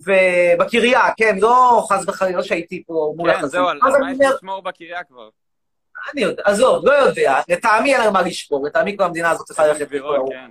ובקריה, 0.00 1.00
כן, 1.16 1.36
לא 1.38 1.86
חס 1.88 2.04
וחלילה, 2.08 2.36
לא 2.36 2.42
שהייתי 2.42 2.84
פה 2.86 3.14
מול 3.16 3.30
כן, 3.32 3.36
החזית. 3.36 3.50
זהו, 3.50 3.68
על 3.68 3.78
מה 4.00 4.12
יש 4.12 4.18
לשמור 4.36 4.62
בקריה 4.62 5.04
כבר? 5.04 5.28
אני 6.12 6.22
יודע, 6.22 6.42
עזוב, 6.46 6.86
לא 6.86 6.92
יודע, 6.92 7.40
לטעמי 7.48 7.94
אין 7.94 8.02
על 8.02 8.10
מה 8.10 8.22
לשמור, 8.22 8.66
לטעמי 8.66 8.96
כל 8.96 9.04
המדינה 9.04 9.30
הזאת 9.30 9.46
צריכה 9.46 9.66
ללכת 9.66 9.86
ההוא. 9.92 10.32
כן. 10.32 10.50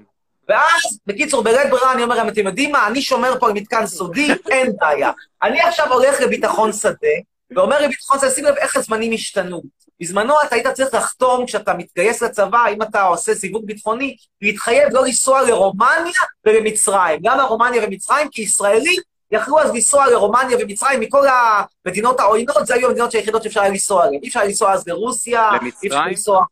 ואז, 0.49 0.99
בקיצור, 1.07 1.43
בלית 1.43 1.69
ברירה 1.69 1.93
אני 1.93 2.03
אומר 2.03 2.15
להם, 2.15 2.27
אתם 2.27 2.45
יודעים 2.45 2.71
מה, 2.71 2.87
אני 2.87 3.01
שומר 3.01 3.39
פה 3.39 3.47
על 3.47 3.53
מתקן 3.53 3.85
סודי, 3.85 4.27
אין 4.51 4.71
בעיה. 4.79 5.11
אני 5.43 5.61
עכשיו 5.61 5.93
הולך 5.93 6.21
לביטחון 6.21 6.73
שדה, 6.73 7.07
ואומר 7.55 7.81
לביטחון 7.81 8.19
שדה, 8.19 8.29
שים 8.29 8.45
לב 8.45 8.55
איך 8.55 8.75
הזמנים 8.75 9.13
השתנו. 9.13 9.61
בזמנו 10.01 10.33
אתה 10.47 10.55
היית 10.55 10.67
צריך 10.67 10.93
לחתום, 10.93 11.45
כשאתה 11.45 11.73
מתגייס 11.73 12.23
לצבא, 12.23 12.65
אם 12.73 12.81
אתה 12.81 13.01
עושה 13.01 13.35
סיווג 13.35 13.65
ביטחוני, 13.65 14.15
להתחייב 14.41 14.93
לא 14.93 15.05
לנסוע 15.05 15.41
לרומניה 15.41 16.21
ולמצרים. 16.45 17.19
גם 17.23 17.37
לרומניה 17.37 17.83
ומצרים, 17.85 18.29
כי 18.31 18.41
ישראלים 18.41 19.01
יכלו 19.35 19.59
אז 19.59 19.71
לנסוע 19.73 20.07
לרומניה 20.07 20.57
ומצרים 20.61 20.99
מכל 20.99 21.23
המדינות 21.85 22.19
העוינות, 22.19 22.67
זה 22.67 22.73
היו 22.73 22.87
המדינות 22.87 23.13
היחידות 23.13 23.43
שאפשר 23.43 23.61
היה 23.61 23.69
לנסוע 23.69 24.07
אליהן. 24.07 24.21
אי 24.23 24.27
אפשר 24.27 24.43
לנסוע 24.43 24.73
אז 24.73 24.87
לרוסיה, 24.87 25.49
אי 25.83 25.87
אפשר? 25.87 26.05
לנסוע 26.05 26.43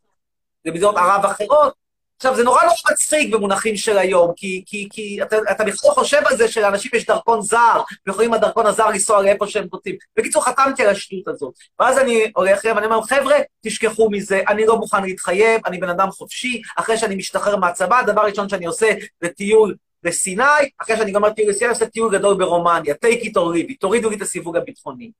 למדינות 0.64 0.96
ערב 0.96 1.24
אחרות. 1.24 1.84
עכשיו, 2.16 2.36
זה 2.36 2.44
נורא 2.44 2.62
נורא 2.62 2.74
מצחיק 2.92 3.34
במונחים 3.34 3.76
של 3.76 3.98
היום, 3.98 4.32
כי, 4.36 4.62
כי, 4.66 4.88
כי 4.92 5.22
אתה, 5.22 5.36
אתה 5.50 5.64
בכלל 5.64 5.90
חושב 5.90 6.20
על 6.24 6.36
זה 6.36 6.48
שלאנשים 6.48 6.90
יש 6.94 7.06
דרכון 7.06 7.42
זר, 7.42 7.82
ויכולים 8.06 8.30
עם 8.30 8.34
הדרכון 8.34 8.66
הזר 8.66 8.88
לנסוע 8.88 9.22
לאיפה 9.22 9.46
שהם 9.46 9.66
רוצים. 9.72 9.96
בקיצור, 10.16 10.44
חתמתי 10.44 10.82
על 10.82 10.88
השטות 10.88 11.28
הזאת. 11.28 11.54
ואז 11.80 11.98
אני 11.98 12.32
הולך 12.34 12.64
אליהם, 12.64 12.78
אני 12.78 12.86
אומר, 12.86 13.02
חבר'ה, 13.02 13.36
תשכחו 13.64 14.10
מזה, 14.10 14.42
אני 14.48 14.66
לא 14.66 14.76
מוכן 14.76 15.02
להתחייב, 15.02 15.60
אני 15.66 15.78
בן 15.78 15.88
אדם 15.88 16.10
חופשי, 16.10 16.62
אחרי 16.76 16.98
שאני 16.98 17.16
משתחרר 17.16 17.56
מהצבא, 17.56 17.98
הדבר 17.98 18.20
הראשון 18.20 18.48
שאני 18.48 18.66
עושה 18.66 18.92
זה 19.22 19.28
טיול 19.28 19.74
לסיני, 20.04 20.44
אחרי 20.82 20.96
שאני 20.96 21.12
גמר 21.12 21.30
טיול 21.30 21.50
לסיני, 21.50 21.66
אני 21.66 21.74
עושה 21.74 21.86
טיול 21.86 22.18
גדול 22.18 22.38
ברומניה, 22.38 22.94
take 23.04 23.22
it 23.22 23.30
or 23.30 23.54
leave 23.54 23.70
it, 23.70 23.74
תורידו 23.80 24.10
לי 24.10 24.16
את 24.16 24.22
הסיווג 24.22 24.56
הביטחוני. 24.56 25.10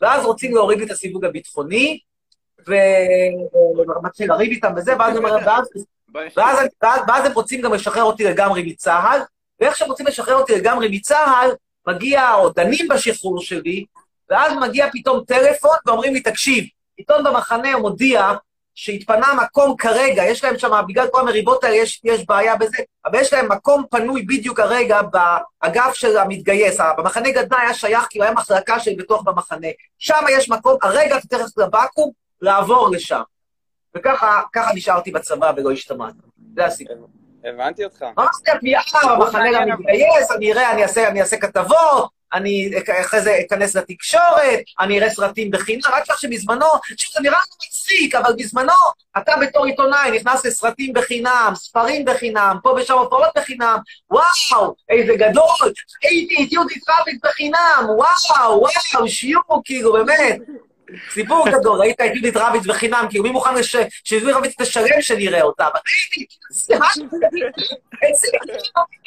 ואז 0.00 0.24
רוצים 0.24 0.54
להוריד 0.54 0.78
לי 0.78 0.84
את 0.84 0.90
הסיווג 0.90 1.24
הביטחוני, 1.24 1.98
ומתחיל 2.66 4.32
לריב 4.32 4.50
איתם 4.50 4.72
וזה, 4.76 4.92
ואז 4.98 5.16
אומר, 5.16 5.36
ואז 5.46 5.68
ואז, 6.36 6.58
ואז 7.08 7.24
הם 7.24 7.32
רוצים 7.32 7.60
גם 7.60 7.74
לשחרר 7.74 8.02
אותי 8.02 8.24
לגמרי 8.24 8.62
מצה"ל, 8.66 9.20
ואיך 9.60 9.76
שהם 9.76 9.88
רוצים 9.88 10.06
לשחרר 10.06 10.34
אותי 10.34 10.52
לגמרי 10.52 10.88
מצה"ל, 10.92 11.50
מגיע, 11.86 12.34
או 12.34 12.48
דנים 12.48 12.88
בשחרור 12.88 13.40
שלי, 13.40 13.84
ואז 14.30 14.52
מגיע 14.60 14.86
פתאום 14.92 15.24
טלפון 15.26 15.76
ואומרים 15.86 16.14
לי, 16.14 16.20
תקשיב, 16.20 16.64
עיתון 16.96 17.24
במחנה 17.24 17.78
מודיע 17.78 18.32
שהתפנה 18.74 19.26
מקום 19.44 19.76
כרגע, 19.76 20.24
יש 20.24 20.44
להם 20.44 20.58
שם, 20.58 20.82
בגלל 20.88 21.06
כל 21.08 21.20
המריבות 21.20 21.64
האלה 21.64 21.76
יש, 21.76 22.00
יש 22.04 22.26
בעיה 22.26 22.56
בזה, 22.56 22.76
אבל 23.06 23.20
יש 23.20 23.32
להם 23.32 23.52
מקום 23.52 23.84
פנוי 23.90 24.22
בדיוק 24.22 24.60
כרגע 24.60 25.00
באגף 25.02 25.94
של 25.94 26.18
המתגייס. 26.18 26.80
במחנה 26.98 27.30
גדנ"ע 27.30 27.60
היה 27.60 27.74
שייך, 27.74 28.06
כאילו 28.10 28.24
היה 28.24 28.34
מחלקה 28.34 28.80
של 28.80 28.90
בתוך 28.98 29.22
במחנה. 29.22 29.68
שם 29.98 30.24
יש 30.30 30.50
מקום, 30.50 30.76
הרגע 30.82 31.18
אתה 31.18 31.28
תכף 31.28 31.58
לבקו"ם, 31.58 32.10
לעבור 32.40 32.90
לשם. 32.90 33.20
וככה 33.96 34.42
ככה 34.52 34.70
נשארתי 34.74 35.10
בצבא 35.10 35.52
ולא 35.56 35.70
השתמעתי. 35.70 36.18
זה 36.54 36.64
הסיפור. 36.64 37.08
הבנתי 37.44 37.84
אותך. 37.84 38.02
אמרתי, 38.18 38.50
VR, 38.50 39.10
המחנה 39.10 39.52
גם 39.52 39.80
מתגייס, 39.80 40.30
אני 40.30 40.52
אראה, 40.52 40.72
אני 40.72 40.82
אעשה, 40.82 41.08
אני 41.08 41.20
אעשה 41.20 41.36
כתבות, 41.36 42.10
אני 42.32 42.70
אחרי 43.00 43.20
זה 43.20 43.38
אכנס 43.46 43.76
לתקשורת, 43.76 44.60
אני 44.80 44.98
אראה 44.98 45.10
סרטים 45.10 45.50
בחינם, 45.50 45.80
רק 45.84 46.04
כך 46.08 46.20
שבזמנו, 46.20 46.66
שוב, 46.96 47.12
זה 47.12 47.20
נראה 47.20 47.38
מצחיק, 47.90 48.14
אבל 48.14 48.32
בזמנו, 48.38 48.72
אתה 49.18 49.32
בתור 49.40 49.66
עיתונאי 49.66 50.10
נכנס 50.10 50.46
לסרטים 50.46 50.92
בחינם, 50.92 51.52
ספרים 51.54 52.04
בחינם, 52.04 52.56
פה 52.62 52.74
ושם 52.76 52.94
הופעות 52.94 53.28
בחינם, 53.36 53.78
וואו, 54.10 54.74
איזה 54.88 55.12
גדול, 55.16 55.72
הייתי 56.02 56.44
את 56.44 56.52
יהודית 56.52 56.82
רביץ 56.88 57.20
בחינם, 57.22 57.86
וואו, 57.88 58.60
וואו, 58.60 59.08
שיעור, 59.08 59.62
כאילו, 59.64 59.92
באמת. 59.92 60.38
סיפור 61.10 61.48
גדול, 61.50 61.80
ראית 61.80 62.00
את 62.00 62.10
יהודית 62.14 62.36
רביץ 62.36 62.66
בחינם, 62.66 63.06
כאילו 63.10 63.24
מי 63.24 63.30
מוכן 63.30 63.50
שיהודית 64.04 64.36
רביץ 64.36 64.54
תשלם 64.60 65.02
שנראה 65.02 65.42
אותה? 65.42 65.66
אבל 65.66 65.80
הייתי, 65.86 66.26
סליחה, 66.52 66.86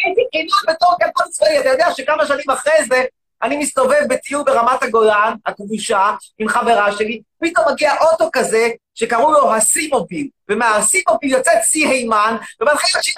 הייתי 0.05 0.21
חינם 0.31 0.75
בתור 0.75 0.95
כתב 0.99 1.29
צבאי, 1.29 1.59
אתה 1.59 1.69
יודע 1.69 1.87
שכמה 1.93 2.25
שנים 2.25 2.49
אחרי 2.49 2.85
זה, 2.89 3.03
אני 3.43 3.57
מסתובב 3.57 4.01
בטיול 4.09 4.43
ברמת 4.43 4.83
הגולן, 4.83 5.33
הכבושה, 5.45 6.15
עם 6.39 6.47
חברה 6.47 6.91
שלי, 6.91 7.21
פתאום 7.41 7.65
מגיע 7.71 7.93
אוטו 8.01 8.29
כזה, 8.33 8.69
שקראו 8.95 9.31
לו 9.31 9.55
הסימוביל, 9.55 10.27
ומהסימוביל 10.49 11.31
יוצאת 11.31 11.63
סי 11.63 11.87
הימן, 11.87 12.35
ומתחיל 12.61 12.99
לשיר. 12.99 13.15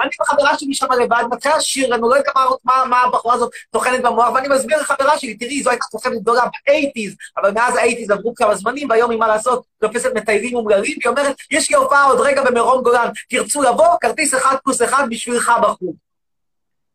אני 0.00 0.10
וחברה 0.20 0.58
שלי 0.58 0.74
שם 0.74 0.92
לבד, 0.92 1.24
מתחילה 1.30 1.56
לשיר, 1.56 1.94
אני 1.94 2.02
לא 2.02 2.16
יודע 2.16 2.30
מה, 2.64 3.02
הבחורה 3.02 3.34
הזאת 3.34 3.50
טוחנת 3.70 4.02
במוח, 4.02 4.28
ואני 4.34 4.48
מסביר 4.48 4.80
לחברה 4.80 5.18
שלי, 5.18 5.36
תראי, 5.36 5.62
זו 5.62 5.70
הייתה 5.70 5.84
טוחנת 5.92 6.20
גדולה 6.20 6.42
באייטיז, 6.66 7.14
אבל 7.36 7.50
מאז 7.50 7.76
האייטיז 7.76 8.10
עברו 8.10 8.34
כמה 8.34 8.54
זמנים, 8.54 8.90
והיום 8.90 9.10
היא 9.10 9.18
מה 9.18 9.28
לעשות, 9.28 9.64
תופסת 9.80 10.10
מטיילים 10.14 10.56
אומללים, 10.56 10.98
והיא 11.02 11.10
אומרת, 11.10 11.36
יש 11.50 11.70
לי 11.70 11.76
הופעה 11.76 12.04
עוד 12.04 12.20
רגע 12.20 12.42
במרום 12.42 12.82
גולן, 12.82 13.08
תרצו 13.30 13.62
לבוא, 13.62 13.96
כרטיס 14.00 14.34
אחד 14.34 14.56
פלוס 14.64 14.82
אחד 14.82 15.06
בשבילך 15.10 15.52
בחוץ. 15.62 16.05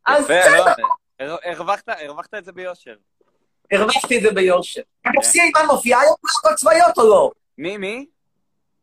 אז 0.06 0.24
בסדר, 0.24 0.66
לא, 0.66 0.88
הר- 1.20 1.38
הרווחת, 1.44 1.90
הרווחת 1.90 2.34
את 2.34 2.46
זה 2.46 2.52
ביושר. 2.52 2.96
הרווחתי 3.72 4.18
את 4.18 4.22
זה 4.22 4.32
ביושר. 4.32 4.82
אגב, 5.04 5.22
סי 5.24 5.42
אימן 5.42 5.66
מופיעה 5.72 6.02
היום 6.02 6.16
בהקות 6.24 6.58
צבאיות 6.58 6.98
או 6.98 7.10
לא? 7.10 7.32
מי, 7.58 7.78
מי? 7.78 8.06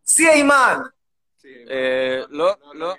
סי 0.06 0.28
אימן. 0.28 0.78
אה, 1.70 2.22
לא, 2.28 2.52
לא. 2.72 2.94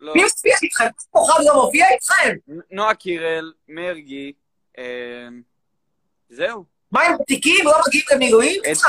לא. 0.00 0.14
מי 0.14 0.22
מופיע 0.22 0.56
איתכם? 0.62 0.84
כוכב 1.10 1.40
לא 1.46 1.64
מופיע 1.64 1.86
איתכם? 1.88 2.36
נועה 2.70 2.94
קירל, 2.94 3.52
מרגי, 3.68 4.32
אה, 4.78 5.28
זהו. 6.28 6.64
מה 6.92 7.02
עם 7.02 7.14
ותיקים? 7.20 7.64
לא 7.64 7.72
מגיעים 7.86 8.04
למילואים 8.12 8.60
קצת? 8.72 8.88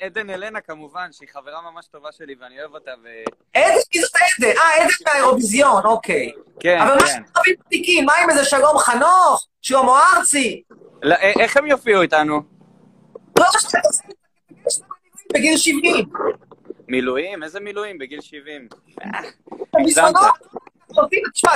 עדן- 0.00 0.30
אלנה 0.30 0.60
כמובן, 0.60 1.08
שהיא 1.12 1.28
חברה 1.32 1.70
ממש 1.70 1.86
טובה 1.86 2.08
שלי 2.12 2.34
ואני 2.40 2.60
אוהב 2.60 2.74
אותה, 2.74 2.90
ו... 3.04 3.08
עדן, 3.54 3.74
מי 3.94 4.00
זאת 4.00 4.12
עדן? 4.38 4.48
אה, 4.58 4.76
עדן 4.84 4.88
מהאירוויזיון, 5.06 5.84
אוקיי. 5.84 6.32
כן, 6.60 6.78
אבל 6.80 6.94
מה 6.94 7.00
כן. 7.00 7.06
שחווים 7.06 7.54
ותיקים? 7.66 8.04
מה 8.04 8.12
עם 8.22 8.30
איזה 8.30 8.44
שלום 8.44 8.78
חנוך? 8.78 9.46
שלמה 9.62 10.02
ארצי? 10.16 10.62
לא, 11.02 11.14
אה, 11.14 11.32
איך 11.40 11.56
הם 11.56 11.66
יופיעו 11.66 12.02
איתנו? 12.02 12.40
לא, 13.38 13.44
שאתה 13.58 13.78
עושה 13.86 14.02
בגיל 15.34 15.56
70. 15.56 16.04
מילואים? 16.88 17.42
איזה 17.42 17.60
מילואים? 17.60 17.98
בגיל 17.98 18.20
70. 18.20 18.68
בזמנו, 19.86 20.18
אותי, 20.96 21.16
תשמע, 21.34 21.52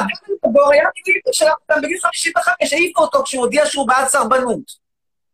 דן 1.69 1.83
בגיל 1.83 1.99
55, 2.03 2.73
העיפו 2.73 3.01
אותו 3.03 3.23
כשהוא 3.25 3.43
הודיע 3.45 3.67
שהוא 3.67 3.89
בעד 3.89 4.07
סרבנות. 4.09 4.82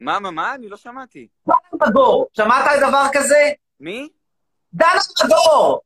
מה, 0.01 0.19
מה, 0.19 0.31
מה? 0.31 0.55
אני 0.55 0.69
לא 0.69 0.77
שמעתי. 0.77 1.27
דן 1.49 1.55
אלמגור, 1.83 2.27
שמעת 2.33 2.65
על 2.69 2.89
דבר 2.89 3.05
כזה? 3.13 3.51
מי? 3.81 4.09
דן 4.75 4.87
אלמגור! 5.23 5.81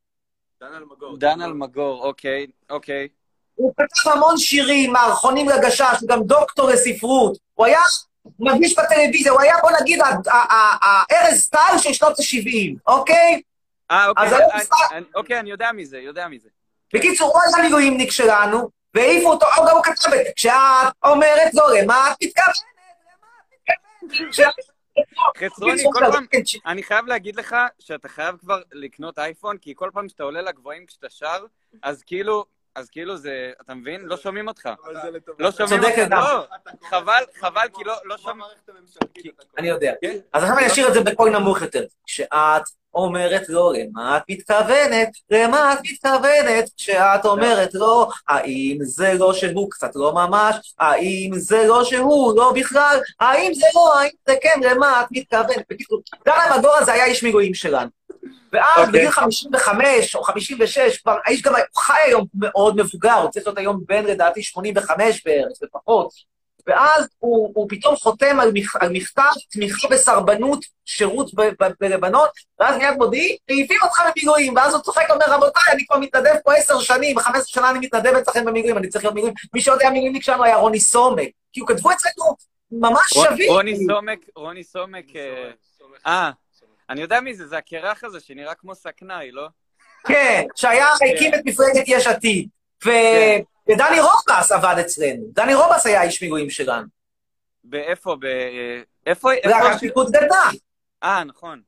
דן 1.19 1.43
אלמגור, 1.43 2.05
אוקיי, 2.07 2.47
אוקיי. 2.71 3.09
הוא 3.55 3.73
כתב 3.77 4.11
המון 4.11 4.39
שירים, 4.39 4.93
מערכונים 4.93 5.49
לגשש, 5.49 5.97
הוא 6.01 6.09
גם 6.09 6.23
דוקטור 6.23 6.69
לספרות. 6.69 7.39
הוא 7.55 7.67
היה 7.67 7.81
מגיש 8.39 8.79
בטלוויזיה, 8.79 9.33
הוא 9.33 9.41
היה, 9.41 9.57
בוא 9.63 9.71
נגיד, 9.81 10.01
הארז 10.27 11.49
טל 11.49 11.79
של 11.79 11.93
שנות 11.93 12.19
ה-70, 12.19 12.79
אוקיי? 12.87 13.43
אה, 13.91 14.09
אוקיי, 14.09 14.27
אני- 14.37 14.45
משחק- 14.63 14.93
אני- 14.93 15.05
אוקיי, 15.15 15.39
אני 15.41 15.51
יודע 15.51 15.73
מזה, 15.73 15.99
יודע 15.99 16.29
מזה. 16.29 16.49
בקיצור, 16.95 17.29
הוא 17.33 17.57
היה 17.57 17.65
מילואימניק 17.65 18.11
שלנו, 18.11 18.69
והעיפו 18.95 19.31
אותו, 19.33 19.47
או 19.59 19.67
גם 19.67 19.77
הוא 19.77 19.85
כתב 19.85 19.93
את 19.93 20.25
זה, 20.25 20.31
כשאת 20.37 20.55
אומרת 21.05 21.55
לו, 21.55 21.63
למה 21.83 22.13
את 22.13 22.17
מתכוונת? 22.23 22.57
חצרוני, 25.39 25.83
כל 25.93 26.01
פעם, 26.13 26.27
כן, 26.27 26.39
אני 26.67 26.83
חייב 26.83 27.07
להגיד 27.07 27.37
לך 27.37 27.57
שאתה 27.79 28.09
חייב 28.09 28.37
כבר 28.37 28.63
לקנות 28.73 29.19
אייפון, 29.19 29.59
כי 29.59 29.75
כל 29.77 29.91
פעם 29.93 30.09
שאתה 30.09 30.23
עולה 30.23 30.43
לגבוהים 30.43 30.87
כשאתה 30.87 31.11
שר, 31.11 31.47
אז 31.83 32.03
כאילו, 32.03 32.45
אז 32.75 32.89
כאילו 32.91 33.17
זה, 33.17 33.51
אתה 33.61 33.75
מבין? 33.75 34.01
לא 34.01 34.17
שומעים 34.17 34.49
אותך. 34.49 34.69
לא 35.39 35.51
שומעים 35.51 35.85
אותך, 35.85 35.99
לגמרי. 35.99 36.25
לא. 36.25 36.45
חבל, 36.91 37.23
חבל, 37.41 37.67
כי 37.77 37.85
לא 37.85 37.95
לא 38.05 38.19
שומעים. 38.19 38.51
אני 39.59 39.69
יודע. 39.69 39.93
אז 40.33 40.43
עכשיו 40.43 40.59
אני 40.59 40.67
אשאיר 40.67 40.89
את 40.89 40.95
זה 40.95 41.01
בקול 41.01 41.31
נמוך 41.31 41.63
יותר. 41.63 41.85
כשאת 42.07 42.63
אומרת 42.95 43.49
לו, 43.49 43.73
למה 43.73 44.17
את 44.17 44.23
מתכוונת? 44.29 45.09
למה 45.31 45.73
את 45.73 45.79
מתכוונת? 45.91 46.71
כשאת 46.77 47.25
אומרת 47.25 47.75
לו, 47.75 48.09
האם 48.29 48.79
זה 48.83 49.15
לא 49.19 49.35
שהוא 49.35 49.71
קצת 49.71 49.91
לא 49.95 50.15
ממש? 50.15 50.75
האם 50.79 51.31
זה 51.35 51.65
לא 51.67 51.85
שהוא 51.85 52.37
לא 52.37 52.53
בכלל? 52.57 53.01
האם 53.21 53.55
זה 53.55 53.67
לא, 53.75 53.99
האם 54.01 54.11
זה 54.29 54.35
כן? 54.43 54.61
למה 54.63 55.03
את 55.03 55.07
מתכוונת? 55.11 55.65
בקיצור, 55.71 56.03
דן 56.27 56.33
המדור 56.51 56.75
הזה 56.77 56.93
היה 56.93 57.05
איש 57.05 57.23
מילואים 57.23 57.55
שלנו. 57.55 57.91
ואז 58.53 58.67
אוקיי. 58.87 58.93
בגיל 58.93 59.11
55 59.11 60.17
או 60.17 60.23
56, 60.23 60.99
כבר 60.99 61.17
האיש 61.25 61.43
גם 61.43 61.53
חי 61.77 61.93
היום 62.07 62.27
מאוד 62.35 62.77
מבוגר, 62.77 63.13
הוא 63.15 63.31
צריך 63.31 63.47
להיות 63.47 63.59
היום 63.59 63.81
בן 63.87 64.05
לדעתי 64.05 64.43
85 64.43 65.23
בערך, 65.27 65.53
לפחות. 65.63 66.33
ואז 66.67 67.09
הוא, 67.19 67.53
הוא 67.55 67.67
פתאום 67.69 67.97
חותם 67.97 68.41
על, 68.41 68.51
מכ, 68.55 68.77
על 68.77 68.89
מכתב 68.93 69.23
תמיכה 69.53 69.89
בסרבנות 69.89 70.65
שירות 70.85 71.35
ב, 71.35 71.43
ב, 71.43 71.67
בלבנון, 71.81 72.29
ואז 72.61 72.77
מיד 72.77 72.95
מודיעים, 72.99 73.37
העיפים 73.49 73.77
אותך 73.83 74.03
במילואים, 74.17 74.57
ואז 74.57 74.75
הוא 74.75 74.83
צוחק 74.83 75.05
ואומר, 75.09 75.25
רבותיי, 75.29 75.63
אני 75.73 75.87
כבר 75.87 75.99
מתנדב 75.99 76.35
פה 76.45 76.55
עשר 76.55 76.81
שנים, 76.81 77.19
15 77.19 77.47
שנה 77.47 77.71
אני 77.71 77.79
מתנדב 77.79 78.15
אצלכם 78.15 78.45
במילואים, 78.45 78.79
אני 78.79 78.89
צריך 78.89 79.05
להיות 79.05 79.15
מילואים. 79.15 79.35
מי 79.55 79.61
שעוד 79.61 79.81
היה 79.81 79.91
מילואימניק 79.91 80.23
שלנו 80.23 80.45
היה 80.45 80.57
רוני 80.57 80.81
סומק, 80.81 81.29
כי 81.53 81.61
הוא 81.61 81.69
כתבו 81.69 81.91
אצלנו 81.93 82.37
ממש 82.73 83.13
רוני- 83.17 83.29
שווים. 83.31 83.53
רוני 83.53 83.87
סומק, 83.87 84.19
רוני 84.37 84.65
סומק, 84.65 85.05
אה, 85.17 85.51
אה, 86.07 86.31
אני 86.91 87.01
יודע 87.01 87.21
מי 87.21 87.35
זה, 87.35 87.47
זה 87.47 87.59
הקרח 87.59 88.05
הזה 88.05 88.21
שנראה 88.21 88.55
כמו 88.55 88.75
סכנאי, 88.75 89.31
לא? 89.31 89.49
כן, 90.07 90.45
שהיה, 90.57 90.89
הקים 91.15 91.35
את 91.35 91.41
מפלגת 91.45 91.85
יש 91.87 92.07
עתיד. 92.07 92.49
ו... 92.85 92.89
כן. 92.89 93.41
ודני 93.69 94.01
רובס 94.01 94.53
עבד 94.53 94.75
אצלנו. 94.81 95.23
דני 95.33 95.55
רובס 95.55 95.87
היה 95.87 96.03
איש 96.03 96.23
מילואים 96.23 96.51
שלנו. 96.51 96.87
באיפה, 97.65 98.17
ב... 98.21 98.27
איפה, 99.07 99.31
זה. 99.45 99.57
היה 99.57 99.79
פיקוד 99.79 100.11
גדה. 100.11 100.45
אה, 101.03 101.25
נכון. 101.25 101.63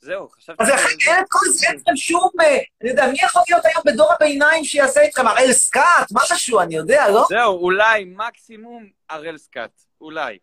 זהו, 0.00 0.28
חשבתי... 0.28 0.62
אז 0.62 0.68
לכן 0.68 1.10
אין 1.10 1.20
את 1.20 1.26
כל 1.28 1.48
זה, 1.52 1.66
אין 1.66 1.76
לכם 1.76 1.96
שום... 1.96 2.30
אה, 2.40 2.58
אני 2.82 2.90
יודע, 2.90 3.06
מי 3.06 3.18
יכול 3.22 3.42
להיות 3.48 3.64
היום 3.64 3.82
בדור 3.86 4.12
הביניים 4.12 4.64
שיעשה 4.64 5.00
איתכם? 5.00 5.26
הראל 5.26 5.52
סקאט? 5.52 6.08
משהו, 6.12 6.60
אני 6.60 6.74
יודע, 6.74 7.08
לא? 7.08 7.26
זהו, 7.28 7.58
אולי, 7.58 8.04
מקסימום, 8.04 8.88
הראל 9.10 9.38
סקאט. 9.38 9.70
אולי. 10.00 10.38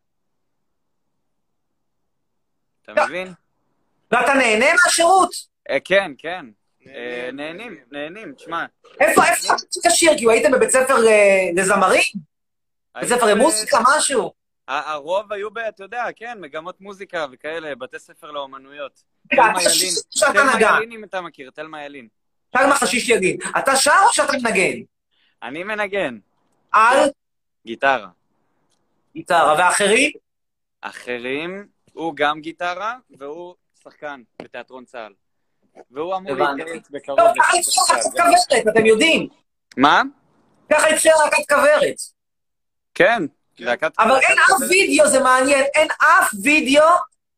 אתה 2.83 3.05
מבין? 3.05 3.33
ואתה 4.11 4.33
נהנה 4.33 4.65
מהשירות? 4.83 5.31
אה, 5.69 5.77
כן, 5.85 6.11
כן. 6.17 6.45
אה, 6.87 7.29
נהנים, 7.33 7.77
נהנים, 7.91 8.33
תשמע. 8.33 8.65
איפה, 8.99 9.25
איפה 9.25 9.53
אתה 9.53 9.89
לשיר? 9.89 10.11
כאילו 10.17 10.31
הייתם 10.31 10.51
בבית 10.51 10.69
ספר 10.69 11.07
אה, 11.07 11.49
לזמרים? 11.55 12.03
בית 12.99 13.09
ספר 13.09 13.25
היו, 13.25 13.35
למוסיקה, 13.35 13.79
משהו? 13.97 14.33
הרוב 14.67 15.33
היו, 15.33 15.49
אתה 15.69 15.83
יודע, 15.83 16.05
כן, 16.15 16.37
מגמות 16.41 16.81
מוזיקה 16.81 17.25
וכאלה, 17.31 17.75
בתי 17.75 17.99
ספר 17.99 18.31
לאומנויות. 18.31 19.03
רגע, 19.33 19.43
תלמה 19.43 19.59
אתה 19.61 19.69
ילין. 19.69 19.93
תלמה 20.31 20.79
אם 20.95 21.03
אתה 21.03 21.21
מכיר, 21.21 21.49
תלמה 21.49 21.85
ילין. 21.85 22.07
שלמה 22.57 22.75
חשיש 22.75 23.09
יגיד. 23.09 23.41
אתה 23.59 23.75
שר 23.75 23.91
או 24.07 24.13
שאתה 24.13 24.33
מנגן? 24.43 24.79
אני 25.43 25.63
מנגן. 25.63 26.17
על 26.71 27.09
גיטרה. 27.65 28.07
גיטרה, 29.13 29.55
ואחרים? 29.57 30.11
אחרים, 30.81 31.67
הוא 31.93 32.13
גם 32.15 32.41
גיטרה, 32.41 32.95
והוא 33.17 33.55
שחקן 33.83 34.21
בתיאטרון 34.41 34.85
צה"ל. 34.85 35.13
והוא 35.91 36.15
אמור. 36.15 36.31
להתגייס 36.33 36.89
בקרוב. 36.91 37.19
לא, 37.19 37.25
ככה 37.39 37.57
התחילה 37.57 37.85
להקת 37.89 38.03
צה"ל. 38.03 38.23
כוורת, 38.23 38.67
אתם 38.75 38.85
יודעים. 38.85 39.27
מה? 39.77 40.01
ככה 40.71 40.87
התחילה 40.87 41.15
להקת 41.25 41.49
כוורת. 41.49 41.95
כן. 42.95 43.23
להקת- 43.59 43.99
אבל 43.99 44.11
אין 44.19 44.37
אף 44.39 44.69
וידאו, 44.69 45.07
זה 45.07 45.19
מעניין, 45.23 45.65
אין 45.75 45.87
אף 46.01 46.31
וידאו 46.43 46.87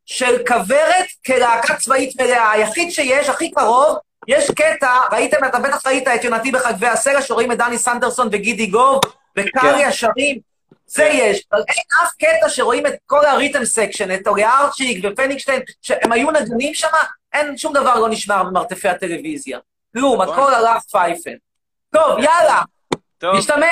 של 0.06 0.46
כוורת 0.48 1.06
כלהקה 1.26 1.76
צבאית 1.76 2.22
מלאה. 2.22 2.52
היחיד 2.52 2.92
שיש, 2.92 3.30
הכי 3.30 3.52
קרוב, 3.52 3.98
יש 4.28 4.52
קטע, 4.52 5.00
ראיתם, 5.12 5.38
אתה 5.46 5.60
בטח 5.60 5.88
ראית 5.88 6.08
את 6.08 6.24
יונתי 6.24 6.52
בחגווי 6.52 6.88
הסלע, 6.88 7.22
שרואים 7.22 7.52
את 7.52 7.58
דני 7.58 7.78
סנדרסון 7.78 8.28
וגידי 8.32 8.68
גוב, 8.68 9.00
וקריה 9.38 9.92
שרים, 9.92 10.40
זה 10.94 11.04
יש. 11.04 11.46
אבל 11.52 11.62
אין 11.70 11.84
אף 12.04 12.14
קטע 12.14 12.50
שרואים 12.50 12.88
את 12.88 12.94
כל 13.06 13.26
ה 13.26 13.32
rhythm 13.32 13.66
section, 13.66 14.16
את 14.16 14.28
אולארצ'יק 14.28 15.06
ופניגשטיין, 15.06 15.62
שהם 15.82 16.12
היו 16.12 16.32
נגנים 16.32 16.74
שם, 16.74 16.88
אין, 17.34 17.58
שום 17.58 17.74
דבר 17.74 18.00
לא 18.00 18.10
נשמר 18.10 18.44
במרתפי 18.44 18.90
הטלוויזיה. 18.90 19.60
כלום, 19.94 20.22
הכל 20.22 20.54
הלך 20.54 20.84
פייפן. 20.84 21.36
טוב, 21.94 22.20
יאללה, 22.20 22.62
טוב, 23.18 23.36
נשתמע. 23.36 23.68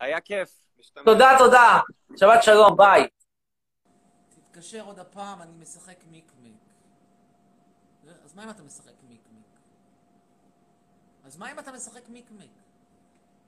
היה 0.00 0.20
כיף. 0.20 0.48
תודה, 1.04 1.30
תודה. 1.38 1.78
שבת 2.16 2.42
שלום, 2.42 2.76
ביי. 2.76 3.06
תתקשר 4.28 4.82
עוד 4.82 4.98
הפעם, 4.98 5.42
אני 5.42 5.52
משחק 5.60 5.96
מיקמיק. 6.10 6.54
אז 8.24 8.34
מה 8.34 8.44
אם 8.44 8.50
אתה 8.50 8.62
משחק 8.62 9.02
מיקמיק? 9.02 9.46
אז 11.24 11.36
מה 11.36 11.52
אם 11.52 11.58
אתה 11.58 11.72
משחק 11.72 12.08
מיקמיק? 12.08 12.50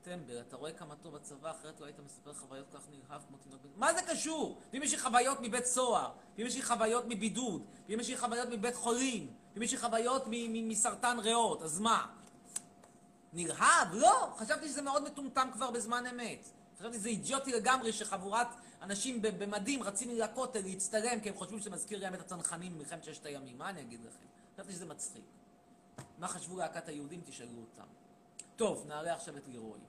טמבל, 0.03 0.41
אתה 0.41 0.57
רואה 0.57 0.73
כמה 0.73 0.97
טוב 0.97 1.15
בצבא, 1.15 1.51
אחרת 1.51 1.81
לא 1.81 1.87
היית 1.87 1.99
מספר 2.05 2.35
חוויות 2.35 2.67
כך 2.75 2.81
נרחב 2.91 3.21
כמו 3.29 3.37
תינוק 3.37 3.63
בן... 3.63 3.69
מה 3.77 3.95
זה 3.95 4.01
קשור? 4.03 4.61
ואם 4.73 4.83
יש 4.83 4.93
לי 4.93 4.99
חוויות 4.99 5.39
מבית 5.41 5.67
סוהר, 5.67 6.11
ואם 6.39 6.47
יש 6.47 6.57
לי 6.57 6.63
חוויות 6.63 7.05
מבידוד, 7.09 7.67
ואם 7.89 8.01
יש 8.01 8.09
לי 8.09 8.17
חוויות 8.17 8.49
מבית 8.49 8.75
חולים, 8.75 9.33
ואם 9.55 9.63
יש 9.63 9.73
לי 9.73 9.79
חוויות 9.79 10.25
מסרטן 10.53 11.19
ריאות, 11.19 11.63
אז 11.63 11.81
מה? 11.81 12.07
נרהב? 13.33 13.95
לא! 13.95 14.35
חשבתי 14.37 14.69
שזה 14.69 14.83
מאוד 14.83 15.05
מטומטם 15.05 15.49
כבר 15.53 15.71
בזמן 15.71 16.07
אמת. 16.07 16.49
חשבתי 16.79 16.99
שזה 16.99 17.09
אידיוטי 17.09 17.53
לגמרי 17.53 17.93
שחבורת 17.93 18.47
אנשים 18.83 19.23
במדים 19.23 19.83
רצים 19.83 20.19
לכותל 20.19 20.61
להצטלם 20.61 21.21
כי 21.21 21.29
הם 21.29 21.35
חושבים 21.35 21.61
שזה 21.61 21.71
מזכיר 21.71 21.99
להם 21.99 22.15
את 22.15 22.21
הצנחנים 22.21 22.75
במלחמת 22.75 23.05
ששת 23.05 23.27
הימים. 23.27 23.59
מה 23.59 23.69
אני 23.69 23.81
אגיד 23.81 24.01
לכם? 24.01 24.27
חשבתי 24.55 24.73
שזה 24.73 24.87
מצחיק. 24.87 25.25
מה 26.19 26.29
חשבו 26.29 26.57
להקת 26.57 26.89
היהודים? 26.89 27.21
תשאלו 27.25 27.61
אותם. 27.61 28.00
טוב, 28.61 28.87
נעלה 28.87 29.15
עכשיו 29.15 29.37
את 29.37 29.49
לירוי. 29.49 29.81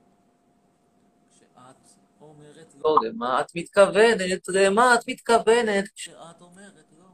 כשאת 1.29 1.75
אומרת 2.21 2.75
לא, 2.75 2.95
למה 3.03 3.41
את 3.41 3.55
מתכוונת? 3.55 4.47
למה 4.47 4.95
את 4.95 5.07
מתכוונת? 5.07 5.89
כשאת 5.95 6.41
אומרת 6.41 6.85
לא. 6.99 7.05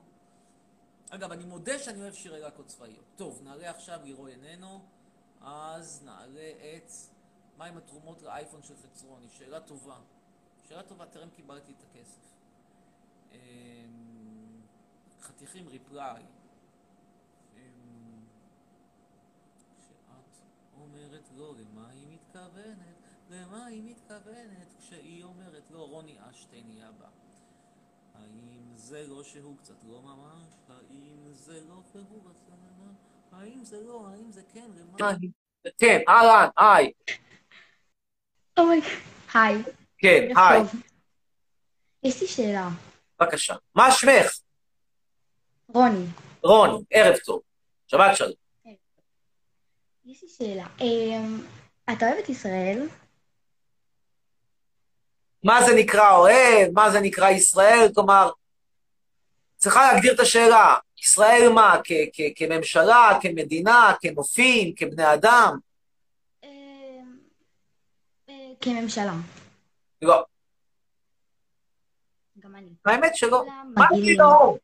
אגב, 1.10 1.32
אני 1.32 1.46
מודה 1.46 1.80
שאני 1.80 2.02
אוהב 2.02 2.14
שירי 2.14 2.40
להקות 2.40 2.68
צבאיות. 2.68 3.06
טוב, 3.16 3.42
נעלה 3.44 3.70
עכשיו, 3.70 4.00
לירוי 4.04 4.32
איננו, 4.32 4.86
אז 5.42 6.04
נעלה 6.06 6.52
את... 6.78 6.92
מה 7.58 7.66
עם 7.66 7.78
התרומות 7.78 8.22
לאייפון 8.22 8.64
של 8.64 8.74
חצרוני? 8.78 9.30
שאלה 9.30 9.60
טובה. 9.60 9.98
שאלה 10.70 10.84
טובה, 10.84 11.06
טרם 11.06 11.30
קיבלתי 11.30 11.72
את 11.72 11.84
הכסף. 11.90 12.22
אמ, 13.32 13.38
חתיכים 15.22 15.68
ריפליי. 15.68 16.24
אמ, 17.56 17.60
כשאת 19.80 20.42
אומרת 20.82 21.30
לא, 21.38 21.54
למה 21.58 21.90
היא 21.90 22.08
מתכוונת? 22.10 22.98
למה 23.30 23.66
היא 23.66 23.84
מתכוונת 23.84 24.74
כשהיא 24.80 25.24
אומרת 25.24 25.64
לא? 25.72 25.78
רוני 25.80 26.18
אשטיין 26.30 26.70
יהיה 26.70 26.88
הבא. 26.88 27.08
האם 28.14 28.72
זה 28.76 29.08
לא 29.08 29.24
שהוא 29.24 29.58
קצת 29.58 29.84
לא 29.84 30.02
ממש? 30.02 30.48
האם 30.70 31.34
זה 31.34 31.62
לא 31.70 31.82
שהוא 31.92 32.30
רצה 32.30 32.52
ממש? 32.52 32.96
האם 33.32 33.66
זה 33.66 33.82
לא? 33.82 34.08
האם 34.08 34.32
זה 34.32 34.42
כן? 34.54 34.70
למה? 34.76 35.12
כן, 35.78 36.00
אהלן, 36.08 36.48
היי. 36.58 36.92
היי. 39.34 39.64
כן, 39.98 40.28
היי. 40.38 40.62
יש 42.04 42.22
לי 42.22 42.28
שאלה. 42.28 42.70
בבקשה. 43.20 43.56
מה 43.76 43.92
שמך? 43.92 44.40
רוני, 45.68 46.06
רוני, 46.44 46.84
ערב 46.90 47.18
טוב. 47.26 47.42
שבת 47.88 48.16
שלום. 48.16 48.47
יש 50.08 50.24
לי 50.24 50.30
שאלה. 50.30 50.66
אמ, 50.82 51.42
אתה 51.92 52.06
אוהב 52.06 52.18
את 52.18 52.30
ישראל? 52.30 52.88
מה 55.44 55.62
זה 55.66 55.76
נקרא 55.76 56.16
אוהב? 56.16 56.72
מה 56.74 56.90
זה 56.92 57.00
נקרא 57.00 57.30
ישראל? 57.30 57.90
כלומר, 57.96 58.32
צריכה 59.58 59.92
להגדיר 59.94 60.14
את 60.14 60.20
השאלה. 60.20 60.76
ישראל 61.04 61.50
מה? 61.56 61.76
כ- 61.84 62.10
כ- 62.14 62.32
כממשלה, 62.36 63.20
כמדינה, 63.22 63.94
כנופים, 64.02 64.74
כבני 64.76 65.14
אדם? 65.14 65.58
אה, 66.44 66.50
כממשלה. 68.62 69.14
לא. 70.02 70.24
גם 72.40 72.56
אני. 72.56 72.70
האמת 72.86 73.16
שלא. 73.16 73.46
מה 73.76 73.86
מגעילים. 73.92 74.20
לא? 74.20 74.56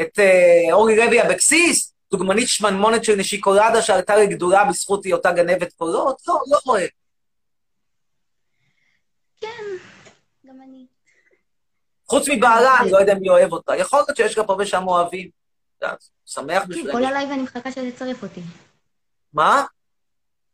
את 0.00 0.18
אה, 0.18 0.72
אורלי 0.72 0.96
לוי 0.96 1.22
אבקסיס? 1.22 1.94
דוגמנית 2.10 2.48
שמנמונת 2.48 3.04
של 3.04 3.14
נשיקולדה 3.16 3.82
שעלתה 3.82 4.16
לגדולה 4.16 4.64
בזכות 4.64 5.04
היותה 5.04 5.32
גנבת 5.32 5.72
קולות? 5.72 6.22
לא, 6.28 6.40
לא 6.50 6.58
אוהב. 6.66 6.88
כן, 9.40 9.64
גם 10.46 10.62
אני. 10.62 10.86
חוץ 12.08 12.28
מבעלה, 12.28 12.76
אני 12.80 12.90
לא 12.90 12.98
יודע 12.98 13.14
מי 13.14 13.28
אוהב 13.28 13.52
אותה. 13.52 13.76
יכול 13.76 13.98
להיות 13.98 14.16
שיש 14.16 14.38
גם 14.38 14.46
פה 14.46 14.56
ושם 14.60 14.88
אוהבים. 14.88 15.30
יודעת, 15.82 16.04
שמח 16.26 16.62
תקשיב, 16.62 16.68
בשבילם. 16.68 16.92
כל 16.92 17.04
הלייב 17.04 17.30
אני 17.30 17.42
מחכה 17.42 17.72
שתצרף 17.72 18.22
אותי. 18.22 18.40
מה? 19.32 19.64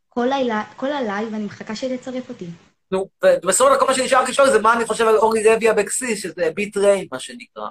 כל 0.09 0.25
לילה, 0.29 0.63
כל 0.75 0.91
הלייב 0.91 1.33
אני 1.33 1.45
מחכה 1.45 1.75
שתצרף 1.75 2.29
אותי. 2.29 2.47
נו, 2.91 3.09
דבר 3.41 3.79
כל 3.79 3.87
מה 3.87 3.93
שנשאר 3.93 4.23
לשאול 4.23 4.49
זה 4.49 4.59
מה 4.59 4.73
אני 4.73 4.85
חושב 4.85 5.07
על 5.07 5.17
אורלי 5.17 5.43
לוי 5.43 5.71
אבקסיס, 5.71 6.23
שזה 6.23 6.49
ביט 6.55 6.77
ריין, 6.77 7.07
מה 7.11 7.19
שנקרא. 7.19 7.67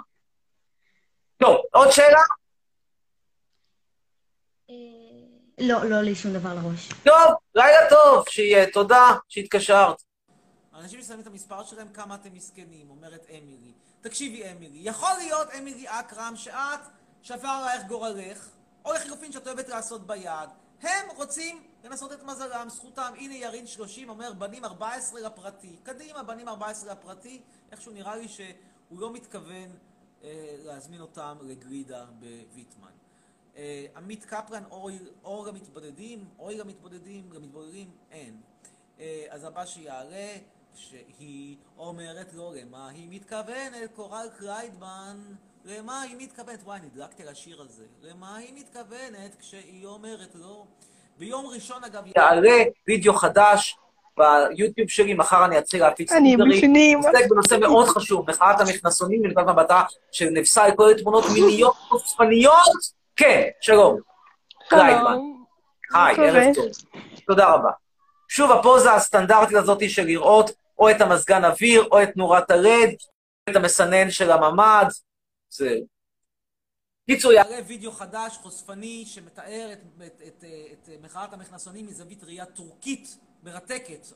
טוב, 1.36 1.56
עוד 1.72 1.90
שאלה? 1.90 2.22
לא, 5.58 5.84
לא 5.84 6.02
לי 6.02 6.14
שום 6.14 6.32
דבר 6.32 6.54
לראש. 6.54 6.88
טוב, 7.04 7.34
לילה 7.54 7.90
טוב, 7.90 8.24
שיהיה, 8.28 8.70
תודה 8.70 9.14
שהתקשרת. 9.28 10.02
אנשים 10.74 11.02
ששמים 11.02 11.20
את 11.20 11.26
המספר 11.26 11.64
שלהם, 11.64 11.88
כמה 11.88 12.14
אתם 12.14 12.34
מסכנים, 12.34 12.90
אומרת 12.90 13.26
אמילי. 13.30 13.72
תקשיבי, 14.00 14.50
אמילי, 14.50 14.78
יכול 14.82 15.12
להיות, 15.18 15.48
אמילי 15.58 15.84
אכרם, 15.88 16.32
שאת 16.36 16.80
שבר 17.22 17.48
עלייך 17.48 17.86
גורלך, 17.86 18.48
או 18.84 18.92
לחילופין 18.92 19.32
שאת 19.32 19.46
אוהבת 19.46 19.68
לעשות 19.68 20.06
ביד. 20.06 20.48
הם 20.82 21.06
רוצים 21.16 21.62
לנסות 21.84 22.12
את 22.12 22.22
מזלם, 22.22 22.66
זכותם. 22.70 23.12
הנה 23.16 23.34
ירין 23.34 23.66
30 23.66 24.08
אומר, 24.08 24.32
בנים 24.32 24.64
14 24.64 25.20
לפרטי. 25.20 25.76
קדימה, 25.82 26.22
בנים 26.22 26.48
14 26.48 26.92
לפרטי. 26.92 27.42
איכשהו 27.72 27.92
נראה 27.92 28.16
לי 28.16 28.28
שהוא 28.28 29.00
לא 29.00 29.12
מתכוון 29.12 29.70
אה, 30.24 30.56
להזמין 30.58 31.00
אותם 31.00 31.36
לגלידה 31.42 32.04
בוויטמן. 32.04 33.03
אה, 33.56 33.86
עמית 33.96 34.24
קפלן, 34.24 34.62
אור, 34.70 34.90
אור 35.24 35.46
למתבודדים, 35.46 36.24
אוי 36.38 36.58
למתבודדים, 36.58 37.32
למתבודדים, 37.32 37.90
אין. 38.12 38.36
אה, 39.00 39.24
אז 39.30 39.44
הבא 39.44 39.66
שיעלה, 39.66 40.28
שהיא 40.74 41.56
אומרת 41.78 42.34
לו 42.34 42.52
למה 42.54 42.88
היא 42.88 43.08
מתכוונת, 43.10 43.90
קורל 43.96 44.26
קליידמן, 44.38 45.16
למה 45.64 46.02
היא 46.02 46.16
מתכוונת? 46.18 46.58
וואי, 46.64 46.80
נדלקתי 46.80 47.22
על 47.22 47.28
השיר 47.28 47.62
הזה. 47.62 47.84
למה 48.02 48.36
היא 48.36 48.54
מתכוונת 48.54 49.36
כשהיא 49.40 49.86
אומרת 49.86 50.34
לו? 50.34 50.66
ביום 51.18 51.46
ראשון, 51.46 51.84
אגב, 51.84 52.04
יעלה 52.16 52.64
וידאו 52.88 53.14
חדש 53.14 53.76
ביוטיוב 54.18 54.88
שלי, 54.88 55.14
מחר 55.14 55.44
אני 55.44 55.58
אתחיל 55.58 55.80
להפיץ 55.80 56.12
אני 56.12 56.30
טיזרים. 56.30 56.58
בפנים. 56.58 56.98
עוסק 56.98 57.30
בנושא 57.30 57.54
מאוד 57.60 57.88
חשוב, 57.88 58.30
מחאת 58.30 58.60
המכנסונים 58.60 59.22
מנקודת 59.22 59.46
מבטה 59.46 59.82
של 60.12 60.28
נפסל 60.30 60.68
כל 60.76 60.86
מיני 60.86 61.02
תמונות 61.02 61.24
מיניות 61.34 61.74
חושפניות. 61.76 63.03
כן, 63.16 63.48
שלום. 63.60 64.00
קליידמן. 64.68 65.18
היי? 65.94 66.14
ערב 66.18 66.54
טוב. 66.54 66.66
תודה 67.26 67.54
רבה. 67.54 67.70
שוב, 68.28 68.52
הפוזה 68.52 68.92
הסטנדרטית 68.92 69.56
הזאת 69.56 69.90
של 69.90 70.04
לראות 70.04 70.50
או 70.78 70.90
את 70.90 71.00
המזגן 71.00 71.44
אוויר, 71.44 71.88
או 71.90 72.02
את 72.02 72.16
נורת 72.16 72.50
או 72.50 72.56
את 73.50 73.56
המסנן 73.56 74.10
של 74.10 74.30
הממ"ד. 74.30 74.86
זה... 75.50 75.76
קיצור, 77.06 77.32
יעלה 77.32 77.56
וידאו 77.66 77.92
חדש, 77.92 78.36
חושפני, 78.36 79.04
שמתאר 79.06 79.70
את, 79.72 79.78
את, 80.06 80.22
את, 80.28 80.44
את, 80.72 80.88
את 80.88 80.88
מחאת 81.02 81.32
המכנסונים 81.32 81.86
מזווית 81.86 82.24
ראייה 82.24 82.46
טורקית 82.46 83.18
מרתקת. 83.42 84.06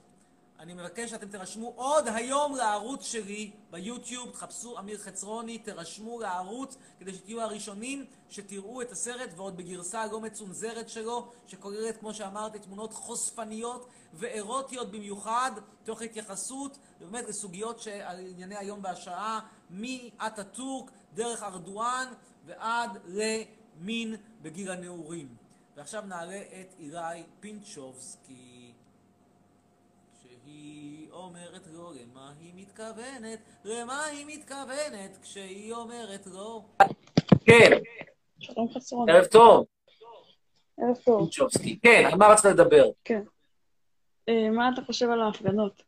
אני 0.59 0.75
מבקש 0.75 1.11
שאתם 1.11 1.29
תירשמו 1.29 1.73
עוד 1.77 2.09
היום 2.09 2.57
לערוץ 2.57 3.05
שלי 3.05 3.51
ביוטיוב, 3.71 4.31
תחפשו 4.31 4.79
אמיר 4.79 4.99
חצרוני, 4.99 5.59
תירשמו 5.59 6.21
לערוץ 6.21 6.77
כדי 6.99 7.15
שתהיו 7.15 7.41
הראשונים 7.41 8.05
שתראו 8.31 8.83
את 8.83 8.93
הסרט 8.93 9.31
ועוד 9.37 9.57
בגרסה 9.57 10.07
לא 10.07 10.21
מצונזרת 10.21 10.89
שלו, 10.89 11.33
שכוללת, 11.47 11.97
כמו 12.01 12.15
שאמרתי, 12.15 12.59
תמונות 12.59 12.93
חושפניות 12.93 13.89
ואירוטיות 14.15 14.91
במיוחד, 14.91 15.51
תוך 15.85 16.03
התייחסות 16.03 16.79
באמת 17.01 17.29
לסוגיות 17.29 17.81
שעל 17.81 18.19
ענייני 18.19 18.57
היום 18.57 18.81
והשעה, 18.83 19.41
מאטאטורק, 19.71 20.91
דרך 21.15 21.43
ארדואן 21.43 22.13
ועד 22.47 22.91
למין 23.07 24.17
בגיל 24.43 24.71
הנעורים. 24.71 25.37
ועכשיו 25.77 26.03
נעלה 26.07 26.43
את 26.61 26.75
אילי 26.79 27.23
פינצ'ובסקי. 27.41 28.58
אומרת 31.13 31.67
לו 31.73 31.93
למה 31.93 32.33
היא 32.41 32.53
מתכוונת, 32.57 33.39
למה 33.65 34.05
היא 34.05 34.27
מתכוונת 34.29 35.19
כשהיא 35.23 35.73
אומרת 35.73 36.27
לו. 36.27 36.65
כן, 37.45 37.71
שלום 38.39 38.69
חסרון. 38.75 39.11
ערב 39.11 39.25
טוב. 39.25 39.67
ערב 40.79 40.97
טוב. 41.05 41.29
כן, 41.83 42.09
על 42.13 42.19
מה 42.19 42.27
רצית 42.27 42.45
לדבר? 42.45 42.85
כן. 43.05 43.23
אה, 44.29 44.51
מה 44.51 44.71
אתה 44.75 44.83
חושב 44.87 45.11
על 45.11 45.21
ההפגנות? 45.21 45.83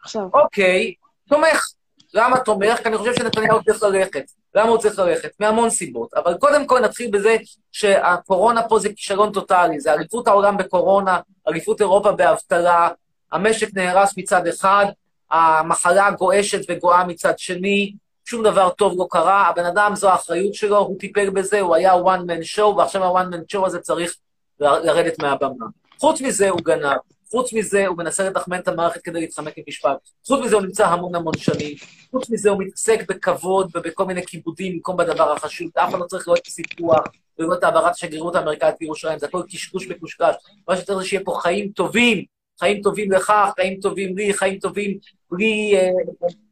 עכשיו. 0.00 0.28
אוקיי, 0.34 0.94
תומך. 1.28 1.66
למה 2.14 2.40
תומך? 2.40 2.78
כי 2.82 2.88
אני 2.88 2.98
חושב 2.98 3.14
שנתניהו 3.14 3.64
צריך 3.64 3.82
ללכת. 3.82 4.30
למה 4.54 4.68
הוא 4.68 4.78
צריך 4.78 4.98
ללכת? 4.98 5.30
מהמון 5.40 5.70
סיבות. 5.70 6.14
אבל 6.14 6.38
קודם 6.38 6.66
כל 6.66 6.80
נתחיל 6.80 7.10
בזה 7.10 7.36
שהקורונה 7.72 8.68
פה 8.68 8.78
זה 8.78 8.88
כישלון 8.88 9.32
טוטאלי. 9.32 9.80
זה 9.80 9.92
אליפות 9.92 10.28
העולם 10.28 10.56
בקורונה, 10.56 11.20
אליפות 11.48 11.80
אירופה 11.80 12.12
באבטלה, 12.12 12.88
המשק 13.34 13.68
נהרס 13.74 14.16
מצד 14.16 14.46
אחד, 14.46 14.86
המחלה 15.30 16.10
גועשת 16.10 16.60
וגואה 16.68 17.04
מצד 17.04 17.38
שני, 17.38 17.92
שום 18.24 18.44
דבר 18.44 18.70
טוב 18.70 18.94
לא 18.98 19.06
קרה, 19.10 19.48
הבן 19.48 19.64
אדם 19.64 19.94
זו 19.94 20.10
האחריות 20.10 20.54
שלו, 20.54 20.78
הוא 20.78 20.98
טיפל 20.98 21.30
בזה, 21.30 21.60
הוא 21.60 21.74
היה 21.74 21.94
one 21.94 22.20
man 22.26 22.56
show, 22.56 22.62
ועכשיו 22.62 23.04
ה-one 23.04 23.34
man 23.34 23.56
show 23.56 23.66
הזה 23.66 23.78
צריך 23.78 24.16
לרדת 24.60 25.18
מהבמה. 25.18 25.66
חוץ 26.00 26.20
מזה 26.20 26.50
הוא 26.50 26.60
גנב, 26.62 26.96
חוץ 27.30 27.52
מזה 27.52 27.86
הוא 27.86 27.98
מנסה 27.98 28.30
לתחמן 28.30 28.58
את 28.58 28.68
המערכת 28.68 29.02
כדי 29.02 29.20
להתחמק 29.20 29.54
ממשפט, 29.58 29.96
חוץ 30.26 30.44
מזה 30.44 30.56
הוא 30.56 30.62
נמצא 30.62 30.86
המון 30.86 31.14
המון 31.14 31.38
שנים, 31.38 31.76
חוץ 32.10 32.30
מזה 32.30 32.50
הוא 32.50 32.62
מתעסק 32.62 33.04
בכבוד 33.08 33.70
ובכל 33.74 34.04
מיני 34.04 34.26
כיבודים 34.26 34.72
במקום 34.72 34.96
בדבר 34.96 35.32
החשוב, 35.32 35.70
אף 35.74 35.90
אחד 35.90 35.98
לא 35.98 36.04
צריך 36.04 36.28
לראות 36.28 36.40
את 36.40 36.46
הסיפוח 36.46 37.04
ולראות 37.38 37.58
את 37.58 37.64
העברת 37.64 37.92
השגרירות 37.92 38.34
האמריקאית 38.34 38.74
לירושלים, 38.80 39.18
זה 39.18 39.26
הכל 39.26 39.42
קשקוש 39.48 39.88
מקושקש, 39.88 40.34
מה 40.68 40.76
שצריך 40.76 40.98
זה 40.98 41.04
שיהיה 41.04 41.22
פה 41.24 41.38
חיים 41.42 41.68
טובים, 41.68 42.24
חיים 42.58 42.82
טובים 42.82 43.12
לך, 43.12 43.32
חיים 43.54 43.80
טובים 43.80 44.16
לי, 44.16 44.34
חיים 44.34 44.58
טובים 44.58 44.98
בלי 45.30 45.76
אה, 45.76 45.90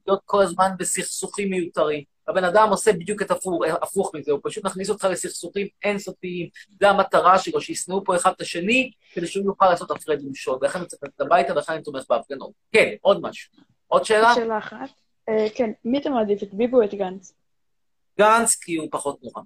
להיות 0.07 0.21
כל 0.25 0.43
הזמן 0.43 0.71
בסכסוכים 0.79 1.51
מיותרים. 1.51 2.05
הבן 2.29 2.45
אדם 2.45 2.69
עושה 2.71 2.93
בדיוק 2.93 3.23
את 3.23 3.31
הפוך, 3.31 3.63
הפוך 3.83 4.15
מזה, 4.15 4.33
הוא 4.33 4.41
פשוט 4.43 4.65
מכניס 4.65 4.91
אותך 4.91 5.05
לסכסוכים 5.05 5.67
אינסופיים. 5.85 6.49
זו 6.81 6.87
המטרה 6.87 7.39
שלו, 7.39 7.61
שישנאו 7.61 8.05
פה 8.05 8.17
אחד 8.17 8.31
את 8.37 8.41
השני, 8.41 8.91
כדי 9.13 9.27
שהוא 9.27 9.45
יוכל 9.45 9.71
לעשות 9.71 9.91
הפרד 9.91 10.25
ומשול. 10.25 10.59
ולכן 10.61 10.79
הוא 10.79 10.89
צריך 10.89 11.03
ללכת 11.03 11.21
הביתה, 11.21 11.53
ולכן 11.53 11.73
אני 11.73 11.83
תומך 11.83 12.05
בהפגנות. 12.09 12.51
כן, 12.73 12.95
עוד 13.01 13.21
משהו. 13.23 13.53
עוד 13.87 14.05
שאלה? 14.05 14.35
שאלה 14.35 14.59
אחת. 14.59 14.89
אה, 15.29 15.47
כן, 15.55 15.71
מי 15.85 15.99
אתה 15.99 16.11
מעדיף, 16.11 16.43
את 16.43 16.55
ביבי 16.55 16.77
או 16.77 16.85
את 16.85 16.95
גנץ? 16.95 17.33
גנץ, 18.19 18.57
כי 18.57 18.77
הוא 18.77 18.89
פחות 18.91 19.23
נורא. 19.23 19.43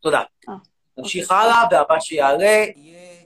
תודה. 0.00 0.22
אה, 0.48 0.54
נמשיך 0.98 1.30
הלאה, 1.30 1.64
והבא 1.70 2.00
שיעלה, 2.00 2.64
יהיה 2.76 3.22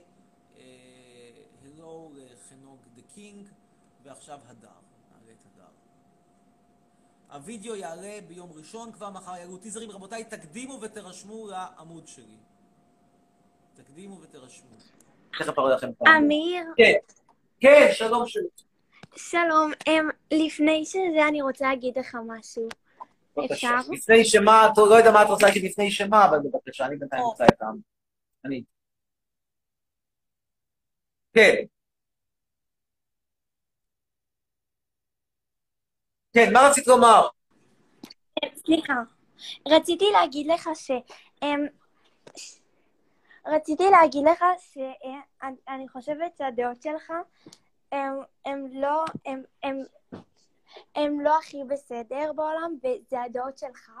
הלו 1.63 2.11
לחנוג 2.15 2.77
the 2.95 3.01
king, 3.15 3.47
ועכשיו 4.03 4.37
הדר. 4.47 4.67
נעלה 5.11 5.31
את 5.31 5.45
הדר. 5.55 5.69
הווידאו 7.33 7.75
יעלה 7.75 8.19
ביום 8.27 8.51
ראשון, 8.55 8.91
כבר 8.91 9.09
מחר 9.09 9.35
יעלו 9.35 9.57
טיזרים. 9.57 9.91
רבותיי, 9.91 10.23
תקדימו 10.23 10.81
ותירשמו 10.81 11.47
לעמוד 11.47 12.07
שלי. 12.07 12.37
תקדימו 13.73 14.21
ותירשמו. 14.21 14.69
פעם. 15.93 16.23
אמיר, 16.23 16.65
כן, 16.77 16.93
כן, 17.59 17.87
שלום 17.93 18.27
שלום. 18.27 18.47
שלום. 19.15 19.71
אמ, 19.87 20.09
לפני 20.31 20.85
שזה 20.85 21.27
אני 21.27 21.41
רוצה 21.41 21.69
להגיד 21.69 21.97
לך 21.99 22.17
משהו. 22.27 22.67
אפשר? 23.51 23.77
לפני 23.91 24.25
שמה, 24.25 24.69
אתה 24.73 24.81
לא 24.81 24.95
יודע 24.95 25.11
מה 25.11 25.23
את 25.23 25.27
רוצה 25.27 25.45
להגיד 25.45 25.63
לפני 25.63 25.91
שמה, 25.91 26.25
אבל 26.25 26.39
בבקשה, 26.39 26.85
אני 26.85 26.95
בינתיים 26.95 27.23
אמצא 27.31 27.45
את 27.45 27.61
העם. 27.61 27.77
אני. 28.45 28.63
כן. 31.33 31.55
כן, 36.33 36.53
מה 36.53 36.67
רצית 36.69 36.87
לומר? 36.87 37.27
סליחה. 38.65 38.93
רציתי 39.67 40.11
להגיד 40.11 40.47
לך 40.47 40.69
ש... 40.75 40.91
אמ, 41.43 41.65
רציתי 43.47 43.89
להגיד 43.89 44.23
לך 44.25 44.43
שאני 44.73 45.89
חושבת 45.89 46.37
שהדעות 46.37 46.81
שלך 46.81 47.13
הם, 47.91 48.21
הם 48.45 48.67
לא, 48.73 49.03
הם, 49.25 49.43
הם, 49.63 49.79
הם 50.95 51.21
לא 51.21 51.37
הכי 51.37 51.57
בסדר 51.67 52.31
בעולם, 52.35 52.75
וזה 52.77 53.21
הדעות 53.21 53.57
שלך. 53.57 53.91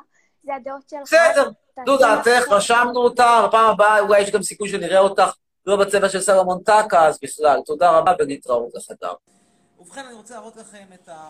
זה 0.43 0.55
הדעות 0.55 0.89
שלך. 0.89 1.01
בסדר, 1.01 1.49
זו 1.85 1.97
דעתך. 1.97 2.51
רשמנו 2.51 2.99
אותה, 2.99 3.45
בפעם 3.47 3.69
הבאה 3.69 3.99
אולי 3.99 4.21
יש 4.21 4.31
גם 4.31 4.43
סיכוי 4.43 4.69
שנראה 4.69 4.99
אותך 4.99 5.31
לא 5.65 5.75
בצבע 5.75 6.09
של 6.09 6.21
סלומון 6.21 6.63
טקה, 6.63 7.07
אז 7.07 7.19
בכלל. 7.23 7.61
תודה 7.65 7.91
רבה 7.97 8.11
ולהתראות 8.19 8.71
לחדר. 8.75 9.13
ובכן, 9.79 10.05
אני 10.05 10.13
רוצה 10.13 10.33
להראות 10.33 10.55
לכם 10.55 10.85
את 10.93 11.09
ה... 11.09 11.29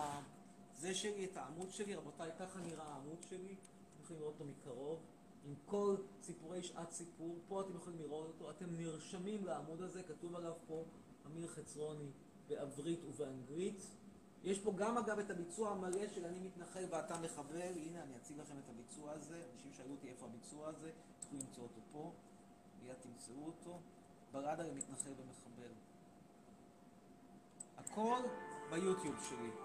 זה 0.84 0.94
שלי, 0.94 1.24
את 1.24 1.36
העמוד 1.36 1.70
שלי. 1.70 1.94
רבותיי, 1.94 2.30
ככה 2.38 2.60
נראה 2.60 2.84
העמוד 2.84 3.22
שלי. 3.28 3.54
אתם 3.54 4.02
יכולים 4.02 4.22
לראות 4.22 4.34
אותו 4.34 4.44
מקרוב. 4.44 5.00
עם 5.44 5.54
כל 5.66 5.96
סיפורי 6.22 6.62
שעת 6.62 6.90
סיפור. 6.92 7.38
פה 7.48 7.60
אתם 7.60 7.76
יכולים 7.76 7.98
לראות 7.98 8.26
אותו. 8.26 8.50
אתם 8.50 8.66
נרשמים 8.76 9.44
לעמוד 9.44 9.82
הזה, 9.82 10.02
כתוב 10.02 10.36
עליו 10.36 10.52
פה 10.66 10.84
אמיר 11.26 11.48
חצרוני 11.48 12.10
בעברית 12.48 13.00
ובאנגלית. 13.04 13.80
יש 14.42 14.58
פה 14.58 14.72
גם 14.76 14.98
אגב 14.98 15.18
את 15.18 15.30
הביצוע 15.30 15.70
המלא 15.70 16.08
של 16.14 16.24
אני 16.24 16.38
מתנחל 16.38 16.84
ואתה 16.90 17.20
מחבל. 17.20 17.72
הנה, 17.76 18.02
אני 18.02 18.16
אציג 18.16 18.38
לכם 18.40 18.54
את 18.64 18.68
הביצוע 18.68 19.12
הזה. 19.12 19.42
אנשים 19.54 19.72
שאלו 19.72 19.90
אותי 19.90 20.08
איפה 20.08 20.26
הביצוע 20.26 20.68
הזה. 20.68 20.90
תוכלו 21.20 21.38
למצוא 21.38 21.62
אותו 21.62 21.80
פה. 21.92 22.12
מיד 22.82 22.94
תמצאו 22.94 23.46
אותו. 23.46 23.78
ברדה 24.32 24.62
למתנחל 24.62 25.10
ומחבל. 25.10 25.72
הכל 27.76 28.22
ביוטיוב 28.70 29.16
שלי. 29.28 29.63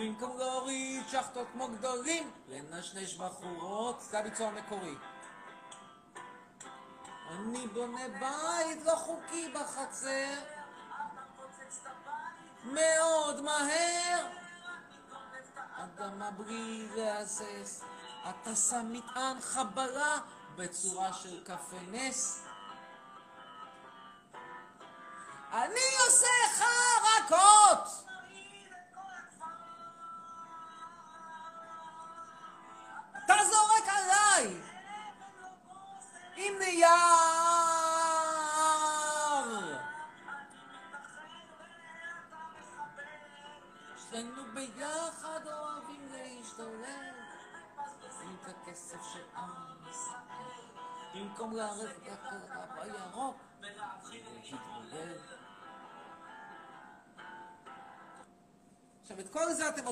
במקום 0.00 0.38
להוריד 0.38 1.08
שחטות 1.08 1.46
כמו 1.52 1.68
גדולים, 1.68 2.30
לנשנש 2.48 3.14
בחורות, 3.14 4.00
זה 4.00 4.18
הביצוע 4.18 4.46
המקורי. 4.48 4.94
אני 7.30 7.66
בונה 7.68 8.08
בית 8.08 8.84
לא 8.84 8.94
חוקי 8.94 9.52
בחצר, 9.54 10.34
מאוד 12.64 13.40
מהר. 13.40 14.26
אדמה 15.76 16.30
בלי 16.30 16.88
להסס, 16.96 17.82
אתה 18.30 18.56
שם 18.56 18.92
מטען 18.92 19.40
חבלה 19.40 20.18
בצורה 20.56 21.12
של 21.12 21.44
קפה 21.44 21.76
נס. 21.90 22.44
אני 25.52 25.86
עושה 26.06 26.26
חרקות! 26.58 28.09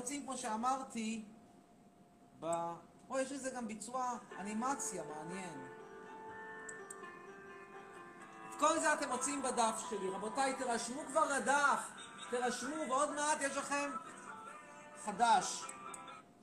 מוצאים 0.08 0.22
כמו 0.22 0.36
שאמרתי 0.36 1.24
ב... 2.40 2.46
או 3.10 3.18
יש 3.18 3.32
לזה 3.32 3.50
גם 3.50 3.68
ביצוע 3.68 4.12
אנימציה 4.38 5.02
מעניין. 5.04 5.68
את 8.48 8.54
כל 8.58 8.78
זה 8.78 8.92
אתם 8.92 9.08
מוצאים 9.08 9.42
בדף 9.42 9.84
שלי 9.90 10.10
רבותיי 10.10 10.54
תירשמו 10.58 11.00
כבר 11.06 11.38
לדף. 11.38 11.80
תירשמו 12.30 12.74
ועוד 12.88 13.14
מעט 13.14 13.38
יש 13.40 13.56
לכם 13.56 13.90
חדש 15.04 15.64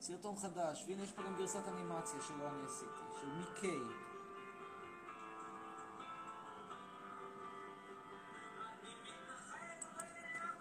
סרטון 0.00 0.36
חדש. 0.36 0.84
והנה 0.88 1.02
יש 1.02 1.12
פה 1.12 1.22
גם 1.22 1.36
גרסת 1.36 1.68
אנימציה 1.68 2.20
שלא 2.28 2.48
אני 2.48 2.66
עשיתי 2.66 3.20
של 3.20 3.28
מיקיי. 3.28 3.80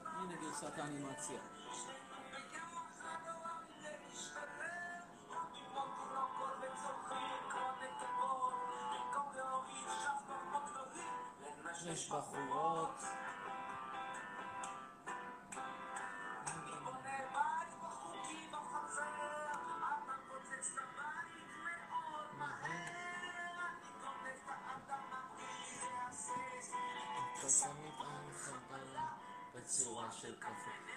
הנה 0.03 0.36
גרסת 0.41 0.78
האנימציה 0.78 1.39
יש 11.96 12.10
בחורות 12.10 13.04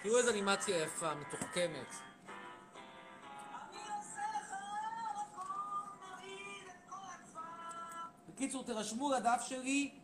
תראו 0.02 0.18
איזה 0.18 0.30
אנימציה 0.30 0.82
יפה, 0.82 1.14
מתוחכמת. 1.14 1.94
בקיצור, 8.28 8.64
תירשמו 8.64 9.10
לדף 9.12 9.42
שלי, 9.48 9.97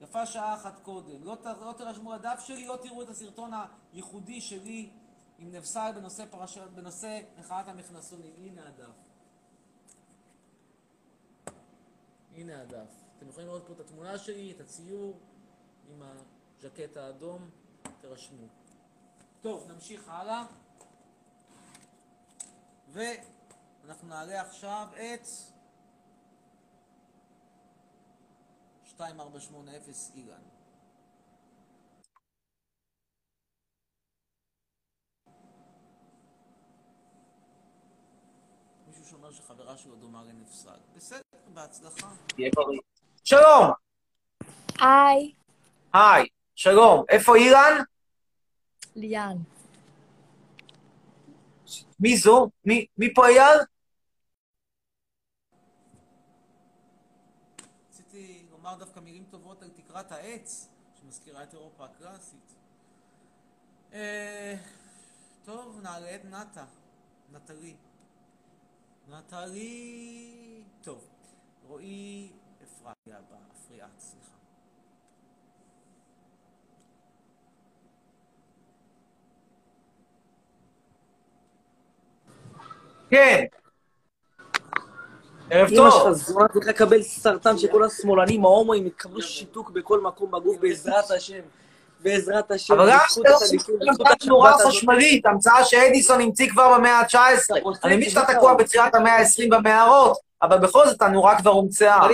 יפה 0.00 0.26
שעה 0.26 0.54
אחת 0.54 0.80
קודם. 0.80 1.24
לא, 1.24 1.36
לא 1.44 1.72
תירשמו 1.76 2.12
לדף 2.12 2.40
שלי, 2.44 2.66
לא 2.66 2.78
תראו 2.82 3.02
את 3.02 3.08
הסרטון 3.08 3.50
הייחודי 3.92 4.40
שלי 4.40 4.90
עם 5.38 5.52
נבסל 5.52 5.92
בנושא, 5.94 6.24
פרש... 6.30 6.58
בנושא 6.58 7.20
מחאת 7.38 7.68
המכנסונים. 7.68 8.32
הנה 8.38 8.68
הדף. 8.68 8.94
הנה 12.34 12.62
הדף. 12.62 12.90
אתם 13.18 13.28
יכולים 13.28 13.48
לראות 13.48 13.66
פה 13.66 13.72
את 13.72 13.80
התמונה 13.80 14.18
שלי, 14.18 14.52
את 14.52 14.60
הציור 14.60 15.18
עם 15.90 16.02
הז'קט 16.02 16.96
האדום. 16.96 17.50
תירשמו. 18.00 18.46
טוב, 19.40 19.70
נמשיך 19.72 20.08
הלאה. 20.08 20.44
ואנחנו 22.92 24.08
נעלה 24.08 24.40
עכשיו 24.40 24.88
את 24.94 25.26
2480 29.00 29.82
אילן. 30.14 30.42
מישהו 38.86 39.04
שאומר 39.04 39.32
שחברה 39.32 39.76
שלו 39.76 39.96
דומה 39.96 40.22
לנפסל. 40.24 40.78
בסדר, 40.96 41.20
בהצלחה. 41.54 42.10
תהיה 42.26 42.50
בריא. 42.54 42.80
שלום! 43.24 43.70
היי. 44.80 45.32
היי, 45.92 46.28
שלום. 46.54 47.04
איפה 47.08 47.36
אילן? 47.36 47.82
ליאן. 48.96 49.36
מי 52.00 52.16
זו? 52.16 52.50
מי, 52.64 52.86
מי 52.98 53.14
פה 53.14 53.26
אייל? 53.26 53.58
רציתי 57.88 58.46
לומר 58.50 58.76
דווקא 58.78 59.00
מילים 59.00 59.24
טובות 59.30 59.62
על 59.62 59.70
תקרת 59.90 60.12
העץ, 60.12 60.68
שמזכירה 61.00 61.42
את 61.42 61.54
אירופה 61.54 61.84
הקלאסית. 61.84 62.54
אה, 63.92 64.54
טוב, 65.44 65.80
נעלה 65.82 66.14
את 66.14 66.24
נטע, 66.24 66.64
נטלי. 67.32 67.76
נטלי... 69.08 70.62
טוב, 70.82 71.08
רועי 71.66 72.32
אפריה 72.64 73.18
הבא, 73.18 73.36
אפריאט, 73.52 73.98
סליחה. 73.98 74.36
כן. 83.10 83.59
ערב 85.50 85.68
אמא 85.68 85.76
טוב. 85.76 85.90
שלך 85.90 86.12
זונה 86.12 86.48
צריך 86.48 86.68
לקבל 86.68 87.02
סרטן 87.02 87.58
שכל 87.58 87.84
השמאלנים 87.84 88.44
ההומואים 88.44 88.86
יקבלו 88.86 89.22
שיתוק 89.22 89.70
בכל 89.70 90.00
מקום 90.00 90.30
בגוף 90.30 90.56
בעזרת 90.60 91.10
השם. 91.10 91.40
בעזרת 92.02 92.50
השם. 92.50 92.74
אבל 92.74 92.88
אתה 92.88 92.96
לא 92.96 94.48
השבת 94.48 94.54
הזאת. 94.54 94.66
חשמלית, 94.66 95.26
המצאה 95.26 95.64
שאדיסון 95.64 96.20
המציא 96.20 96.50
כבר 96.50 96.78
במאה 96.78 97.00
ה-19. 97.00 97.16
אני 97.84 97.96
מבין 97.96 98.10
שאתה 98.10 98.34
תקוע 98.34 98.54
בתחילת 98.54 98.94
המאה 98.94 99.16
ה-20 99.16 99.44
במערות, 99.50 100.18
אבל 100.42 100.58
בכל 100.58 100.86
זאת 100.86 101.02
הנורה 101.02 101.38
כבר 101.38 101.50
הומצאה. 101.50 102.08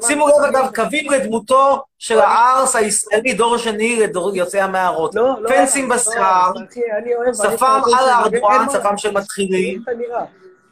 שימו 0.00 0.28
לב 0.28 0.34
אגב, 0.44 0.74
קווים 0.74 1.10
לדמותו 1.10 1.82
של 1.98 2.18
הארס 2.18 2.76
הישראלי, 2.76 3.34
דור 3.34 3.56
שני 3.56 4.00
לדור 4.00 4.36
יוצאי 4.36 4.60
המערות. 4.60 5.14
לא, 5.14 5.34
לא, 5.40 5.48
פנסים 5.48 5.90
לא, 5.90 5.96
בשיער, 5.96 6.52
אני 6.98 7.10
שפם 7.34 7.80
על 7.98 8.08
הארדואן, 8.08 8.66
שפם 8.72 8.96
של 8.96 9.10
מתחילים, 9.10 9.84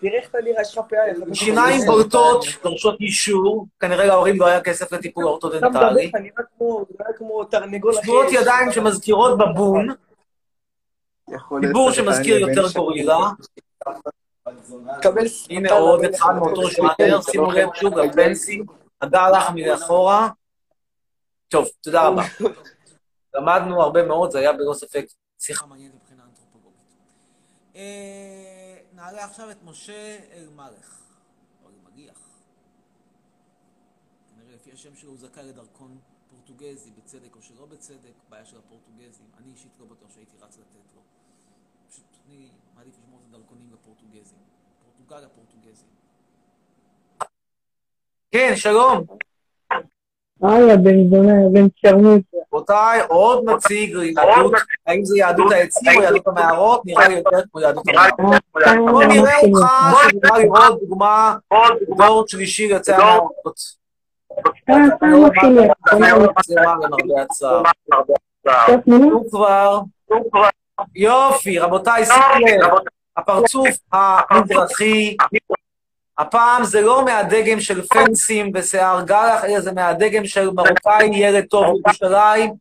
תראה 0.01 0.19
איך 0.19 0.29
אתה 0.31 0.39
נראה. 0.45 0.63
יש 0.63 0.79
לך 0.79 0.85
פאה. 0.89 0.99
יחד. 1.09 1.35
שיניים 1.35 1.81
בולטות, 1.87 2.45
דורשות 2.63 3.01
אישור, 3.01 3.67
כנראה 3.81 4.05
להורים 4.07 4.41
לא 4.41 4.47
היה 4.47 4.61
כסף 4.61 4.93
לטיפול 4.93 5.25
מדבר, 5.25 5.33
אורתודנטלי, 5.33 6.09
אתה 6.09 6.43
כמו- 6.59 6.83
אתה 6.83 7.03
נראה 7.03 7.13
כמו 7.19 7.45
תרנגול 7.45 7.93
אחר. 7.95 8.01
תנועות 8.03 8.27
ידיים 8.33 8.73
שמזכירות 8.73 9.39
בבון, 9.39 9.89
דיבור 11.61 11.93
שמזכיר 11.93 12.39
יותר 12.39 12.63
גורילה, 12.77 13.19
קבל 15.03 15.25
הנה 15.51 15.73
עוד 15.73 16.05
אחד 16.05 16.35
מאותו 16.39 16.63
ז'אנר, 16.71 17.21
שימו 17.23 17.53
לב 17.53 17.69
שוב, 17.75 17.99
הפנסים, 17.99 18.67
הגל 19.01 19.19
הלך 19.19 19.51
מאחורה. 19.55 20.29
טוב, 21.49 21.69
תודה 21.81 22.07
רבה. 22.09 22.23
למדנו 23.35 23.83
הרבה 23.83 24.03
מאוד, 24.07 24.31
זה 24.31 24.39
היה 24.39 24.53
בלא 24.53 24.75
ספק 24.75 25.05
שיחה 25.39 25.67
מעניינת 25.67 25.95
מבחינה 25.95 26.23
אנתרופולוגית. 26.23 26.81
נעלה 29.01 29.25
עכשיו 29.25 29.51
את 29.51 29.63
משה 29.63 30.19
אלמלך, 30.33 31.03
או 31.65 31.69
אלמליח. 31.69 32.19
כנראה 34.29 34.55
לפי 34.55 34.73
השם 34.73 34.97
שלו 34.97 35.11
הוא 35.11 35.19
זכאי 35.19 35.43
לדרכון 35.43 35.99
פורטוגזי, 36.31 36.91
בצדק 36.91 37.37
או 37.37 37.43
שלא 37.43 37.67
בצדק, 37.67 38.13
בעיה 38.29 38.45
של 38.45 38.59
הפורטוגזים. 38.59 39.27
אני 39.39 39.53
אישית 39.53 39.73
לא 39.81 39.87
בטוח 39.87 40.11
שהייתי 40.11 40.37
רץ 40.37 40.59
לתת 40.59 40.95
לו. 40.95 41.03
פשוט 41.89 42.05
אני 42.27 42.51
מעדיף 42.75 42.95
לשמור 42.99 43.21
את 43.21 43.35
הדרכונים 43.35 43.73
לפורטוגזים. 43.73 44.39
פורטוגל 44.85 45.21
לפורטוגזים. 45.21 45.89
כן, 48.31 48.53
שלום. 48.57 49.07
היי, 50.43 50.73
הבן 50.73 51.11
זונה, 51.11 51.33
בן 51.53 51.67
שרמוטה. 51.77 52.31
רבותיי, 52.53 53.01
עוד 53.09 53.45
נציג 53.51 53.95
ליהדות, 53.95 54.53
האם 54.87 55.05
זה 55.05 55.19
יהדות 55.19 55.53
העצים 55.53 55.93
או 55.97 56.03
יהדות 56.03 56.27
המערות? 56.29 56.83
נראה 56.87 57.09
לי 57.09 57.15
יותר 57.15 57.43
כמו 57.53 57.61
יהדות 57.61 57.85
המערות. 57.89 58.43
בוא 58.91 59.05
נראה 59.05 59.39
אותך, 59.39 59.67
שנראה 60.11 60.39
לי 60.39 60.47
עוד 60.47 60.79
דוגמה, 60.81 61.37
דור 61.97 62.25
שלישי 62.29 62.63
יוצא 62.63 62.97
המערות. 62.97 63.61
הוא 68.87 69.31
כבר... 69.31 69.81
יופי, 70.97 71.59
רבותיי, 71.59 72.05
שימו 72.05 72.47
לב, 72.63 72.71
הפרצוף 73.17 73.69
המזרחי, 73.93 75.17
הפעם 76.21 76.65
זה 76.65 76.81
לא 76.81 77.05
מהדגם 77.05 77.61
של 77.61 77.83
פנסים 77.83 78.51
ושיער 78.55 79.03
גלח, 79.05 79.45
אלא 79.45 79.61
זה 79.61 79.73
מהדגם 79.73 80.25
של 80.25 80.51
מרוקאי 80.51 81.11
ילד 81.15 81.45
טוב 81.45 81.65
בירושלים, 81.65 82.53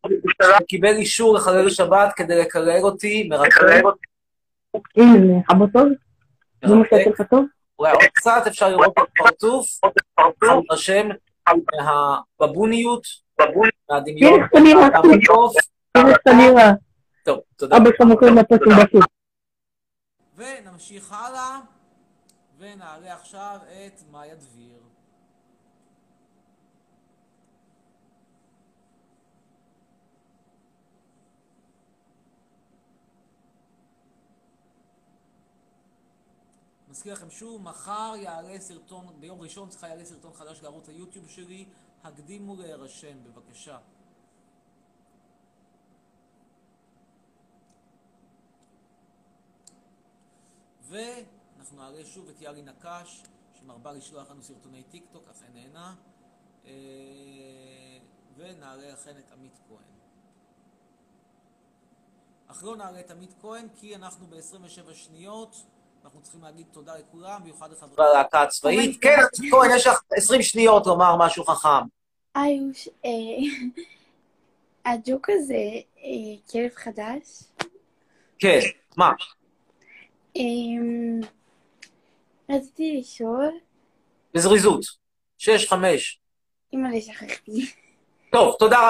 שקיבל 0.61 0.95
אישור 0.95 1.35
לחלל 1.35 1.69
שבת 1.69 2.13
כדי 2.15 2.41
לקלל 2.41 2.81
אותי, 2.81 3.27
מרתק. 3.29 3.81
הנה, 4.97 5.33
אבא 5.51 5.65
טוב? 5.73 5.87
זה 6.65 6.75
מה 6.75 6.83
לך 7.09 7.21
טוב? 7.29 7.45
אולי 7.79 7.91
עוד 7.91 8.03
קצת 8.13 8.43
אפשר 8.47 8.69
לראות 8.69 8.93
את 8.93 9.03
הפרצוף, 9.19 9.65
מתרשם 10.59 11.09
מהבבוניות, 12.39 13.03
מהדמיון. 13.89 14.39
מהמטוף. 14.53 15.53
טוב, 17.23 17.39
תודה. 17.55 17.77
ונמשיך 20.37 21.13
הלאה, 21.13 21.59
ונעלה 22.59 23.15
עכשיו 23.15 23.59
את 23.63 24.03
מאיה 24.11 24.35
דביר. 24.35 24.83
מזכיר 36.87 37.13
לכם 37.13 37.29
שוב, 37.29 37.61
מחר 37.61 38.13
יעלה 38.17 38.59
סרטון, 38.59 39.19
ביום 39.19 39.41
ראשון 39.41 39.69
צריכה 39.69 39.87
יעלה 39.87 40.05
סרטון 40.05 40.33
חדש 40.33 40.61
לערוץ 40.61 40.89
היוטיוב 40.89 41.29
שלי, 41.29 41.65
הקדימו 42.03 42.55
להירשם 42.55 43.23
בבקשה. 43.23 43.77
ואנחנו 51.59 51.77
נעלה 51.77 52.05
שוב 52.05 52.29
את 52.29 52.41
יאלי 52.41 52.61
נקש, 52.61 53.23
שמרבה 53.59 53.91
לשלוח 53.91 54.31
לנו 54.31 54.43
סרטוני 54.43 54.83
טיק 54.83 55.05
טוק, 55.11 55.23
אף 55.31 55.43
איננה. 55.43 55.95
אה, 56.65 56.71
ונעלה 58.37 58.93
לכן 58.93 59.11
את 59.19 59.31
עמית 59.31 59.59
כהן. 59.67 59.79
אך 62.47 62.63
לא 62.63 62.75
נעלה 62.75 62.99
את 62.99 63.11
עמית 63.11 63.33
כהן, 63.41 63.67
כי 63.75 63.95
אנחנו 63.95 64.27
ב-27 64.27 64.93
שניות, 64.93 65.55
אנחנו 66.03 66.21
צריכים 66.21 66.41
להגיד 66.43 66.67
תודה 66.71 66.97
לכולם, 66.97 67.41
במיוחד 67.41 67.71
לחברי... 67.71 67.95
בלהקה 67.95 68.41
הצבאית. 68.41 69.01
כן, 69.01 69.15
עמית 69.39 69.51
כהן, 69.53 69.71
יש 69.75 69.87
לך 69.87 70.01
20 70.11 70.41
שניות 70.41 70.87
לומר 70.87 71.15
משהו 71.15 71.43
חכם. 71.43 71.85
איוש, 72.35 72.89
אה, 73.05 73.11
הג'וק 74.91 75.29
הזה 75.29 75.53
אה, 75.97 76.51
כלב 76.51 76.71
חדש. 76.75 77.43
כן, 78.39 78.59
מה? 78.97 79.11
רציתי 82.49 82.97
לשאול, 82.99 83.51
בזריזות. 84.33 84.85
שש, 85.37 85.67
חמש. 85.69 86.19
אימא'לה 86.73 87.01
שכחתי. 87.01 87.65
טוב, 88.31 88.55
תודה 88.59 88.77
רבה. 88.77 88.87